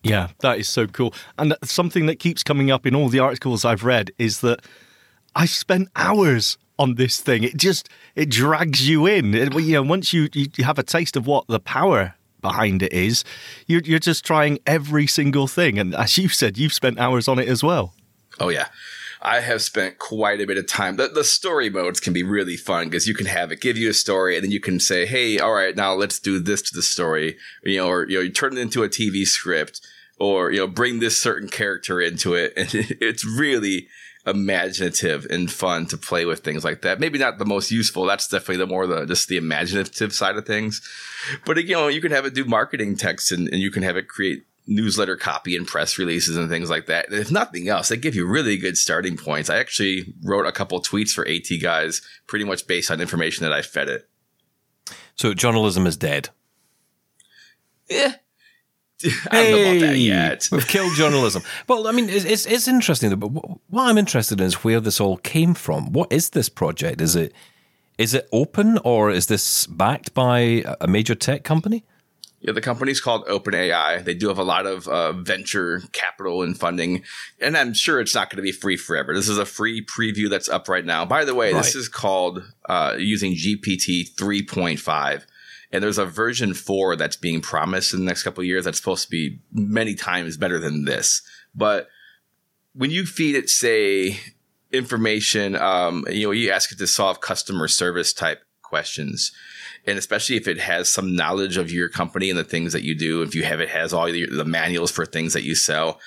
Yeah, 0.03 0.29
that 0.41 0.59
is 0.59 0.69
so 0.69 0.87
cool. 0.87 1.13
And 1.39 1.57
something 1.65 2.07
that 2.07 2.19
keeps 2.19 2.43
coming 2.43 2.71
up 2.71 2.87
in 2.87 2.95
all 2.95 3.09
the 3.09 3.19
articles 3.19 3.65
I've 3.65 3.85
read 3.85 4.13
is 4.19 4.41
that 4.41 4.61
I 5.35 5.47
spent 5.47 5.89
hours 5.97 6.59
on 6.79 6.95
this 6.95 7.21
thing. 7.21 7.43
It 7.43 7.57
just 7.57 7.89
it 8.15 8.31
drags 8.31 8.89
you 8.89 9.07
in. 9.07 9.35
It, 9.35 9.55
you 9.55 9.75
know, 9.75 9.83
once 9.83 10.13
you, 10.13 10.29
you 10.33 10.65
have 10.65 10.79
a 10.79 10.83
taste 10.83 11.17
of 11.17 11.27
what 11.27 11.47
the 11.49 11.61
power 11.61 12.15
behind 12.41 12.83
it 12.83 12.93
is, 12.93 13.25
you're 13.67 13.83
you're 13.83 13.99
just 13.99 14.25
trying 14.25 14.59
every 14.67 15.07
single 15.07 15.47
thing. 15.47 15.79
And 15.79 15.95
as 15.95 16.19
you 16.19 16.29
said, 16.29 16.57
you've 16.57 16.73
spent 16.73 16.99
hours 16.99 17.29
on 17.29 17.39
it 17.39 17.49
as 17.49 17.63
well. 17.63 17.95
Oh 18.41 18.49
yeah. 18.49 18.69
I 19.21 19.41
have 19.41 19.63
spent 19.63 19.99
quite 19.99 20.41
a 20.41 20.47
bit 20.47 20.59
of 20.59 20.69
time. 20.69 20.97
The, 20.97 21.09
the 21.09 21.25
story 21.25 21.71
modes 21.71 21.99
can 21.99 22.13
be 22.13 22.23
really 22.23 22.57
fun 22.57 22.85
because 22.89 23.09
you 23.09 23.15
can 23.15 23.27
have 23.27 23.51
it 23.51 23.61
give 23.61 23.77
you 23.77 23.91
a 23.91 23.95
story 23.95 24.37
and 24.37 24.45
then 24.45 24.53
you 24.53 24.61
can 24.61 24.79
say, 24.79 25.07
Hey, 25.07 25.39
all 25.39 25.53
right, 25.53 25.75
now 25.75 25.95
let's 25.95 26.21
do 26.21 26.39
this 26.39 26.63
to 26.63 26.75
the 26.75 26.83
story, 26.83 27.37
you 27.65 27.79
know, 27.79 27.89
or, 27.89 28.09
you 28.09 28.19
know, 28.19 28.23
you 28.23 28.31
turn 28.31 28.57
it 28.57 28.61
into 28.61 28.85
a 28.85 28.89
TV 28.89 29.27
script 29.27 29.81
or, 30.21 30.53
you 30.53 30.59
know, 30.59 30.69
bring 30.69 31.01
this 31.01 31.21
certain 31.21 31.49
character 31.49 32.01
into 32.01 32.35
it. 32.35 32.53
And 32.57 32.71
it's 33.01 33.25
really 33.25 33.89
imaginative 34.29 35.27
and 35.31 35.51
fun 35.51 35.87
to 35.87 35.97
play 35.97 36.25
with 36.25 36.41
things 36.41 36.65
like 36.65 36.83
that. 36.83 37.01
Maybe 37.01 37.19
not 37.19 37.39
the 37.39 37.45
most 37.45 37.71
useful. 37.71 38.05
That's 38.05 38.29
definitely 38.29 38.59
the 38.59 38.67
more 38.67 38.87
the, 38.87 39.07
just 39.07 39.29
the 39.29 39.37
imaginative 39.37 40.13
side 40.13 40.37
of 40.37 40.47
things. 40.47 40.81
But, 41.45 41.65
you 41.65 41.75
know, 41.75 41.89
you 41.89 42.01
can 42.01 42.13
have 42.13 42.27
it 42.27 42.35
do 42.35 42.45
marketing 42.45 42.97
text 42.97 43.33
and, 43.33 43.49
and 43.49 43.61
you 43.61 43.71
can 43.71 43.83
have 43.83 43.97
it 43.97 44.09
create 44.09 44.45
newsletter 44.69 45.17
copy 45.17 45.57
and 45.57 45.67
press 45.67 45.99
releases 45.99 46.37
and 46.37 46.49
things 46.49 46.71
like 46.71 46.87
that. 46.87 47.09
And 47.09 47.19
if 47.19 47.31
nothing 47.31 47.69
else, 47.69 47.89
they 47.89 47.97
give 47.97 48.15
you 48.15 48.27
really 48.27 48.59
good 48.59 48.77
starting 48.77 49.17
points. 49.17 49.49
I 49.49 49.57
actually 49.59 50.15
wrote 50.23 50.47
a 50.47 50.53
couple 50.53 50.81
tweets 50.83 51.11
for 51.11 51.27
AT 51.27 51.49
guys 51.61 52.03
pretty 52.27 52.45
much 52.45 52.67
based 52.67 52.91
on 52.91 53.01
information 53.01 53.45
that 53.45 53.53
I 53.53 53.63
fed 53.63 53.89
it. 53.89 54.09
So 55.17 55.35
journalism 55.35 55.87
is 55.87 55.97
dead. 55.97 56.29
Yeah. 57.89 58.17
I 59.05 59.43
don't 59.45 59.51
know 59.53 59.71
about 59.71 59.81
that 59.87 59.97
yet. 59.99 60.49
We've 60.51 60.67
killed 60.67 60.95
journalism. 60.95 61.43
well, 61.69 61.87
I 61.87 61.93
mean, 61.93 62.09
it's, 62.09 62.25
it's, 62.25 62.47
it's 62.47 62.67
interesting, 62.69 63.11
though, 63.11 63.17
but 63.17 63.29
what 63.69 63.85
I'm 63.89 63.99
interested 63.99 64.41
in 64.41 64.47
is 64.47 64.65
where 64.65 64.81
this 64.81 65.01
all 65.01 65.19
came 65.19 65.55
from. 65.55 65.93
What 65.93 66.13
is 66.13 66.31
this 66.31 66.49
project? 66.49 67.01
Is 67.01 67.15
it 67.15 67.33
is 67.97 68.15
it 68.15 68.29
open 68.33 68.79
or 68.85 69.11
is 69.11 69.27
this 69.27 69.67
backed 69.67 70.15
by 70.15 70.65
a- 70.81 70.87
major 70.87 71.17
tech 71.17 71.43
company? 71.43 71.85
Yeah, 72.41 72.53
the 72.53 72.61
company's 72.61 73.01
called 73.01 73.27
OpenAI. 73.27 74.05
They 74.05 74.15
do 74.15 74.29
have 74.29 74.39
a 74.39 74.45
lot 74.45 74.65
of 74.67 74.87
uh, 74.87 75.13
venture 75.13 75.83
capital 75.91 76.43
and 76.43 76.57
funding, 76.57 77.03
and 77.41 77.57
I'm 77.57 77.75
sure 77.75 77.99
it's 78.01 78.15
not 78.15 78.31
going 78.31 78.37
to 78.37 78.43
be 78.43 78.53
free 78.53 78.77
forever. 78.77 79.13
This 79.13 79.29
is 79.29 79.39
a 79.39 79.45
free 79.45 79.85
preview 79.85 80.31
that's 80.31 80.49
up 80.49 80.69
right 80.69 80.85
now. 80.85 81.05
By 81.05 81.25
the 81.25 81.35
way, 81.35 81.53
this 81.53 81.75
is 81.75 81.89
called 81.89 82.45
uh, 82.69 82.95
using 82.97 83.33
GPT 83.33 84.15
3.5, 84.15 85.25
and 85.71 85.83
there's 85.83 85.99
a 85.99 86.07
version 86.07 86.55
four 86.55 86.97
that's 86.97 87.17
being 87.17 87.41
promised 87.41 87.93
in 87.93 88.01
the 88.01 88.07
next 88.07 88.23
couple 88.23 88.43
years. 88.45 88.65
That's 88.65 88.79
supposed 88.79 89.05
to 89.05 89.11
be 89.11 89.41
many 89.53 89.95
times 89.95 90.37
better 90.37 90.59
than 90.59 90.85
this. 90.85 91.23
But 91.55 91.89
when 92.75 92.91
you 92.91 93.05
feed 93.05 93.35
it, 93.35 93.49
say, 93.49 94.19
information, 94.73 95.57
um, 95.57 96.05
you 96.11 96.27
know, 96.27 96.31
you 96.31 96.51
ask 96.51 96.73
it 96.73 96.79
to 96.79 96.87
solve 96.87 97.21
customer 97.21 97.69
service 97.69 98.13
type 98.13 98.43
questions 98.63 99.33
and 99.89 99.99
especially 99.99 100.37
if 100.37 100.47
it 100.47 100.59
has 100.59 100.93
some 100.93 101.17
knowledge 101.17 101.57
of 101.57 101.73
your 101.73 101.89
company 101.89 102.29
and 102.29 102.39
the 102.39 102.45
things 102.45 102.75
that 102.75 102.83
you 102.83 102.95
do, 102.95 103.23
if 103.23 103.35
you 103.35 103.43
have 103.43 103.61
it 103.61 103.71
has 103.71 103.95
all 103.95 104.09
your, 104.09 104.29
the 104.29 104.45
manuals 104.45 104.91
for 104.91 105.07
things 105.07 105.33
that 105.33 105.45
you 105.45 105.55
sell, 105.55 105.99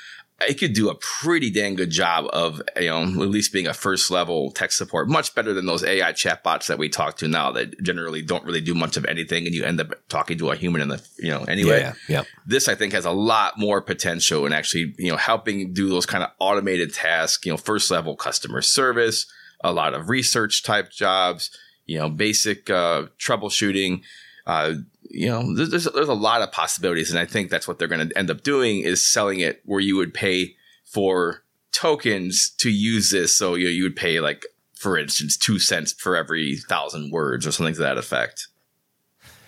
it 0.48 0.60
could 0.60 0.74
do 0.74 0.90
a 0.90 0.96
pretty 0.96 1.50
dang 1.50 1.76
good 1.76 1.90
job 1.90 2.26
of 2.34 2.62
you 2.80 2.90
know 2.90 3.04
at 3.04 3.30
least 3.30 3.54
being 3.54 3.68
a 3.68 3.74
first 3.74 4.12
level 4.12 4.52
tech 4.52 4.72
support, 4.72 5.08
much 5.08 5.34
better 5.36 5.54
than 5.54 5.66
those 5.66 5.84
AI 5.84 6.12
chatbots 6.14 6.68
that 6.68 6.78
we 6.78 6.90
talk 6.90 7.18
to 7.18 7.28
now 7.28 7.52
that 7.52 7.82
generally 7.82 8.22
don't 8.22 8.46
really 8.46 8.62
do 8.62 8.74
much 8.74 8.98
of 8.98 9.06
anything, 9.06 9.46
and 9.46 9.56
you 9.56 9.64
end 9.64 9.80
up 9.80 9.94
talking 10.10 10.38
to 10.38 10.52
a 10.52 10.56
human 10.56 10.82
in 10.82 10.88
the 10.88 11.02
you 11.18 11.30
know 11.30 11.44
anyway 11.44 11.82
Yeah, 11.82 11.94
yeah. 12.08 12.24
this 12.46 12.68
I 12.68 12.76
think 12.76 12.94
has 12.94 13.06
a 13.06 13.12
lot 13.12 13.58
more 13.58 13.82
potential 13.82 14.46
in 14.46 14.54
actually, 14.54 14.94
you 14.98 15.12
know, 15.12 15.18
helping 15.18 15.74
do 15.74 15.90
those 15.90 16.06
kind 16.06 16.24
of 16.24 16.32
automated 16.40 16.94
tasks, 16.94 17.46
you 17.46 17.52
know, 17.52 17.58
first 17.58 17.90
level 17.92 18.16
customer 18.16 18.62
service, 18.62 19.26
a 19.64 19.72
lot 19.72 19.94
of 19.94 20.10
research 20.10 20.64
type 20.64 20.92
jobs, 20.92 21.52
you 21.86 21.98
know, 21.98 22.10
basic 22.10 22.70
uh, 22.70 23.04
troubleshooting. 23.20 24.02
Uh, 24.46 24.74
you 25.10 25.28
know, 25.28 25.56
there's, 25.56 25.70
there's 25.70 25.84
there's 25.86 26.08
a 26.08 26.14
lot 26.14 26.42
of 26.42 26.52
possibilities, 26.52 27.10
and 27.10 27.20
I 27.20 27.26
think 27.26 27.50
that's 27.50 27.68
what 27.68 27.80
they're 27.80 27.88
going 27.88 28.10
to 28.10 28.18
end 28.18 28.32
up 28.32 28.44
doing 28.44 28.80
is 28.82 29.06
selling 29.06 29.40
it 29.40 29.62
where 29.66 29.80
you 29.80 29.96
would 29.98 30.14
pay 30.14 30.56
for 30.86 31.44
tokens 31.72 32.50
to 32.58 32.70
use 32.70 33.12
this. 33.12 33.36
So 33.36 33.56
you 33.56 33.68
you 33.68 33.84
would 33.84 33.96
pay 33.96 34.20
like, 34.20 34.46
for 34.74 34.98
instance, 34.98 35.38
two 35.38 35.60
cents 35.60 35.94
for 35.94 36.16
every 36.16 36.58
thousand 36.58 37.12
words 37.12 37.46
or 37.46 37.52
something 37.52 37.74
to 37.76 37.82
that 37.82 37.98
effect. 37.98 38.48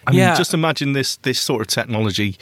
I 0.06 0.12
mean, 0.12 0.20
Yeah. 0.20 0.36
just 0.36 0.54
imagine 0.54 0.94
this 0.94 1.16
this 1.18 1.40
sort 1.40 1.62
of 1.62 1.68
technology 1.68 2.38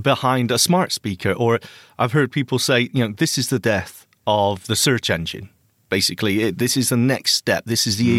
behind 0.00 0.50
a 0.50 0.58
smart 0.58 0.92
speaker, 0.92 1.32
or 1.32 1.60
I've 1.98 2.12
heard 2.12 2.32
people 2.32 2.58
say, 2.58 2.88
you 2.92 3.06
know, 3.06 3.14
this 3.16 3.38
is 3.38 3.48
the 3.48 3.58
death 3.58 4.06
of 4.26 4.66
the 4.66 4.76
search 4.76 5.10
engine. 5.10 5.50
Basically, 5.98 6.42
it, 6.42 6.58
this 6.58 6.76
is 6.76 6.88
the 6.88 6.96
next 6.96 7.34
step. 7.34 7.62
This 7.66 7.86
is 7.86 7.98
the. 7.98 8.18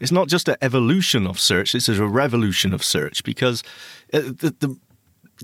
It's 0.00 0.10
not 0.10 0.26
just 0.26 0.48
an 0.48 0.56
evolution 0.60 1.28
of 1.28 1.38
search; 1.38 1.72
this 1.72 1.88
is 1.88 2.00
a 2.00 2.08
revolution 2.08 2.74
of 2.74 2.82
search 2.82 3.22
because 3.22 3.62
uh, 4.12 4.20
the, 4.42 4.50
the 4.58 4.76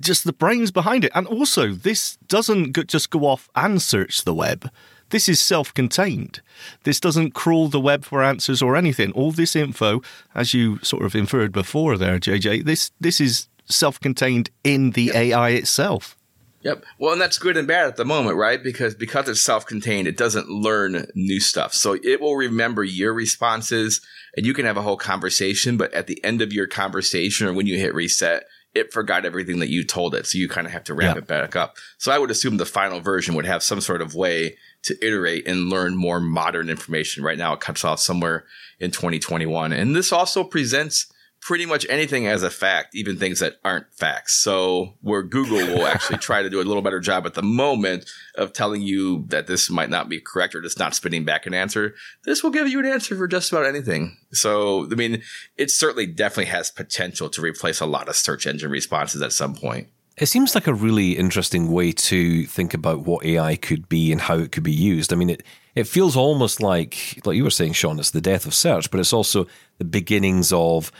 just 0.00 0.24
the 0.24 0.32
brains 0.32 0.72
behind 0.72 1.04
it, 1.04 1.12
and 1.14 1.28
also 1.28 1.72
this 1.88 2.16
doesn't 2.26 2.74
just 2.88 3.10
go 3.10 3.20
off 3.20 3.48
and 3.54 3.80
search 3.80 4.24
the 4.24 4.34
web. 4.34 4.68
This 5.10 5.28
is 5.28 5.40
self-contained. 5.40 6.40
This 6.82 6.98
doesn't 6.98 7.34
crawl 7.34 7.68
the 7.68 7.84
web 7.90 8.04
for 8.04 8.20
answers 8.20 8.60
or 8.62 8.74
anything. 8.74 9.12
All 9.12 9.30
this 9.30 9.54
info, 9.54 10.02
as 10.34 10.52
you 10.52 10.78
sort 10.82 11.04
of 11.04 11.14
inferred 11.14 11.52
before 11.52 11.96
there, 11.96 12.18
JJ, 12.18 12.64
this 12.64 12.90
this 12.98 13.20
is 13.20 13.48
self-contained 13.66 14.50
in 14.64 14.90
the 14.90 15.12
AI 15.14 15.50
itself. 15.50 16.16
Yep. 16.62 16.84
Well, 16.98 17.12
and 17.12 17.20
that's 17.20 17.38
good 17.38 17.56
and 17.56 17.66
bad 17.66 17.86
at 17.86 17.96
the 17.96 18.04
moment, 18.04 18.36
right? 18.36 18.62
Because 18.62 18.94
because 18.94 19.28
it's 19.28 19.40
self-contained, 19.40 20.06
it 20.06 20.16
doesn't 20.16 20.50
learn 20.50 21.06
new 21.14 21.40
stuff. 21.40 21.72
So 21.72 21.96
it 22.02 22.20
will 22.20 22.36
remember 22.36 22.84
your 22.84 23.14
responses 23.14 24.00
and 24.36 24.44
you 24.44 24.52
can 24.52 24.66
have 24.66 24.76
a 24.76 24.82
whole 24.82 24.98
conversation, 24.98 25.76
but 25.76 25.92
at 25.94 26.06
the 26.06 26.22
end 26.22 26.42
of 26.42 26.52
your 26.52 26.66
conversation 26.66 27.46
or 27.46 27.54
when 27.54 27.66
you 27.66 27.78
hit 27.78 27.94
reset, 27.94 28.44
it 28.74 28.92
forgot 28.92 29.24
everything 29.24 29.58
that 29.60 29.70
you 29.70 29.84
told 29.84 30.14
it. 30.14 30.26
So 30.26 30.38
you 30.38 30.48
kind 30.48 30.66
of 30.66 30.72
have 30.72 30.84
to 30.84 30.94
ramp 30.94 31.16
yeah. 31.16 31.22
it 31.22 31.26
back 31.26 31.56
up. 31.56 31.76
So 31.98 32.12
I 32.12 32.18
would 32.18 32.30
assume 32.30 32.56
the 32.56 32.66
final 32.66 33.00
version 33.00 33.34
would 33.34 33.46
have 33.46 33.62
some 33.62 33.80
sort 33.80 34.02
of 34.02 34.14
way 34.14 34.56
to 34.82 34.96
iterate 35.04 35.48
and 35.48 35.70
learn 35.70 35.96
more 35.96 36.20
modern 36.20 36.70
information. 36.70 37.24
Right 37.24 37.38
now, 37.38 37.52
it 37.54 37.60
cuts 37.60 37.84
off 37.84 38.00
somewhere 38.00 38.44
in 38.78 38.90
2021. 38.90 39.72
And 39.72 39.96
this 39.96 40.12
also 40.12 40.44
presents 40.44 41.12
pretty 41.40 41.64
much 41.64 41.86
anything 41.88 42.26
as 42.26 42.42
a 42.42 42.50
fact, 42.50 42.94
even 42.94 43.16
things 43.16 43.40
that 43.40 43.56
aren't 43.64 43.92
facts. 43.94 44.36
So 44.36 44.94
where 45.00 45.22
Google 45.22 45.58
will 45.58 45.86
actually 45.86 46.18
try 46.20 46.42
to 46.42 46.50
do 46.50 46.60
a 46.60 46.62
little 46.62 46.82
better 46.82 47.00
job 47.00 47.26
at 47.26 47.34
the 47.34 47.42
moment 47.42 48.08
of 48.34 48.52
telling 48.52 48.82
you 48.82 49.24
that 49.28 49.46
this 49.46 49.70
might 49.70 49.90
not 49.90 50.08
be 50.08 50.20
correct 50.20 50.54
or 50.54 50.60
just 50.60 50.78
not 50.78 50.94
spitting 50.94 51.24
back 51.24 51.46
an 51.46 51.54
answer, 51.54 51.94
this 52.24 52.42
will 52.42 52.50
give 52.50 52.68
you 52.68 52.78
an 52.78 52.86
answer 52.86 53.16
for 53.16 53.26
just 53.26 53.50
about 53.52 53.66
anything. 53.66 54.16
So, 54.32 54.86
I 54.90 54.94
mean, 54.94 55.22
it 55.56 55.70
certainly 55.70 56.06
definitely 56.06 56.50
has 56.50 56.70
potential 56.70 57.30
to 57.30 57.40
replace 57.40 57.80
a 57.80 57.86
lot 57.86 58.08
of 58.08 58.16
search 58.16 58.46
engine 58.46 58.70
responses 58.70 59.22
at 59.22 59.32
some 59.32 59.54
point. 59.54 59.88
It 60.18 60.26
seems 60.26 60.54
like 60.54 60.66
a 60.66 60.74
really 60.74 61.12
interesting 61.12 61.72
way 61.72 61.92
to 61.92 62.44
think 62.44 62.74
about 62.74 63.06
what 63.06 63.24
AI 63.24 63.56
could 63.56 63.88
be 63.88 64.12
and 64.12 64.20
how 64.20 64.36
it 64.36 64.52
could 64.52 64.62
be 64.62 64.72
used. 64.72 65.14
I 65.14 65.16
mean, 65.16 65.30
it 65.30 65.42
it 65.74 65.84
feels 65.84 66.16
almost 66.16 66.60
like, 66.60 67.20
like 67.24 67.36
you 67.36 67.44
were 67.44 67.50
saying, 67.50 67.74
Sean, 67.74 67.98
it's 67.98 68.10
the 68.10 68.20
death 68.20 68.44
of 68.44 68.54
search, 68.54 68.90
but 68.90 68.98
it's 68.98 69.12
also 69.12 69.46
the 69.78 69.84
beginnings 69.84 70.52
of 70.52 70.90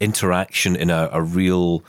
interaction 0.00 0.76
in 0.76 0.90
a, 0.90 1.08
a 1.12 1.22
real 1.22 1.84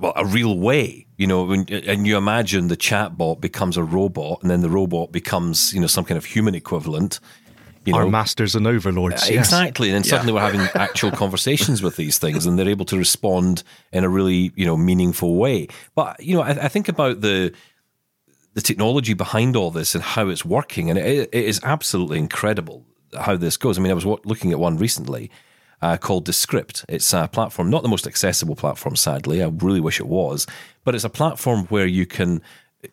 well, 0.00 0.12
a 0.16 0.24
real 0.24 0.58
way, 0.58 1.06
you 1.16 1.26
know, 1.26 1.44
when, 1.44 1.66
and 1.70 2.06
you 2.06 2.16
imagine 2.16 2.68
the 2.68 2.76
chatbot 2.76 3.40
becomes 3.40 3.76
a 3.76 3.82
robot, 3.82 4.40
and 4.42 4.50
then 4.50 4.60
the 4.60 4.68
robot 4.68 5.12
becomes, 5.12 5.72
you 5.72 5.80
know, 5.80 5.86
some 5.86 6.04
kind 6.04 6.18
of 6.18 6.24
human 6.24 6.54
equivalent. 6.54 7.20
You 7.84 7.94
Our 7.94 8.04
know, 8.04 8.10
masters 8.10 8.54
and 8.54 8.66
overlords. 8.66 9.30
Uh, 9.30 9.34
exactly, 9.34 9.88
and 9.88 9.96
then 9.96 10.04
suddenly 10.04 10.34
yeah. 10.34 10.40
we're 10.46 10.52
having 10.52 10.68
actual 10.80 11.10
conversations 11.10 11.82
with 11.82 11.96
these 11.96 12.18
things, 12.18 12.44
and 12.44 12.58
they're 12.58 12.68
able 12.68 12.84
to 12.86 12.98
respond 12.98 13.62
in 13.92 14.04
a 14.04 14.08
really, 14.08 14.52
you 14.56 14.66
know, 14.66 14.76
meaningful 14.76 15.36
way. 15.36 15.68
But 15.94 16.22
you 16.22 16.36
know, 16.36 16.42
I, 16.42 16.50
I 16.50 16.68
think 16.68 16.88
about 16.88 17.22
the 17.22 17.52
the 18.52 18.60
technology 18.60 19.14
behind 19.14 19.56
all 19.56 19.70
this 19.70 19.94
and 19.94 20.04
how 20.04 20.28
it's 20.28 20.44
working, 20.44 20.90
and 20.90 20.98
it, 20.98 21.30
it 21.32 21.44
is 21.44 21.60
absolutely 21.62 22.18
incredible 22.18 22.84
how 23.18 23.36
this 23.36 23.56
goes. 23.56 23.78
I 23.78 23.80
mean, 23.80 23.90
I 23.90 23.94
was 23.94 24.04
looking 24.04 24.52
at 24.52 24.58
one 24.58 24.76
recently 24.76 25.30
uh, 25.82 25.96
called 25.96 26.24
Descript. 26.24 26.84
It's 26.88 27.12
a 27.12 27.28
platform, 27.28 27.70
not 27.70 27.82
the 27.82 27.88
most 27.88 28.06
accessible 28.06 28.56
platform, 28.56 28.96
sadly. 28.96 29.42
I 29.42 29.48
really 29.48 29.80
wish 29.80 30.00
it 30.00 30.08
was, 30.08 30.46
but 30.84 30.94
it's 30.94 31.04
a 31.04 31.10
platform 31.10 31.66
where 31.66 31.86
you 31.86 32.06
can 32.06 32.42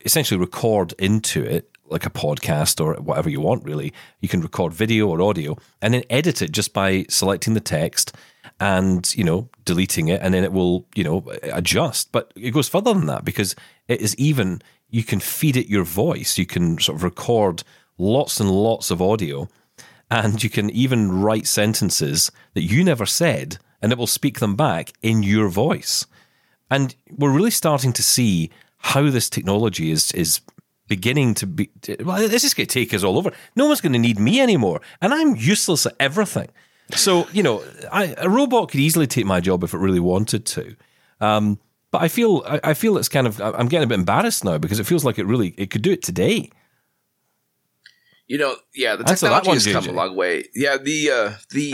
essentially 0.06 0.40
record 0.40 0.94
into 0.98 1.44
it 1.44 1.70
like 1.88 2.06
a 2.06 2.10
podcast 2.10 2.84
or 2.84 2.96
whatever 2.96 3.30
you 3.30 3.40
want, 3.40 3.64
really. 3.64 3.94
You 4.20 4.28
can 4.28 4.42
record 4.42 4.74
video 4.74 5.08
or 5.08 5.22
audio 5.22 5.56
and 5.82 5.94
then 5.94 6.04
edit 6.10 6.42
it 6.42 6.52
just 6.52 6.74
by 6.74 7.06
selecting 7.10 7.54
the 7.54 7.60
text 7.60 8.16
and, 8.60 9.14
you 9.16 9.24
know, 9.24 9.50
deleting 9.66 10.08
it 10.08 10.22
and 10.22 10.34
then 10.34 10.44
it 10.44 10.52
will, 10.52 10.88
you 10.96 11.04
know, 11.04 11.24
adjust. 11.44 12.12
But 12.12 12.32
it 12.36 12.52
goes 12.52 12.70
further 12.70 12.94
than 12.94 13.06
that 13.08 13.24
because 13.24 13.56
it 13.88 14.02
is 14.02 14.16
even, 14.18 14.62
you 14.90 15.04
can 15.04 15.20
feed 15.20 15.58
it 15.58 15.68
your 15.68 15.84
voice. 15.84 16.38
You 16.38 16.46
can 16.46 16.80
sort 16.80 16.98
of 16.98 17.04
record 17.04 17.64
lots 17.98 18.40
and 18.40 18.50
lots 18.50 18.90
of 18.90 19.02
audio 19.02 19.48
and 20.10 20.44
you 20.44 20.50
can 20.50 20.70
even 20.70 21.22
write 21.22 21.48
sentences 21.48 22.32
that 22.54 22.64
you 22.64 22.84
never 22.84 23.06
said, 23.06 23.58
and 23.82 23.92
it 23.92 23.98
will 23.98 24.08
speak 24.08 24.40
them 24.40 24.56
back 24.56 24.94
in 25.02 25.24
your 25.24 25.50
voice. 25.50 26.06
And 26.70 26.96
we're 27.10 27.32
really 27.32 27.52
starting 27.52 27.94
to 27.94 28.04
see 28.04 28.50
how 28.78 29.10
this 29.10 29.30
technology 29.30 29.92
is 29.92 30.12
is 30.12 30.42
beginning 30.88 31.34
to 31.36 31.48
be. 31.48 31.70
Well, 32.04 32.28
this 32.28 32.44
is 32.44 32.54
going 32.54 32.68
to 32.68 32.74
take 32.74 32.94
us 32.94 33.04
all 33.04 33.18
over. 33.18 33.32
No 33.56 33.68
one's 33.68 33.82
going 33.82 33.94
to 33.94 34.00
need 34.00 34.20
me 34.20 34.42
anymore, 34.42 34.82
and 35.02 35.14
I'm 35.14 35.36
useless 35.36 35.86
at 35.86 35.96
everything. 36.00 36.50
So 36.92 37.28
you 37.32 37.44
know, 37.44 37.64
I, 37.92 38.16
a 38.18 38.30
robot 38.30 38.70
could 38.70 38.80
easily 38.80 39.08
take 39.08 39.26
my 39.26 39.40
job 39.40 39.64
if 39.64 39.74
it 39.74 39.80
really 39.80 40.00
wanted 40.00 40.46
to. 40.48 40.76
Um, 41.20 41.60
but 41.92 42.02
I 42.02 42.08
feel 42.08 42.44
I, 42.46 42.60
I 42.64 42.74
feel 42.74 42.98
it's 42.98 43.10
kind 43.10 43.28
of 43.28 43.42
I'm 43.42 43.68
getting 43.68 43.86
a 43.86 43.88
bit 43.88 44.00
embarrassed 44.00 44.44
now 44.44 44.58
because 44.58 44.80
it 44.80 44.86
feels 44.86 45.06
like 45.06 45.18
it 45.18 45.26
really 45.26 45.54
it 45.58 45.70
could 45.70 45.82
do 45.82 45.92
it 45.92 46.04
today. 46.04 46.50
You 48.28 48.40
know, 48.40 48.56
yeah, 48.74 48.96
the 48.96 49.04
technology 49.04 49.52
has 49.52 49.68
come 49.68 49.88
a 49.88 49.92
long 49.92 50.16
way. 50.16 50.46
Yeah, 50.56 50.78
the 50.78 51.12
uh, 51.12 51.34
the 51.52 51.74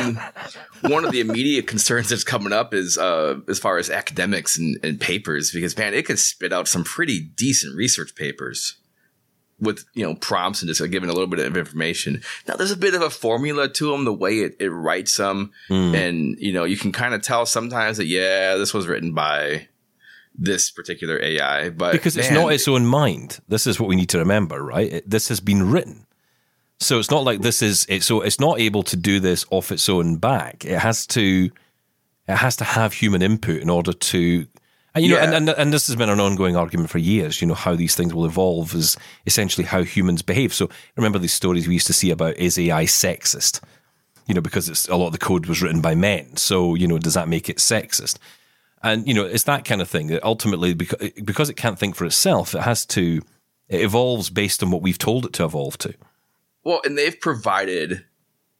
one 0.81 1.05
of 1.05 1.11
the 1.11 1.21
immediate 1.21 1.65
concerns 1.65 2.09
that's 2.09 2.25
coming 2.25 2.51
up 2.51 2.73
is 2.73 2.97
uh, 2.97 3.39
as 3.47 3.57
far 3.57 3.77
as 3.77 3.89
academics 3.89 4.57
and, 4.57 4.77
and 4.83 4.99
papers, 4.99 5.51
because 5.51 5.77
man, 5.77 5.93
it 5.93 6.05
can 6.05 6.17
spit 6.17 6.51
out 6.51 6.67
some 6.67 6.83
pretty 6.83 7.21
decent 7.21 7.77
research 7.77 8.15
papers 8.15 8.75
with 9.61 9.85
you 9.93 10.05
know 10.05 10.15
prompts 10.15 10.61
and 10.61 10.67
just 10.67 10.81
like, 10.81 10.91
giving 10.91 11.09
a 11.09 11.13
little 11.13 11.27
bit 11.27 11.39
of 11.39 11.55
information. 11.55 12.21
Now 12.47 12.55
there's 12.55 12.71
a 12.71 12.77
bit 12.77 12.95
of 12.95 13.01
a 13.01 13.09
formula 13.09 13.69
to 13.69 13.91
them, 13.91 14.03
the 14.03 14.13
way 14.13 14.39
it, 14.39 14.57
it 14.59 14.69
writes 14.69 15.15
them, 15.15 15.51
mm. 15.69 15.95
and 15.95 16.37
you 16.39 16.51
know 16.51 16.65
you 16.65 16.75
can 16.75 16.91
kind 16.91 17.13
of 17.13 17.21
tell 17.21 17.45
sometimes 17.45 17.97
that 17.97 18.07
yeah, 18.07 18.55
this 18.55 18.73
was 18.73 18.87
written 18.87 19.13
by 19.13 19.69
this 20.35 20.71
particular 20.71 21.21
AI, 21.21 21.69
but 21.69 21.93
because 21.93 22.17
man, 22.17 22.25
it's 22.25 22.33
not 22.33 22.51
its 22.51 22.67
own 22.67 22.85
mind. 22.85 23.39
This 23.47 23.67
is 23.67 23.79
what 23.79 23.87
we 23.87 23.95
need 23.95 24.09
to 24.09 24.17
remember, 24.17 24.61
right? 24.61 24.91
It, 24.91 25.09
this 25.09 25.29
has 25.29 25.39
been 25.39 25.71
written. 25.71 26.07
So 26.81 26.97
it's 26.97 27.11
not 27.11 27.23
like 27.23 27.41
this 27.41 27.61
is 27.61 27.85
it. 27.87 28.03
So 28.03 28.21
it's 28.21 28.39
not 28.39 28.59
able 28.59 28.81
to 28.83 28.97
do 28.97 29.19
this 29.19 29.45
off 29.51 29.71
its 29.71 29.87
own 29.87 30.17
back. 30.17 30.65
It 30.65 30.79
has 30.79 31.05
to, 31.07 31.51
it 32.27 32.35
has 32.35 32.55
to 32.55 32.63
have 32.63 32.93
human 32.93 33.21
input 33.21 33.61
in 33.61 33.69
order 33.69 33.93
to, 33.93 34.47
and 34.95 35.05
you 35.05 35.13
yeah. 35.13 35.17
know, 35.17 35.35
and, 35.35 35.49
and 35.49 35.59
and 35.59 35.73
this 35.73 35.85
has 35.87 35.95
been 35.95 36.09
an 36.09 36.19
ongoing 36.19 36.55
argument 36.55 36.89
for 36.89 36.97
years. 36.97 37.39
You 37.39 37.47
know 37.47 37.53
how 37.53 37.75
these 37.75 37.93
things 37.93 38.15
will 38.15 38.25
evolve 38.25 38.73
is 38.73 38.97
essentially 39.27 39.63
how 39.63 39.83
humans 39.83 40.23
behave. 40.23 40.55
So 40.55 40.69
remember 40.95 41.19
these 41.19 41.33
stories 41.33 41.67
we 41.67 41.75
used 41.75 41.85
to 41.85 41.93
see 41.93 42.09
about 42.09 42.35
is 42.37 42.57
AI 42.57 42.85
sexist? 42.85 43.61
You 44.25 44.33
know, 44.33 44.41
because 44.41 44.67
it's 44.67 44.87
a 44.87 44.95
lot 44.95 45.07
of 45.07 45.13
the 45.13 45.19
code 45.19 45.45
was 45.45 45.61
written 45.61 45.81
by 45.81 45.93
men. 45.93 46.35
So 46.35 46.73
you 46.73 46.87
know, 46.87 46.97
does 46.97 47.13
that 47.13 47.29
make 47.29 47.47
it 47.47 47.57
sexist? 47.57 48.17
And 48.81 49.07
you 49.07 49.13
know, 49.13 49.25
it's 49.25 49.43
that 49.43 49.65
kind 49.65 49.83
of 49.83 49.89
thing 49.89 50.07
that 50.07 50.23
ultimately, 50.23 50.73
because 50.73 51.11
because 51.23 51.51
it 51.51 51.57
can't 51.57 51.77
think 51.77 51.95
for 51.95 52.05
itself, 52.05 52.55
it 52.55 52.61
has 52.61 52.87
to. 52.87 53.21
It 53.69 53.81
evolves 53.81 54.31
based 54.31 54.63
on 54.63 54.71
what 54.71 54.81
we've 54.81 54.97
told 54.97 55.25
it 55.25 55.33
to 55.33 55.45
evolve 55.45 55.77
to. 55.77 55.93
Well, 56.63 56.81
and 56.85 56.97
they've 56.97 57.19
provided 57.19 58.05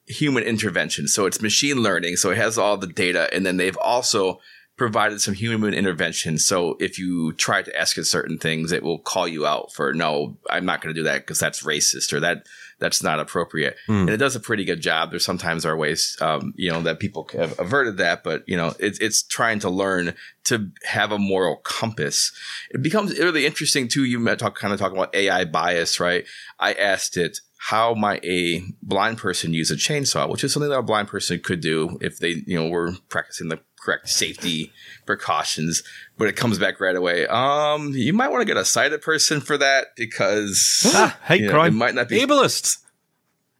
human 0.07 0.43
intervention. 0.43 1.07
So 1.07 1.25
it's 1.25 1.41
machine 1.41 1.77
learning. 1.77 2.17
So 2.17 2.31
it 2.31 2.37
has 2.37 2.57
all 2.57 2.77
the 2.77 2.87
data. 2.87 3.29
And 3.33 3.45
then 3.45 3.57
they've 3.57 3.77
also 3.77 4.39
provided 4.77 5.21
some 5.21 5.35
human 5.35 5.73
intervention. 5.73 6.37
So 6.37 6.75
if 6.79 6.97
you 6.97 7.33
try 7.33 7.61
to 7.61 7.79
ask 7.79 7.97
it 7.97 8.05
certain 8.05 8.37
things, 8.39 8.71
it 8.71 8.83
will 8.83 8.97
call 8.97 9.27
you 9.27 9.45
out 9.45 9.71
for, 9.73 9.93
no, 9.93 10.37
I'm 10.49 10.65
not 10.65 10.81
going 10.81 10.93
to 10.93 10.99
do 10.99 11.03
that 11.05 11.19
because 11.19 11.39
that's 11.39 11.63
racist 11.63 12.13
or 12.13 12.19
that 12.21 12.47
that's 12.79 13.03
not 13.03 13.19
appropriate. 13.19 13.75
Mm. 13.87 14.01
And 14.01 14.09
it 14.09 14.17
does 14.17 14.35
a 14.35 14.39
pretty 14.39 14.65
good 14.65 14.81
job. 14.81 15.11
There's 15.11 15.23
sometimes 15.23 15.67
are 15.67 15.77
ways, 15.77 16.17
um, 16.19 16.53
you 16.57 16.71
know, 16.71 16.81
that 16.81 16.99
people 16.99 17.29
have 17.33 17.59
averted 17.59 17.97
that, 17.97 18.23
but 18.23 18.43
you 18.47 18.57
know, 18.57 18.73
it's, 18.79 18.97
it's 18.97 19.21
trying 19.21 19.59
to 19.59 19.69
learn 19.69 20.15
to 20.45 20.71
have 20.85 21.11
a 21.11 21.19
moral 21.19 21.57
compass. 21.57 22.31
It 22.71 22.81
becomes 22.81 23.17
really 23.19 23.45
interesting 23.45 23.87
too. 23.87 24.03
You 24.03 24.35
talk, 24.35 24.57
kind 24.57 24.73
of 24.73 24.79
talking 24.79 24.97
about 24.97 25.13
AI 25.13 25.45
bias, 25.45 25.99
right? 25.99 26.25
I 26.59 26.73
asked 26.73 27.17
it, 27.17 27.39
how 27.65 27.93
might 27.93 28.25
a 28.25 28.63
blind 28.81 29.19
person 29.19 29.53
use 29.53 29.69
a 29.69 29.75
chainsaw, 29.75 30.27
which 30.27 30.43
is 30.43 30.51
something 30.51 30.71
that 30.71 30.79
a 30.79 30.83
blind 30.83 31.07
person 31.07 31.39
could 31.39 31.61
do 31.61 31.95
if 32.01 32.17
they, 32.17 32.41
you 32.47 32.59
know, 32.59 32.67
were 32.67 32.93
practicing 33.07 33.49
the 33.49 33.59
correct 33.79 34.09
safety 34.09 34.73
precautions. 35.05 35.83
But 36.17 36.27
it 36.27 36.35
comes 36.35 36.57
back 36.57 36.79
right 36.79 36.95
away. 36.95 37.27
Um, 37.27 37.91
you 37.93 38.13
might 38.13 38.29
want 38.29 38.41
to 38.41 38.45
get 38.45 38.57
a 38.57 38.65
sighted 38.65 39.03
person 39.03 39.41
for 39.41 39.59
that 39.59 39.89
because 39.95 40.81
ah, 40.95 41.15
hate 41.25 41.51
crime 41.51 41.75
it 41.75 41.77
might 41.77 41.93
not 41.93 42.09
be 42.09 42.19
ableist. 42.21 42.79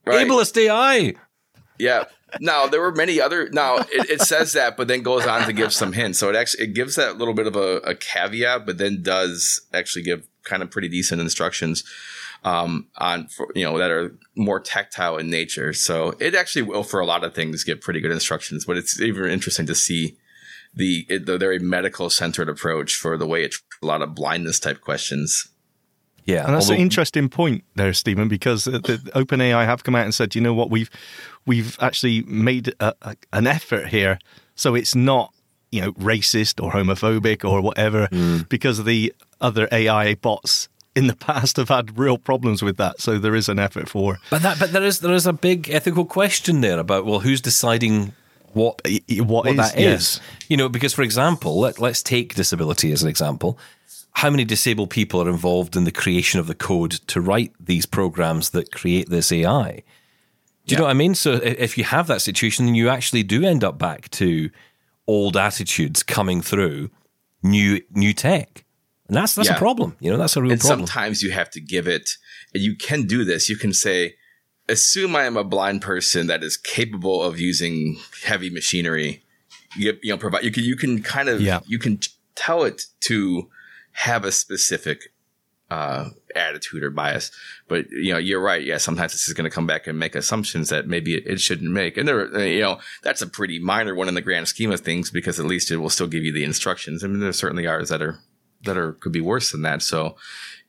Right? 0.04 0.28
Ableist 0.28 0.58
AI. 0.58 1.14
Yeah. 1.78 2.06
Now 2.39 2.66
there 2.66 2.82
were 2.82 2.91
many 2.91 3.22
other. 3.22 3.49
Now 3.52 3.78
it, 3.78 4.10
it, 4.10 4.22
says 4.22 4.54
that, 4.54 4.78
but 4.78 4.88
then 4.88 5.04
goes 5.04 5.28
on 5.28 5.45
to 5.45 5.54
give 5.54 5.74
some 5.74 5.93
hints. 5.93 6.18
So 6.18 6.28
it 6.28 6.36
actually 6.36 6.64
it 6.64 6.74
gives 6.74 6.95
that 6.95 7.20
little 7.20 7.36
bit 7.36 7.45
of 7.45 7.56
a, 7.56 7.78
a 7.78 7.93
caveat, 7.93 8.66
but 8.66 8.80
then 8.80 9.04
does 9.04 9.62
actually 9.76 10.02
give 10.02 10.28
kind 10.43 10.64
of 10.64 10.72
pretty 10.72 10.88
decent 10.88 11.22
instructions 11.22 11.84
um, 12.44 12.88
on 12.98 13.28
for, 13.28 13.48
you 13.56 13.64
know 13.64 13.78
that 13.78 13.92
are 13.92 14.18
more 14.36 14.60
tactile 14.60 15.18
in 15.18 15.30
nature. 15.30 15.74
So 15.74 16.16
it 16.20 16.36
actually 16.36 16.64
will 16.64 16.84
for 16.84 17.00
a 17.00 17.06
lot 17.06 17.24
of 17.24 17.34
things 17.34 17.64
get 17.64 17.82
pretty 17.82 18.02
good 18.02 18.12
instructions. 18.12 18.66
But 18.66 18.78
it's 18.78 19.00
even 19.00 19.30
interesting 19.30 19.66
to 19.68 19.76
see 19.76 20.18
the 20.74 21.06
the 21.26 21.38
very 21.38 21.60
medical 21.60 22.10
centered 22.10 22.50
approach 22.50 22.96
for 22.96 23.18
the 23.18 23.28
way 23.28 23.44
it's 23.44 23.62
a 23.82 23.86
lot 23.86 24.02
of 24.02 24.16
blindness 24.16 24.60
type 24.60 24.82
questions. 24.82 25.50
Yeah, 26.26 26.46
and 26.46 26.54
that's 26.54 26.66
although- 26.66 26.76
an 26.76 26.82
interesting 26.82 27.30
point 27.30 27.64
there, 27.76 27.94
Stephen, 27.94 28.28
because 28.28 28.66
the, 28.66 28.80
the 28.80 28.98
OpenAI 29.16 29.66
have 29.66 29.84
come 29.84 29.96
out 29.96 30.06
and 30.06 30.14
said, 30.14 30.36
you 30.36 30.42
know 30.42 30.54
what, 30.54 30.70
we've 30.70 30.89
we've 31.46 31.78
actually 31.82 32.22
made 32.24 32.74
a, 32.80 32.94
a, 33.02 33.16
an 33.34 33.48
effort 33.48 33.88
here, 33.88 34.20
so 34.56 34.76
it's 34.76 34.96
not 34.96 35.34
you 35.72 35.82
know 35.82 35.92
racist 35.94 36.64
or 36.64 36.72
homophobic 36.72 37.44
or 37.48 37.62
whatever, 37.62 38.08
mm. 38.08 38.48
because 38.50 38.84
the 38.84 39.14
other 39.39 39.68
AI 39.72 40.16
bots 40.16 40.70
in 40.96 41.08
the 41.08 41.16
past 41.16 41.58
have 41.58 41.70
had 41.70 41.98
real 41.98 42.18
problems 42.18 42.62
with 42.62 42.78
that. 42.78 43.00
So 43.00 43.18
there 43.18 43.36
is 43.36 43.50
an 43.50 43.60
effort 43.60 43.89
for. 43.89 44.20
But 44.30 44.42
that, 44.42 44.60
but 44.60 44.72
there 44.72 44.84
is 44.84 45.00
there 45.00 45.14
is 45.14 45.26
a 45.26 45.34
big 45.34 45.70
ethical 45.70 46.06
question 46.06 46.62
there 46.62 46.80
about 46.80 47.06
well, 47.06 47.20
who's 47.20 47.42
deciding 47.42 48.14
what 48.54 48.82
what, 49.10 49.28
what 49.28 49.48
is, 49.48 49.58
that 49.58 49.76
is? 49.76 49.82
Yes. 49.82 50.20
You 50.50 50.58
know, 50.58 50.70
because 50.70 50.94
for 50.94 51.04
example, 51.04 51.60
let, 51.60 51.80
let's 51.80 52.04
take 52.04 52.36
disability 52.36 52.92
as 52.92 53.04
an 53.04 53.10
example. 53.10 53.58
How 54.14 54.30
many 54.30 54.44
disabled 54.44 54.89
people 54.89 55.22
are 55.22 55.30
involved 55.30 55.78
in 55.78 55.86
the 55.86 55.92
creation 55.92 56.42
of 56.42 56.48
the 56.48 56.56
code 56.56 56.92
to 57.08 57.22
write 57.22 57.54
these 57.60 57.86
programs 57.86 58.50
that 58.50 58.72
create 58.72 59.10
this 59.10 59.32
AI? 59.32 59.84
Do 60.66 60.74
you 60.74 60.76
yeah. 60.76 60.78
know 60.80 60.84
what 60.84 60.89
I 60.89 60.96
mean? 60.96 61.16
So 61.16 61.34
if 61.34 61.78
you 61.78 61.86
have 61.86 62.08
that 62.08 62.22
situation, 62.22 62.66
then 62.66 62.76
you 62.76 62.89
actually 62.89 63.24
do 63.24 63.46
end 63.46 63.64
up 63.64 63.78
back 63.78 64.10
to 64.12 64.50
old 65.08 65.38
attitudes 65.38 66.04
coming 66.04 66.42
through 66.42 66.89
new 67.42 67.82
new 67.92 68.14
tech. 68.14 68.66
And 69.12 69.18
that's 69.18 69.36
that's 69.36 69.49
Yeah. 69.49 69.55
a 69.55 69.59
problem. 69.59 69.97
You 69.99 70.09
know, 70.12 70.18
that's 70.18 70.38
a 70.38 70.41
real 70.41 70.53
and 70.53 70.62
problem. 70.62 70.88
sometimes 70.88 71.22
you 71.22 71.32
have 71.32 71.49
to 71.51 71.59
give 71.59 71.86
it 71.86 72.09
you 72.53 72.76
can 72.76 73.03
do 73.07 73.24
this 73.26 73.49
you 73.49 73.55
can 73.57 73.74
say 73.74 74.16
assume 74.68 75.16
i 75.16 75.24
am 75.24 75.38
a 75.38 75.43
blind 75.43 75.82
person 75.82 76.28
that 76.28 76.43
is 76.43 76.55
capable 76.57 77.22
of 77.24 77.39
using 77.39 77.97
heavy 78.26 78.49
machinery 78.49 79.24
you, 79.78 79.97
you 80.03 80.12
know 80.12 80.18
provide 80.18 80.43
you 80.43 80.51
can 80.51 80.64
you 80.64 80.76
can 80.76 81.01
kind 81.01 81.30
of 81.30 81.39
Yeah. 81.41 81.59
you 81.66 81.80
can 81.80 81.99
tell 82.36 82.64
it 82.64 82.84
to 83.01 83.49
have 83.93 84.26
a 84.26 84.32
specific 84.32 85.14
uh, 85.70 86.09
attitude 86.36 86.84
or 86.84 86.89
bias 86.89 87.32
but 87.70 87.89
you 87.91 88.12
know 88.12 88.20
you're 88.20 88.41
right 88.41 88.64
yeah 88.66 88.78
sometimes 88.78 89.14
this 89.14 89.28
is 89.30 89.34
going 89.34 89.49
to 89.49 89.55
come 89.55 89.66
back 89.68 89.88
and 89.88 89.97
make 89.97 90.16
assumptions 90.16 90.68
that 90.68 90.88
maybe 90.88 91.16
it, 91.16 91.24
it 91.26 91.39
shouldn't 91.39 91.72
make 91.72 91.95
and 91.95 92.05
there 92.09 92.45
you 92.45 92.59
know 92.62 92.80
that's 93.03 93.22
a 93.22 93.28
pretty 93.28 93.57
minor 93.59 93.95
one 93.95 94.09
in 94.09 94.14
the 94.16 94.22
grand 94.22 94.49
scheme 94.49 94.72
of 94.72 94.82
things 94.82 95.09
because 95.09 95.39
at 95.39 95.45
least 95.45 95.72
it 95.72 95.78
will 95.78 95.89
still 95.89 96.07
give 96.07 96.24
you 96.26 96.34
the 96.34 96.43
instructions 96.43 97.01
i 97.03 97.07
mean 97.07 97.22
there 97.22 97.32
certainly 97.32 97.66
are 97.66 97.86
that 97.86 98.01
are 98.01 98.20
that 98.64 98.78
are 98.78 98.93
could 98.93 99.12
be 99.12 99.22
worse 99.22 99.51
than 99.51 99.62
that 99.64 99.82
so 99.82 100.16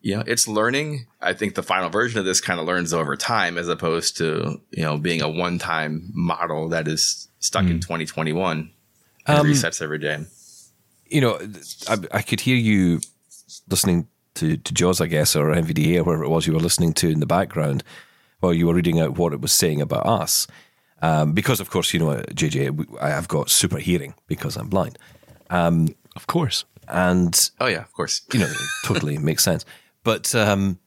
you 0.05 0.17
know, 0.17 0.25
it's 0.27 0.49
learning. 0.49 1.07
I 1.21 1.33
think 1.33 1.55
the 1.55 1.63
final 1.63 1.89
version 1.89 2.19
of 2.19 2.25
this 2.25 2.41
kind 2.41 2.59
of 2.59 2.67
learns 2.67 2.93
over 2.93 3.15
time 3.17 3.57
as 3.57 3.69
opposed 3.69 4.17
to, 4.17 4.61
you 4.73 4.83
know, 4.83 4.99
being 4.99 5.23
a 5.23 5.29
one 5.29 5.61
time 5.61 6.11
model 6.13 6.71
that 6.71 6.89
is 6.89 7.29
stuck 7.39 7.67
in 7.67 7.79
2021 7.79 8.69
and 9.29 9.39
Um, 9.39 9.47
resets 9.47 9.81
every 9.81 9.99
day. 9.99 10.27
you 11.09 11.21
know, 11.21 11.39
I, 11.89 11.99
I 12.19 12.23
could 12.23 12.41
hear 12.41 12.57
you 12.57 12.99
listening 13.71 14.09
to, 14.35 14.57
to 14.57 14.75
Jaws, 14.75 15.01
I 15.01 15.07
guess, 15.07 15.37
or 15.37 15.53
NVDA 15.53 15.99
or 15.99 16.03
whatever 16.03 16.25
it 16.25 16.31
was 16.31 16.49
you 16.49 16.53
were 16.55 16.59
listening 16.59 16.95
to 16.95 17.09
in 17.09 17.21
the 17.21 17.27
background 17.27 17.85
while 18.41 18.53
you 18.53 18.67
were 18.67 18.75
reading 18.75 18.99
out 18.99 19.17
what 19.17 19.33
it 19.33 19.41
was 19.41 19.53
saying 19.53 19.81
about 19.81 20.05
us. 20.05 20.49
Um, 21.01 21.33
because, 21.33 21.61
of 21.61 21.71
course, 21.71 21.95
you 21.95 22.01
know, 22.01 22.17
JJ, 22.35 22.97
I 23.01 23.11
have 23.11 23.29
got 23.29 23.51
super 23.51 23.79
hearing 23.79 24.15
because 24.27 24.57
I'm 24.57 24.69
blind. 24.69 24.99
Of 26.17 26.27
course. 26.27 26.65
And 26.93 27.51
Oh, 27.61 27.67
yeah, 27.67 27.81
of 27.81 27.93
course. 27.93 28.21
you 28.33 28.41
know, 28.41 28.53
totally 28.85 29.19
makes 29.19 29.43
sense. 29.43 29.65
But 30.05 30.35
um, 30.35 30.79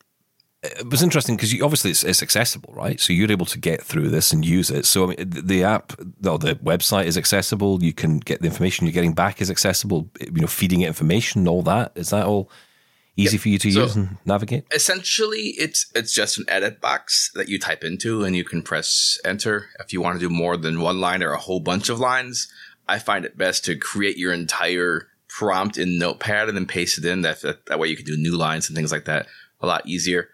it 0.63 0.89
was 0.89 1.01
interesting 1.03 1.35
because 1.35 1.51
you 1.53 1.63
obviously 1.63 1.91
it's, 1.91 2.03
it's 2.03 2.21
accessible, 2.23 2.73
right? 2.73 2.99
So 2.99 3.11
you're 3.13 3.31
able 3.31 3.45
to 3.47 3.59
get 3.59 3.81
through 3.83 4.09
this 4.09 4.31
and 4.31 4.45
use 4.45 4.69
it. 4.69 4.85
So 4.85 5.03
I 5.03 5.07
mean, 5.07 5.29
the 5.29 5.41
the 5.41 5.63
app, 5.63 5.93
or 6.25 6.37
the 6.39 6.55
website 6.63 7.05
is 7.05 7.17
accessible. 7.17 7.83
You 7.83 7.93
can 7.93 8.19
get 8.19 8.39
the 8.41 8.47
information 8.47 8.85
you're 8.85 8.93
getting 8.93 9.13
back 9.13 9.41
is 9.41 9.49
accessible. 9.51 10.09
You 10.21 10.41
know, 10.41 10.47
feeding 10.47 10.81
it 10.81 10.87
information, 10.87 11.47
all 11.47 11.63
that 11.63 11.91
is 11.95 12.09
that 12.11 12.25
all 12.25 12.49
easy 13.17 13.37
for 13.37 13.47
you 13.47 13.57
to 13.59 13.71
So- 13.71 13.83
use 13.83 13.95
and 13.95 14.17
navigate? 14.25 14.65
Essentially, 14.71 15.53
it's 15.57 15.87
it's 15.95 16.13
just 16.13 16.37
an 16.37 16.45
edit 16.49 16.81
box 16.81 17.31
that 17.35 17.47
you 17.49 17.57
type 17.59 17.83
into 17.83 18.23
and 18.25 18.35
you 18.35 18.43
can 18.43 18.61
press 18.61 19.17
enter. 19.23 19.69
If 19.79 19.93
you 19.93 20.01
want 20.01 20.19
to 20.19 20.27
do 20.29 20.33
more 20.33 20.57
than 20.57 20.81
one 20.81 20.99
line 20.99 21.23
or 21.23 21.31
a 21.31 21.39
whole 21.39 21.61
bunch 21.61 21.89
of 21.89 21.99
lines, 21.99 22.47
I 22.87 22.99
find 22.99 23.23
it 23.23 23.37
best 23.37 23.63
to 23.65 23.75
create 23.77 24.17
your 24.17 24.33
entire 24.33 25.07
prompt 25.37 25.77
in 25.77 25.99
Notepad 25.99 26.47
and 26.47 26.57
then 26.57 26.65
paste 26.65 26.97
it 26.97 27.05
in. 27.05 27.21
That, 27.21 27.41
that, 27.41 27.65
that 27.65 27.79
way 27.79 27.89
you 27.89 27.95
can 27.95 28.05
do 28.05 28.15
new 28.15 28.37
lines 28.37 28.69
and 28.69 28.75
things 28.75 28.91
like 28.91 29.05
that 29.05 29.27
a 29.59 29.67
lot 29.67 29.85
easier. 29.85 30.29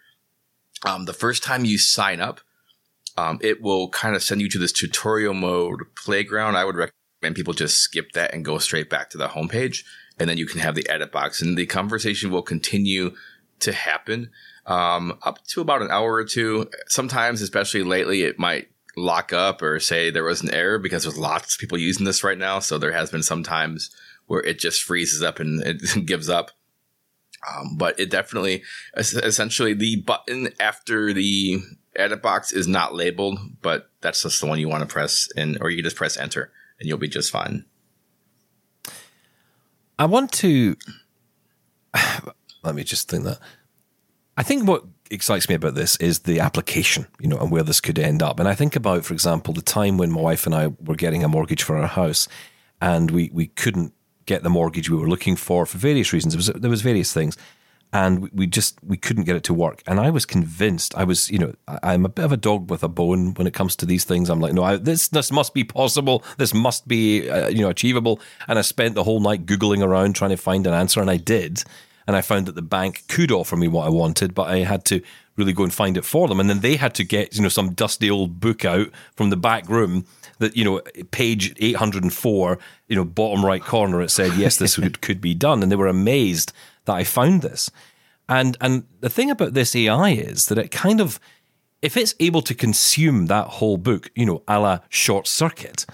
Um, 0.86 1.06
the 1.06 1.14
first 1.14 1.44
time 1.44 1.66
you 1.66 1.78
sign 1.78 2.22
up, 2.22 2.42
um, 3.18 3.40
it 3.42 3.62
will 3.62 3.90
kind 3.90 4.16
of 4.16 4.24
send 4.24 4.42
you 4.42 4.50
to 4.50 4.60
this 4.60 4.72
tutorial 4.72 5.34
mode 5.34 5.82
playground. 5.96 6.56
I 6.56 6.66
would 6.66 6.76
recommend 6.76 7.36
people 7.36 7.54
just 7.54 7.78
skip 7.78 8.12
that 8.14 8.34
and 8.34 8.46
go 8.46 8.58
straight 8.58 8.90
back 8.90 9.10
to 9.12 9.18
the 9.18 9.30
homepage, 9.30 9.84
and 10.20 10.30
then 10.30 10.38
you 10.38 10.46
can 10.46 10.60
have 10.60 10.76
the 10.76 10.88
edit 10.90 11.12
box, 11.12 11.42
and 11.42 11.58
the 11.58 11.66
conversation 11.66 12.32
will 12.32 12.42
continue 12.42 13.12
to 13.60 13.72
happen 13.74 14.32
um, 14.66 15.18
up 15.24 15.44
to 15.48 15.62
about 15.62 15.82
an 15.82 15.92
hour 15.92 16.14
or 16.14 16.24
two. 16.24 16.70
Sometimes, 16.88 17.42
especially 17.42 17.84
lately, 17.84 18.24
it 18.24 18.40
might 18.40 18.70
lock 18.96 19.34
up 19.34 19.62
or 19.62 19.80
say 19.80 20.10
there 20.10 20.24
was 20.24 20.42
an 20.42 20.54
error 20.54 20.80
because 20.80 21.04
there's 21.04 21.18
lots 21.18 21.56
of 21.56 21.60
people 21.60 21.78
using 21.78 22.06
this 22.06 22.24
right 22.24 22.38
now. 22.38 22.60
So 22.60 22.78
there 22.78 22.92
has 22.92 23.10
been 23.10 23.24
some 23.24 23.44
times 23.44 23.90
where 24.32 24.42
it 24.42 24.60
just 24.60 24.82
freezes 24.82 25.22
up 25.22 25.42
and 25.42 25.62
it 25.62 25.84
gives 26.06 26.30
up. 26.30 26.52
Um, 27.46 27.76
but 27.76 28.00
it 28.00 28.10
definitely, 28.10 28.64
essentially, 28.96 29.74
the 29.74 29.98
button 29.98 30.54
after 30.58 31.12
the 31.12 31.60
edit 31.98 32.22
box 32.22 32.54
is 32.54 32.66
not 32.66 32.96
labeled, 32.96 33.40
but 33.62 33.90
that's 34.00 34.24
just 34.24 34.40
the 34.40 34.48
one 34.48 34.58
you 34.58 34.70
want 34.70 34.88
to 34.88 34.94
press, 34.94 35.28
and 35.36 35.58
or 35.60 35.70
you 35.70 35.84
just 35.84 35.98
press 35.98 36.16
enter, 36.16 36.50
and 36.80 36.88
you'll 36.88 36.98
be 36.98 37.10
just 37.10 37.30
fine. 37.30 37.66
I 40.00 40.06
want 40.06 40.32
to. 40.34 40.78
Let 42.64 42.76
me 42.76 42.84
just 42.84 43.10
think 43.10 43.26
that. 43.26 43.40
I 44.38 44.44
think 44.44 44.66
what 44.66 44.86
excites 45.10 45.50
me 45.50 45.56
about 45.56 45.76
this 45.76 45.98
is 45.98 46.20
the 46.20 46.40
application, 46.40 47.08
you 47.20 47.28
know, 47.28 47.40
and 47.40 47.52
where 47.52 47.64
this 47.64 47.82
could 47.82 48.00
end 48.00 48.24
up. 48.24 48.40
And 48.40 48.48
I 48.48 48.56
think 48.56 48.78
about, 48.78 49.04
for 49.04 49.14
example, 49.14 49.54
the 49.54 49.62
time 49.62 49.98
when 49.98 50.12
my 50.12 50.22
wife 50.22 50.46
and 50.46 50.56
I 50.56 50.68
were 50.68 50.96
getting 50.96 51.24
a 51.24 51.28
mortgage 51.28 51.64
for 51.64 51.76
our 51.76 51.88
house, 51.88 52.30
and 52.80 53.10
we 53.10 53.32
we 53.34 53.48
couldn't 53.48 53.94
get 54.26 54.44
the 54.44 54.50
mortgage 54.50 54.90
we 54.90 54.98
were 54.98 55.10
looking 55.10 55.36
for 55.36 55.66
for 55.66 55.78
various 55.78 56.14
reasons. 56.14 56.34
There 56.34 56.40
was 56.40 56.62
there 56.62 56.70
was 56.70 56.82
various 56.82 57.14
things, 57.14 57.38
and 57.94 58.20
we, 58.20 58.30
we 58.34 58.48
just 58.48 58.78
we 58.84 58.98
couldn't 58.98 59.24
get 59.24 59.36
it 59.36 59.44
to 59.46 59.54
work. 59.54 59.84
And 59.86 60.00
I 60.00 60.10
was 60.10 60.26
convinced. 60.26 60.96
I 60.96 61.04
was, 61.04 61.30
you 61.30 61.40
know, 61.40 61.54
I, 61.68 61.94
I'm 61.94 62.06
a 62.06 62.10
bit 62.10 62.26
of 62.26 62.32
a 62.32 62.38
dog 62.38 62.70
with 62.70 62.84
a 62.84 62.88
bone 62.88 63.34
when 63.34 63.48
it 63.48 63.54
comes 63.54 63.76
to 63.78 63.86
these 63.86 64.04
things. 64.04 64.30
I'm 64.30 64.40
like, 64.40 64.54
no, 64.54 64.64
I, 64.64 64.78
this 64.78 65.08
this 65.08 65.32
must 65.32 65.54
be 65.54 65.64
possible. 65.64 66.24
This 66.38 66.54
must 66.54 66.88
be, 66.88 67.30
uh, 67.30 67.50
you 67.50 67.62
know, 67.62 67.70
achievable. 67.70 68.20
And 68.48 68.58
I 68.58 68.62
spent 68.62 68.96
the 68.96 69.04
whole 69.04 69.20
night 69.20 69.46
googling 69.46 69.84
around 69.84 70.16
trying 70.16 70.32
to 70.32 70.38
find 70.38 70.66
an 70.68 70.74
answer, 70.74 71.02
and 71.02 71.10
I 71.10 71.18
did. 71.18 71.64
And 72.08 72.16
I 72.16 72.22
found 72.22 72.48
that 72.48 72.56
the 72.56 72.64
bank 72.64 73.04
could 73.08 73.32
offer 73.32 73.56
me 73.56 73.68
what 73.68 73.86
I 73.86 73.90
wanted, 73.90 74.34
but 74.34 74.50
I 74.50 74.60
had 74.60 74.84
to 74.86 75.02
really 75.42 75.54
go 75.54 75.64
and 75.64 75.74
find 75.74 75.98
it 75.98 76.06
for 76.06 76.28
them. 76.28 76.40
And 76.40 76.50
then 76.50 76.60
they 76.60 76.76
had 76.76 76.94
to 76.96 77.04
get, 77.04 77.36
you 77.36 77.42
know, 77.42 77.50
some 77.50 77.74
dusty 77.74 78.10
old 78.10 78.40
book 78.40 78.64
out 78.64 78.90
from 79.16 79.32
the 79.32 79.38
back 79.38 79.68
room 79.68 80.06
that, 80.38 80.56
you 80.56 80.64
know, 80.64 80.82
page 81.10 81.54
804, 81.60 82.60
you 82.88 82.96
know, 82.96 83.04
bottom 83.04 83.46
right 83.46 83.62
corner, 83.62 84.02
it 84.02 84.12
said, 84.12 84.36
yes, 84.36 84.58
this 84.58 84.78
could, 85.02 85.22
be 85.22 85.34
done. 85.34 85.62
And 85.62 85.72
they 85.72 85.76
were 85.76 85.88
amazed 85.88 86.54
that 86.86 86.94
I 86.94 87.04
found 87.04 87.42
this. 87.42 87.72
And 88.30 88.56
and 88.62 88.86
the 89.02 89.10
thing 89.10 89.30
about 89.30 89.54
this 89.54 89.76
AI 89.76 90.12
is 90.12 90.46
that 90.46 90.58
it 90.58 90.72
kind 90.72 91.02
of, 91.02 91.20
if 91.82 91.98
it's 91.98 92.16
able 92.20 92.42
to 92.44 92.56
consume 92.56 93.26
that 93.26 93.48
whole 93.48 93.78
book, 93.78 94.12
you 94.16 94.26
know, 94.26 94.44
a 94.48 94.60
la 94.60 94.80
short 94.90 95.28
circuit, 95.28 95.86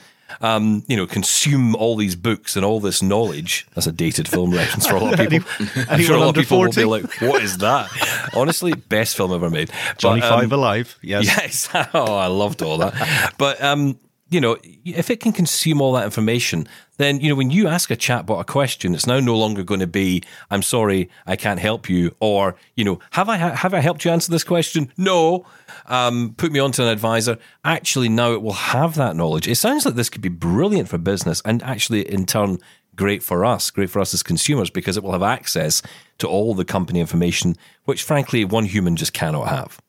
um, 0.41 0.83
you 0.87 0.95
know, 0.95 1.07
consume 1.07 1.75
all 1.75 1.95
these 1.95 2.15
books 2.15 2.55
and 2.55 2.65
all 2.65 2.79
this 2.79 3.01
knowledge. 3.01 3.67
That's 3.73 3.87
a 3.87 3.91
dated 3.91 4.27
film 4.27 4.51
reference 4.51 4.87
for 4.87 4.95
a 4.95 4.99
lot 4.99 5.19
of 5.19 5.29
people. 5.29 5.49
I'm 5.89 6.01
sure 6.01 6.15
a 6.15 6.19
lot 6.19 6.29
of 6.29 6.35
people 6.35 6.59
will 6.59 6.71
be 6.71 6.85
like, 6.85 7.21
"What 7.21 7.41
is 7.41 7.57
that?" 7.59 7.89
Honestly, 8.35 8.73
best 8.73 9.15
film 9.17 9.33
ever 9.33 9.49
made. 9.49 9.71
Johnny 9.97 10.21
But, 10.21 10.31
um, 10.31 10.39
Five 10.39 10.51
alive. 10.51 10.97
Yes. 11.01 11.25
Yes. 11.37 11.69
Oh, 11.93 12.15
I 12.15 12.27
loved 12.27 12.61
all 12.61 12.77
that. 12.79 13.33
But 13.37 13.61
um, 13.63 13.99
you 14.29 14.41
know, 14.41 14.57
if 14.83 15.09
it 15.09 15.19
can 15.19 15.31
consume 15.31 15.81
all 15.81 15.93
that 15.93 16.03
information, 16.03 16.67
then 16.97 17.19
you 17.21 17.29
know 17.29 17.35
when 17.35 17.51
you 17.51 17.67
ask 17.67 17.89
a 17.89 17.95
chatbot 17.95 18.41
a 18.41 18.43
question, 18.43 18.93
it's 18.93 19.07
now 19.07 19.19
no 19.19 19.37
longer 19.37 19.63
going 19.63 19.79
to 19.79 19.87
be, 19.87 20.23
"I'm 20.49 20.61
sorry, 20.61 21.09
I 21.25 21.35
can't 21.35 21.59
help 21.59 21.89
you," 21.89 22.15
or 22.19 22.55
you 22.75 22.83
know, 22.83 22.99
"Have 23.11 23.29
I 23.29 23.37
have 23.37 23.73
I 23.73 23.79
helped 23.79 24.03
you 24.03 24.11
answer 24.11 24.31
this 24.31 24.43
question?" 24.43 24.91
No. 24.97 25.45
Um, 25.85 26.33
put 26.37 26.51
me 26.51 26.59
onto 26.59 26.81
an 26.81 26.89
advisor. 26.89 27.37
Actually, 27.63 28.09
now 28.09 28.33
it 28.33 28.41
will 28.41 28.53
have 28.53 28.95
that 28.95 29.15
knowledge. 29.15 29.47
It 29.47 29.55
sounds 29.55 29.85
like 29.85 29.95
this 29.95 30.09
could 30.09 30.21
be 30.21 30.29
brilliant 30.29 30.89
for 30.89 30.97
business, 30.97 31.41
and 31.45 31.63
actually, 31.63 32.01
in 32.01 32.25
turn, 32.25 32.57
great 32.95 33.23
for 33.23 33.45
us, 33.45 33.71
great 33.71 33.89
for 33.89 34.01
us 34.01 34.13
as 34.13 34.23
consumers, 34.23 34.69
because 34.69 34.97
it 34.97 35.03
will 35.03 35.13
have 35.13 35.23
access 35.23 35.81
to 36.17 36.27
all 36.27 36.53
the 36.53 36.65
company 36.65 36.99
information, 36.99 37.55
which 37.85 38.03
frankly 38.03 38.43
one 38.43 38.65
human 38.65 38.95
just 38.95 39.13
cannot 39.13 39.47
have. 39.47 39.79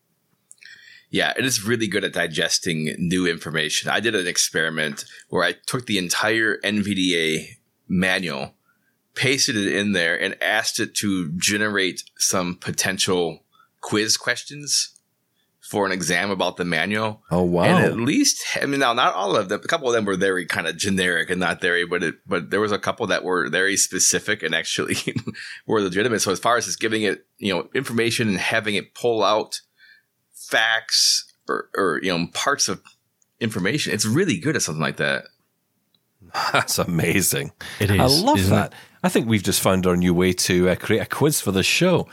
Yeah, 1.11 1.33
it 1.37 1.45
is 1.45 1.65
really 1.65 1.87
good 1.87 2.05
at 2.05 2.13
digesting 2.13 2.95
new 2.99 3.27
information. 3.27 3.91
I 3.91 4.01
did 4.01 4.15
an 4.15 4.27
experiment 4.27 5.05
where 5.29 5.43
I 5.43 5.55
took 5.67 5.87
the 5.87 5.99
entire 5.99 6.59
NVDA 6.59 7.57
manual, 7.89 8.55
pasted 9.15 9.57
it 9.57 9.75
in 9.75 9.93
there, 9.93 10.21
and 10.21 10.41
asked 10.43 10.81
it 10.81 10.95
to 10.97 11.33
generate 11.33 12.03
some 12.19 12.57
potential 12.57 13.41
quiz 13.81 14.17
questions 14.17 14.99
for 15.69 15.85
an 15.85 15.93
exam 15.93 16.31
about 16.31 16.57
the 16.57 16.65
manual. 16.65 17.23
Oh 17.31 17.43
wow! 17.43 17.65
And 17.65 17.85
at 17.85 17.97
least, 17.97 18.43
I 18.61 18.65
mean, 18.65 18.81
now 18.81 18.95
not 18.95 19.15
all 19.15 19.37
of 19.37 19.51
them. 19.51 19.61
A 19.63 19.69
couple 19.69 19.89
of 19.89 19.95
them 19.95 20.07
were 20.07 20.17
very 20.17 20.47
kind 20.47 20.67
of 20.67 20.79
generic 20.79 21.29
and 21.29 21.41
not 21.41 21.61
very, 21.61 21.85
but 21.85 22.03
it, 22.03 22.15
but 22.27 22.51
there 22.51 22.61
was 22.61 22.73
a 22.73 22.79
couple 22.79 23.07
that 23.09 23.23
were 23.23 23.51
very 23.51 23.77
specific 23.77 24.43
and 24.43 24.55
actually 24.55 24.97
were 25.67 25.83
legitimate. 25.83 26.21
So 26.21 26.33
as 26.33 26.39
far 26.39 26.57
as 26.57 26.65
just 26.65 26.81
giving 26.81 27.03
it, 27.03 27.27
you 27.37 27.55
know, 27.55 27.69
information 27.75 28.29
and 28.29 28.39
having 28.39 28.77
it 28.77 28.95
pull 28.95 29.23
out 29.23 29.61
facts 30.49 31.33
or, 31.49 31.69
or 31.77 32.01
you 32.03 32.17
know 32.17 32.27
parts 32.33 32.69
of 32.69 32.83
information, 33.41 33.93
it's 33.93 34.07
really 34.07 34.39
good 34.39 34.57
at 34.57 34.63
something 34.63 34.83
like 34.83 34.97
that. 34.97 35.25
That's 36.53 36.79
amazing. 36.79 37.53
It 37.81 37.91
is, 37.91 38.01
I 38.01 38.07
love 38.07 38.39
isn't 38.39 38.55
that. 38.55 38.73
I 39.03 39.09
think 39.09 39.29
we've 39.29 39.43
just 39.43 39.61
found 39.61 39.87
our 39.87 39.97
new 39.97 40.13
way 40.13 40.33
to 40.33 40.71
uh, 40.71 40.75
create 40.75 41.01
a 41.01 41.07
quiz 41.07 41.41
for 41.41 41.53
this 41.53 41.67
show. 41.67 42.09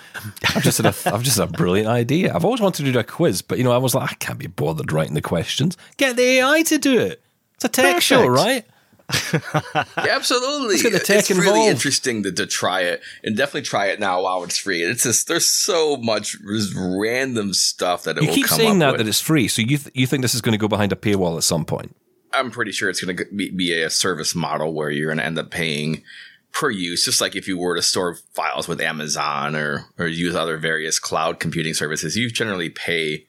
I've 0.55 0.61
just 0.61 0.77
had 0.77 0.85
a, 0.85 1.13
I've 1.13 1.23
just 1.23 1.39
had 1.39 1.49
a 1.49 1.51
brilliant 1.51 1.87
idea. 1.89 2.33
I've 2.33 2.45
always 2.45 2.61
wanted 2.61 2.85
to 2.85 2.91
do 2.91 2.99
a 2.99 3.03
quiz, 3.03 3.41
but 3.41 3.57
you 3.57 3.63
know, 3.63 3.71
I 3.71 3.77
was 3.77 3.95
like, 3.95 4.11
I 4.11 4.15
can't 4.15 4.37
be 4.37 4.47
bothered 4.47 4.91
writing 4.91 5.15
the 5.15 5.21
questions. 5.21 5.77
Get 5.97 6.15
the 6.15 6.23
AI 6.23 6.61
to 6.63 6.77
do 6.77 6.99
it. 6.99 7.23
It's 7.55 7.65
a 7.65 7.69
tech 7.69 8.01
show, 8.01 8.27
right? 8.27 8.65
Yeah, 9.13 9.83
absolutely. 9.97 10.69
Let's 10.69 10.83
get 10.83 10.93
the 10.93 10.99
tech 10.99 11.29
it's 11.29 11.31
really 11.31 11.67
interesting 11.67 12.23
to, 12.23 12.31
to 12.31 12.45
try 12.45 12.81
it 12.81 13.01
and 13.23 13.37
definitely 13.37 13.61
try 13.63 13.87
it 13.87 13.99
now 13.99 14.21
while 14.23 14.43
it's 14.43 14.57
free. 14.57 14.81
It's 14.81 15.03
just 15.03 15.27
there's 15.27 15.49
so 15.49 15.97
much 15.97 16.35
random 16.75 17.53
stuff 17.53 18.03
that 18.03 18.17
it 18.17 18.23
You 18.23 18.29
will 18.29 18.35
keep 18.35 18.47
come 18.47 18.57
saying 18.57 18.71
up 18.75 18.79
that 18.79 18.91
with. 18.93 18.97
that 18.99 19.07
it's 19.07 19.21
free, 19.21 19.47
so 19.47 19.61
you 19.61 19.77
th- 19.77 19.91
you 19.93 20.07
think 20.07 20.21
this 20.21 20.33
is 20.35 20.41
going 20.41 20.53
to 20.53 20.57
go 20.57 20.67
behind 20.67 20.91
a 20.91 20.95
paywall 20.95 21.37
at 21.37 21.43
some 21.43 21.65
point? 21.65 21.95
I'm 22.33 22.51
pretty 22.51 22.71
sure 22.71 22.89
it's 22.89 23.01
going 23.03 23.15
to 23.15 23.25
be, 23.33 23.49
be 23.51 23.81
a 23.81 23.89
service 23.89 24.35
model 24.35 24.73
where 24.73 24.89
you're 24.89 25.07
going 25.07 25.19
to 25.19 25.25
end 25.25 25.39
up 25.39 25.51
paying 25.51 26.03
per 26.51 26.69
use, 26.69 27.05
just 27.05 27.21
like 27.21 27.35
if 27.35 27.47
you 27.47 27.57
were 27.57 27.75
to 27.75 27.81
store 27.81 28.15
files 28.33 28.67
with 28.67 28.81
Amazon 28.81 29.55
or 29.55 29.85
or 29.97 30.07
use 30.07 30.35
other 30.35 30.57
various 30.57 30.99
cloud 30.99 31.39
computing 31.39 31.73
services, 31.73 32.15
you 32.15 32.29
generally 32.29 32.69
pay, 32.69 33.25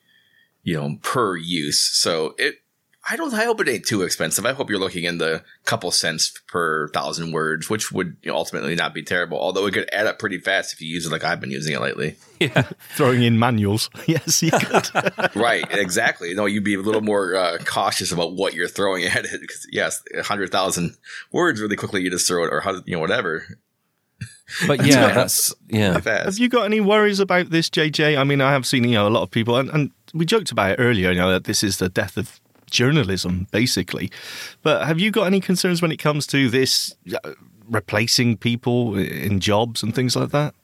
you 0.62 0.74
know, 0.76 0.96
per 1.02 1.36
use. 1.36 1.80
So 1.80 2.34
it 2.38 2.56
I 3.08 3.14
don't. 3.16 3.32
I 3.32 3.44
hope 3.44 3.60
it 3.60 3.68
ain't 3.68 3.86
too 3.86 4.02
expensive. 4.02 4.44
I 4.44 4.52
hope 4.52 4.68
you're 4.68 4.80
looking 4.80 5.04
in 5.04 5.18
the 5.18 5.44
couple 5.64 5.92
cents 5.92 6.32
per 6.48 6.88
thousand 6.88 7.32
words, 7.32 7.70
which 7.70 7.92
would 7.92 8.16
you 8.22 8.32
know, 8.32 8.36
ultimately 8.36 8.74
not 8.74 8.94
be 8.94 9.02
terrible. 9.02 9.38
Although 9.38 9.66
it 9.66 9.74
could 9.74 9.88
add 9.92 10.08
up 10.08 10.18
pretty 10.18 10.38
fast 10.38 10.72
if 10.72 10.80
you 10.80 10.88
use 10.88 11.06
it 11.06 11.12
like 11.12 11.22
I've 11.22 11.40
been 11.40 11.52
using 11.52 11.74
it 11.74 11.80
lately. 11.80 12.16
Yeah, 12.38 12.68
throwing 12.94 13.22
in 13.22 13.38
manuals. 13.38 13.88
yes, 14.06 14.42
you 14.42 14.50
could. 14.50 14.90
right, 15.34 15.64
exactly. 15.70 16.34
No, 16.34 16.44
you'd 16.44 16.64
be 16.64 16.74
a 16.74 16.80
little 16.82 17.00
more 17.00 17.34
uh, 17.34 17.56
cautious 17.64 18.12
about 18.12 18.34
what 18.34 18.52
you're 18.52 18.68
throwing 18.68 19.04
at 19.04 19.24
it 19.24 19.40
because 19.40 19.66
yes, 19.72 20.02
hundred 20.22 20.52
thousand 20.52 20.98
words 21.32 21.62
really 21.62 21.76
quickly 21.76 22.02
you 22.02 22.10
just 22.10 22.28
throw 22.28 22.44
it 22.44 22.52
or 22.52 22.62
you 22.84 22.94
know 22.94 23.00
whatever. 23.00 23.58
But 24.66 24.84
yeah, 24.84 25.14
that's 25.14 25.54
yeah. 25.68 25.98
Have 25.98 26.38
you 26.38 26.50
got 26.50 26.64
any 26.64 26.82
worries 26.82 27.20
about 27.20 27.48
this, 27.48 27.70
JJ? 27.70 28.18
I 28.18 28.24
mean, 28.24 28.42
I 28.42 28.52
have 28.52 28.66
seen 28.66 28.84
you 28.84 28.90
know 28.90 29.08
a 29.08 29.10
lot 29.10 29.22
of 29.22 29.30
people, 29.30 29.56
and, 29.56 29.70
and 29.70 29.90
we 30.12 30.26
joked 30.26 30.50
about 30.50 30.72
it 30.72 30.76
earlier. 30.78 31.12
You 31.12 31.18
know 31.18 31.30
that 31.30 31.44
this 31.44 31.62
is 31.62 31.78
the 31.78 31.88
death 31.88 32.18
of 32.18 32.38
journalism, 32.70 33.46
basically. 33.50 34.10
But 34.62 34.86
have 34.86 35.00
you 35.00 35.10
got 35.10 35.26
any 35.26 35.40
concerns 35.40 35.82
when 35.82 35.92
it 35.92 35.98
comes 35.98 36.26
to 36.28 36.48
this 36.48 36.94
uh, 37.12 37.32
replacing 37.68 38.36
people 38.36 38.96
in 38.96 39.40
jobs 39.40 39.82
and 39.82 39.94
things 39.94 40.16
like 40.16 40.30
that? 40.30 40.54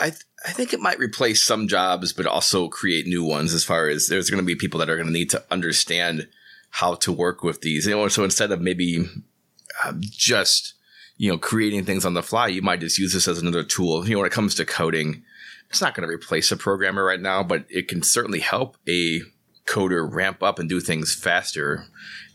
I 0.00 0.10
th- 0.10 0.24
I 0.46 0.52
think 0.52 0.72
it 0.72 0.80
might 0.80 0.98
replace 0.98 1.42
some 1.42 1.68
jobs, 1.68 2.12
but 2.14 2.26
also 2.26 2.68
create 2.68 3.06
new 3.06 3.22
ones. 3.22 3.52
As 3.52 3.64
far 3.64 3.88
as 3.88 4.08
there's 4.08 4.30
going 4.30 4.42
to 4.42 4.46
be 4.46 4.54
people 4.54 4.80
that 4.80 4.88
are 4.88 4.96
going 4.96 5.06
to 5.06 5.12
need 5.12 5.30
to 5.30 5.44
understand 5.50 6.28
how 6.70 6.94
to 6.94 7.12
work 7.12 7.42
with 7.42 7.60
these. 7.60 7.86
You 7.86 7.92
know, 7.92 8.08
so 8.08 8.24
instead 8.24 8.50
of 8.50 8.60
maybe 8.60 9.06
uh, 9.84 9.92
just 10.00 10.74
you 11.18 11.30
know 11.30 11.38
creating 11.38 11.84
things 11.84 12.06
on 12.06 12.14
the 12.14 12.22
fly, 12.22 12.48
you 12.48 12.62
might 12.62 12.80
just 12.80 12.98
use 12.98 13.12
this 13.12 13.28
as 13.28 13.40
another 13.40 13.62
tool. 13.62 14.06
You 14.06 14.14
know, 14.14 14.20
when 14.20 14.26
it 14.26 14.32
comes 14.32 14.54
to 14.54 14.64
coding, 14.64 15.22
it's 15.68 15.80
not 15.82 15.94
going 15.94 16.08
to 16.08 16.14
replace 16.14 16.50
a 16.50 16.56
programmer 16.56 17.04
right 17.04 17.20
now, 17.20 17.42
but 17.42 17.66
it 17.68 17.88
can 17.88 18.02
certainly 18.02 18.40
help 18.40 18.76
a 18.88 19.20
coder 19.70 20.12
ramp 20.12 20.42
up 20.42 20.58
and 20.58 20.68
do 20.68 20.80
things 20.80 21.14
faster 21.14 21.84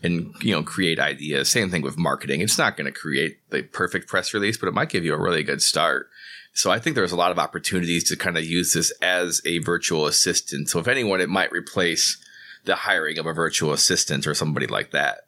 and 0.02 0.34
you 0.40 0.52
know 0.52 0.62
create 0.62 0.98
ideas. 0.98 1.50
Same 1.50 1.70
thing 1.70 1.82
with 1.82 1.98
marketing. 1.98 2.40
It's 2.40 2.56
not 2.56 2.76
going 2.76 2.86
to 2.86 2.98
create 2.98 3.38
the 3.50 3.62
perfect 3.62 4.08
press 4.08 4.32
release 4.32 4.56
but 4.56 4.68
it 4.68 4.74
might 4.74 4.88
give 4.88 5.04
you 5.04 5.14
a 5.14 5.20
really 5.20 5.42
good 5.42 5.62
start. 5.62 6.08
So 6.54 6.70
i 6.70 6.78
think 6.78 6.96
there's 6.96 7.12
a 7.12 7.16
lot 7.16 7.32
of 7.32 7.38
opportunities 7.38 8.04
to 8.04 8.16
kind 8.16 8.38
of 8.38 8.44
use 8.44 8.72
this 8.72 8.90
as 9.02 9.42
a 9.44 9.58
virtual 9.58 10.06
assistant. 10.06 10.70
So 10.70 10.78
if 10.78 10.88
anyone 10.88 11.20
it 11.20 11.28
might 11.28 11.52
replace 11.52 12.16
the 12.64 12.74
hiring 12.74 13.18
of 13.18 13.26
a 13.26 13.34
virtual 13.34 13.72
assistant 13.72 14.26
or 14.26 14.34
somebody 14.34 14.66
like 14.66 14.90
that. 14.92 15.26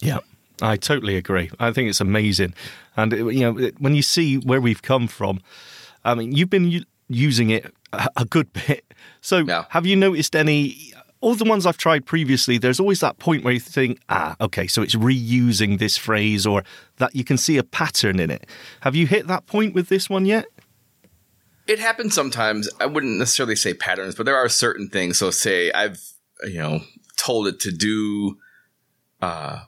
Yeah 0.00 0.20
i 0.62 0.76
totally 0.76 1.16
agree. 1.16 1.50
I 1.58 1.72
think 1.72 1.90
it's 1.90 2.00
amazing. 2.00 2.54
And 2.96 3.12
you 3.12 3.40
know 3.40 3.70
when 3.78 3.94
you 3.94 4.02
see 4.02 4.38
where 4.38 4.60
we've 4.60 4.82
come 4.82 5.08
from 5.08 5.40
i 6.04 6.14
mean 6.14 6.32
you've 6.32 6.50
been 6.50 6.86
using 7.08 7.50
it 7.50 7.70
a 8.16 8.24
good 8.24 8.52
bit. 8.52 8.84
So 9.20 9.38
yeah. 9.38 9.66
have 9.68 9.84
you 9.84 9.96
noticed 9.96 10.34
any 10.34 10.93
all 11.24 11.34
the 11.34 11.44
ones 11.44 11.64
I've 11.64 11.78
tried 11.78 12.04
previously, 12.04 12.58
there's 12.58 12.78
always 12.78 13.00
that 13.00 13.18
point 13.18 13.44
where 13.44 13.54
you 13.54 13.60
think, 13.60 13.98
ah, 14.10 14.36
okay, 14.42 14.66
so 14.66 14.82
it's 14.82 14.94
reusing 14.94 15.78
this 15.78 15.96
phrase 15.96 16.46
or 16.46 16.64
that 16.98 17.16
you 17.16 17.24
can 17.24 17.38
see 17.38 17.56
a 17.56 17.62
pattern 17.62 18.20
in 18.20 18.30
it. 18.30 18.46
Have 18.82 18.94
you 18.94 19.06
hit 19.06 19.26
that 19.28 19.46
point 19.46 19.74
with 19.74 19.88
this 19.88 20.10
one 20.10 20.26
yet? 20.26 20.44
It 21.66 21.78
happens 21.78 22.14
sometimes. 22.14 22.68
I 22.78 22.84
wouldn't 22.84 23.18
necessarily 23.18 23.56
say 23.56 23.72
patterns, 23.72 24.14
but 24.14 24.26
there 24.26 24.36
are 24.36 24.50
certain 24.50 24.90
things. 24.90 25.18
So, 25.18 25.30
say 25.30 25.72
I've, 25.72 25.98
you 26.42 26.58
know, 26.58 26.80
told 27.16 27.46
it 27.46 27.58
to 27.60 27.70
do 27.70 28.36
uh, 29.22 29.60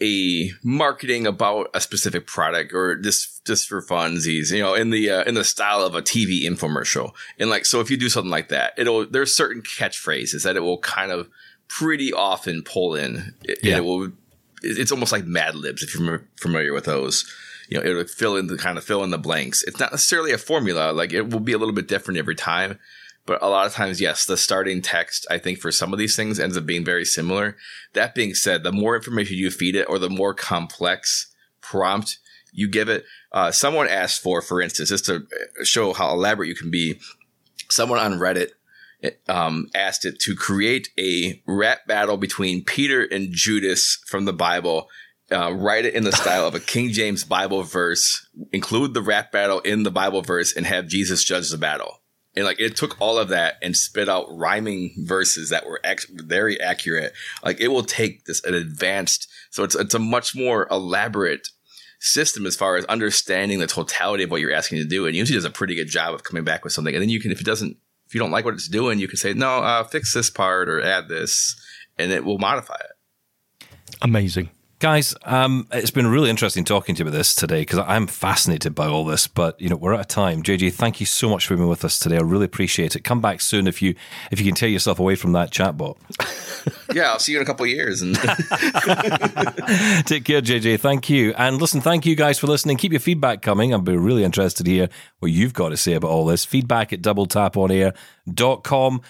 a 0.00 0.50
marketing 0.62 1.26
about 1.26 1.70
a 1.72 1.80
specific 1.80 2.26
product 2.26 2.72
or 2.72 2.96
just 2.96 3.44
just 3.44 3.68
for 3.68 3.80
funsies, 3.80 4.50
you 4.50 4.60
know, 4.60 4.74
in 4.74 4.90
the 4.90 5.10
uh, 5.10 5.22
in 5.24 5.34
the 5.34 5.44
style 5.44 5.82
of 5.82 5.94
a 5.94 6.02
TV 6.02 6.44
infomercial. 6.44 7.12
And 7.38 7.50
like, 7.50 7.64
so 7.64 7.80
if 7.80 7.90
you 7.90 7.96
do 7.96 8.08
something 8.08 8.30
like 8.30 8.48
that, 8.48 8.74
it'll 8.76 9.06
there's 9.06 9.34
certain 9.34 9.62
catchphrases 9.62 10.42
that 10.42 10.56
it 10.56 10.60
will 10.60 10.78
kind 10.78 11.12
of 11.12 11.28
pretty 11.68 12.12
often 12.12 12.62
pull 12.62 12.94
in. 12.94 13.34
It, 13.44 13.58
yeah. 13.62 13.76
it 13.78 13.84
will. 13.84 14.12
It's 14.62 14.92
almost 14.92 15.12
like 15.12 15.26
Mad 15.26 15.54
Libs 15.54 15.82
if 15.82 15.94
you're 15.94 16.26
familiar 16.40 16.72
with 16.72 16.86
those. 16.86 17.30
You 17.68 17.78
know, 17.78 17.84
it'll 17.84 18.04
fill 18.04 18.36
in 18.36 18.46
the 18.46 18.58
kind 18.58 18.78
of 18.78 18.84
fill 18.84 19.04
in 19.04 19.10
the 19.10 19.18
blanks. 19.18 19.62
It's 19.62 19.78
not 19.78 19.92
necessarily 19.92 20.32
a 20.32 20.38
formula. 20.38 20.92
Like 20.92 21.12
it 21.12 21.30
will 21.30 21.40
be 21.40 21.52
a 21.52 21.58
little 21.58 21.74
bit 21.74 21.88
different 21.88 22.18
every 22.18 22.34
time, 22.34 22.78
but 23.26 23.42
a 23.42 23.48
lot 23.48 23.66
of 23.66 23.72
times, 23.72 24.00
yes, 24.00 24.26
the 24.26 24.36
starting 24.36 24.82
text, 24.82 25.26
I 25.30 25.38
think 25.38 25.58
for 25.58 25.72
some 25.72 25.92
of 25.92 25.98
these 25.98 26.14
things 26.14 26.38
ends 26.38 26.56
up 26.56 26.66
being 26.66 26.84
very 26.84 27.04
similar. 27.04 27.56
That 27.94 28.14
being 28.14 28.34
said, 28.34 28.62
the 28.62 28.72
more 28.72 28.96
information 28.96 29.38
you 29.38 29.50
feed 29.50 29.76
it 29.76 29.88
or 29.88 29.98
the 29.98 30.10
more 30.10 30.34
complex 30.34 31.32
prompt 31.60 32.18
you 32.52 32.68
give 32.68 32.88
it, 32.88 33.04
uh, 33.32 33.50
someone 33.50 33.88
asked 33.88 34.22
for, 34.22 34.42
for 34.42 34.60
instance, 34.60 34.90
just 34.90 35.06
to 35.06 35.26
show 35.62 35.92
how 35.92 36.10
elaborate 36.12 36.48
you 36.48 36.54
can 36.54 36.70
be, 36.70 37.00
someone 37.70 37.98
on 37.98 38.18
Reddit 38.18 38.50
um, 39.28 39.68
asked 39.74 40.04
it 40.04 40.18
to 40.20 40.36
create 40.36 40.90
a 40.98 41.42
rap 41.46 41.86
battle 41.86 42.16
between 42.16 42.64
Peter 42.64 43.02
and 43.02 43.32
Judas 43.32 44.02
from 44.06 44.26
the 44.26 44.32
Bible. 44.32 44.88
Uh, 45.32 45.52
write 45.52 45.86
it 45.86 45.94
in 45.94 46.04
the 46.04 46.12
style 46.16 46.46
of 46.46 46.54
a 46.54 46.60
King 46.60 46.90
James 46.90 47.24
Bible 47.24 47.62
verse, 47.62 48.28
include 48.52 48.92
the 48.92 49.02
rap 49.02 49.32
battle 49.32 49.60
in 49.60 49.82
the 49.82 49.90
Bible 49.90 50.20
verse, 50.20 50.54
and 50.54 50.66
have 50.66 50.86
Jesus 50.88 51.24
judge 51.24 51.50
the 51.50 51.58
battle 51.58 52.00
and 52.36 52.44
like 52.44 52.60
it 52.60 52.76
took 52.76 53.00
all 53.00 53.18
of 53.18 53.28
that 53.28 53.54
and 53.62 53.76
spit 53.76 54.08
out 54.08 54.26
rhyming 54.30 54.94
verses 54.98 55.50
that 55.50 55.66
were 55.66 55.80
ex- 55.84 56.06
very 56.10 56.60
accurate. 56.60 57.12
Like 57.44 57.60
it 57.60 57.68
will 57.68 57.84
take 57.84 58.24
this 58.24 58.42
an 58.44 58.54
advanced, 58.54 59.28
so 59.50 59.64
it's 59.64 59.74
it's 59.74 59.94
a 59.94 59.98
much 59.98 60.34
more 60.34 60.66
elaborate 60.70 61.48
system 62.00 62.44
as 62.44 62.56
far 62.56 62.76
as 62.76 62.84
understanding 62.86 63.58
the 63.58 63.66
totality 63.66 64.24
of 64.24 64.30
what 64.30 64.40
you're 64.40 64.52
asking 64.52 64.78
to 64.78 64.84
do, 64.84 65.06
and 65.06 65.16
usually 65.16 65.36
does 65.36 65.44
a 65.44 65.50
pretty 65.50 65.74
good 65.74 65.88
job 65.88 66.14
of 66.14 66.24
coming 66.24 66.44
back 66.44 66.64
with 66.64 66.72
something. 66.72 66.94
And 66.94 67.02
then 67.02 67.08
you 67.08 67.20
can, 67.20 67.30
if 67.30 67.40
it 67.40 67.46
doesn't, 67.46 67.76
if 68.06 68.14
you 68.14 68.20
don't 68.20 68.30
like 68.30 68.44
what 68.44 68.54
it's 68.54 68.68
doing, 68.68 68.98
you 68.98 69.08
can 69.08 69.16
say 69.16 69.32
no, 69.32 69.58
uh, 69.58 69.84
fix 69.84 70.12
this 70.12 70.30
part 70.30 70.68
or 70.68 70.82
add 70.82 71.08
this, 71.08 71.56
and 71.98 72.12
it 72.12 72.24
will 72.24 72.38
modify 72.38 72.76
it. 72.76 73.66
Amazing. 74.02 74.50
Guys, 74.84 75.16
um, 75.24 75.66
it's 75.72 75.90
been 75.90 76.06
really 76.06 76.28
interesting 76.28 76.62
talking 76.62 76.94
to 76.94 76.98
you 76.98 77.08
about 77.08 77.16
this 77.16 77.34
today 77.34 77.62
because 77.62 77.78
I'm 77.78 78.06
fascinated 78.06 78.74
by 78.74 78.86
all 78.86 79.06
this. 79.06 79.26
But 79.26 79.58
you 79.58 79.70
know, 79.70 79.76
we're 79.76 79.94
out 79.94 80.00
of 80.00 80.08
time. 80.08 80.42
JJ, 80.42 80.74
thank 80.74 81.00
you 81.00 81.06
so 81.06 81.30
much 81.30 81.46
for 81.46 81.56
being 81.56 81.70
with 81.70 81.86
us 81.86 81.98
today. 81.98 82.18
I 82.18 82.20
really 82.20 82.44
appreciate 82.44 82.94
it. 82.94 83.00
Come 83.00 83.22
back 83.22 83.40
soon 83.40 83.66
if 83.66 83.80
you 83.80 83.94
if 84.30 84.40
you 84.40 84.44
can 84.44 84.54
tear 84.54 84.68
yourself 84.68 84.98
away 84.98 85.14
from 85.14 85.32
that 85.32 85.50
chatbot. 85.50 85.96
yeah, 86.94 87.04
I'll 87.04 87.18
see 87.18 87.32
you 87.32 87.38
in 87.38 87.42
a 87.42 87.46
couple 87.46 87.64
of 87.64 87.70
years. 87.70 88.02
And 88.02 88.14
take 90.04 90.26
care, 90.26 90.42
JJ. 90.42 90.80
Thank 90.80 91.08
you. 91.08 91.32
And 91.38 91.62
listen, 91.62 91.80
thank 91.80 92.04
you 92.04 92.14
guys 92.14 92.38
for 92.38 92.46
listening. 92.46 92.76
Keep 92.76 92.92
your 92.92 93.00
feedback 93.00 93.40
coming. 93.40 93.72
I'd 93.72 93.84
be 93.84 93.96
really 93.96 94.22
interested 94.22 94.64
to 94.64 94.70
hear 94.70 94.90
what 95.20 95.32
you've 95.32 95.54
got 95.54 95.70
to 95.70 95.78
say 95.78 95.94
about 95.94 96.10
all 96.10 96.26
this. 96.26 96.44
Feedback 96.44 96.92
at 96.92 97.00
doubletaponair.com 97.00 99.00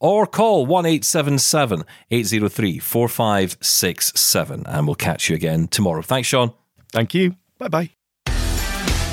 or 0.00 0.26
call 0.26 0.66
1 0.66 0.86
877 0.86 1.84
803 2.10 2.78
4567 2.78 4.66
and 4.66 4.86
we'll 4.86 4.94
catch 4.96 5.28
you 5.28 5.36
again 5.36 5.68
tomorrow. 5.68 6.02
Thanks, 6.02 6.28
Sean. 6.28 6.52
Thank 6.92 7.14
you. 7.14 7.36
Bye 7.58 7.68
bye. 7.68 7.90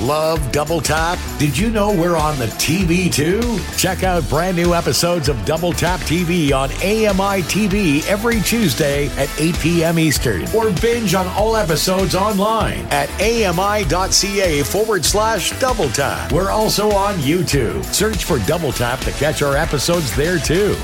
Love 0.01 0.51
Double 0.51 0.79
Tap? 0.79 1.17
Did 1.39 1.57
you 1.57 1.71
know 1.71 1.91
we're 1.91 2.15
on 2.15 2.37
the 2.37 2.45
TV 2.45 3.11
too? 3.11 3.59
Check 3.77 4.03
out 4.03 4.27
brand 4.29 4.55
new 4.55 4.75
episodes 4.75 5.27
of 5.27 5.43
Double 5.43 5.73
Tap 5.73 5.99
TV 6.01 6.53
on 6.53 6.69
AMI 6.73 7.41
TV 7.43 8.07
every 8.07 8.39
Tuesday 8.41 9.07
at 9.17 9.29
8 9.39 9.57
p.m. 9.59 9.97
Eastern. 9.97 10.45
Or 10.55 10.71
binge 10.81 11.15
on 11.15 11.25
all 11.29 11.55
episodes 11.55 12.13
online 12.13 12.85
at 12.91 13.09
ami.ca 13.19 14.61
forward 14.63 15.03
slash 15.03 15.59
double 15.59 15.89
tap. 15.89 16.31
We're 16.31 16.51
also 16.51 16.91
on 16.91 17.15
YouTube. 17.15 17.83
Search 17.85 18.23
for 18.23 18.37
Double 18.45 18.71
Tap 18.71 18.99
to 18.99 19.11
catch 19.13 19.41
our 19.41 19.55
episodes 19.57 20.15
there 20.15 20.37
too. 20.37 20.75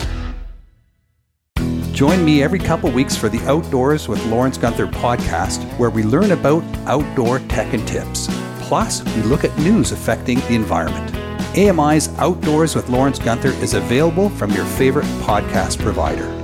Join 1.92 2.26
me 2.26 2.42
every 2.42 2.58
couple 2.58 2.90
weeks 2.90 3.16
for 3.16 3.30
the 3.30 3.40
Outdoors 3.42 4.08
with 4.08 4.26
Lawrence 4.26 4.58
Gunther 4.58 4.88
podcast, 4.88 5.64
where 5.78 5.92
we 5.92 6.02
learn 6.02 6.32
about 6.32 6.64
outdoor 6.88 7.38
tech 7.40 7.72
and 7.74 7.88
tips. 7.88 8.28
Plus, 8.64 9.04
we 9.16 9.22
look 9.24 9.44
at 9.44 9.58
news 9.60 9.92
affecting 9.92 10.40
the 10.42 10.56
environment. 10.56 11.16
AMI's 11.56 12.10
Outdoors 12.18 12.76
with 12.76 12.90
Lawrence 12.90 13.20
Gunther 13.20 13.50
is 13.64 13.74
available 13.76 14.30
from 14.30 14.52
your 14.52 14.66
favorite 14.66 15.06
podcast 15.22 15.80
provider. 15.80 16.43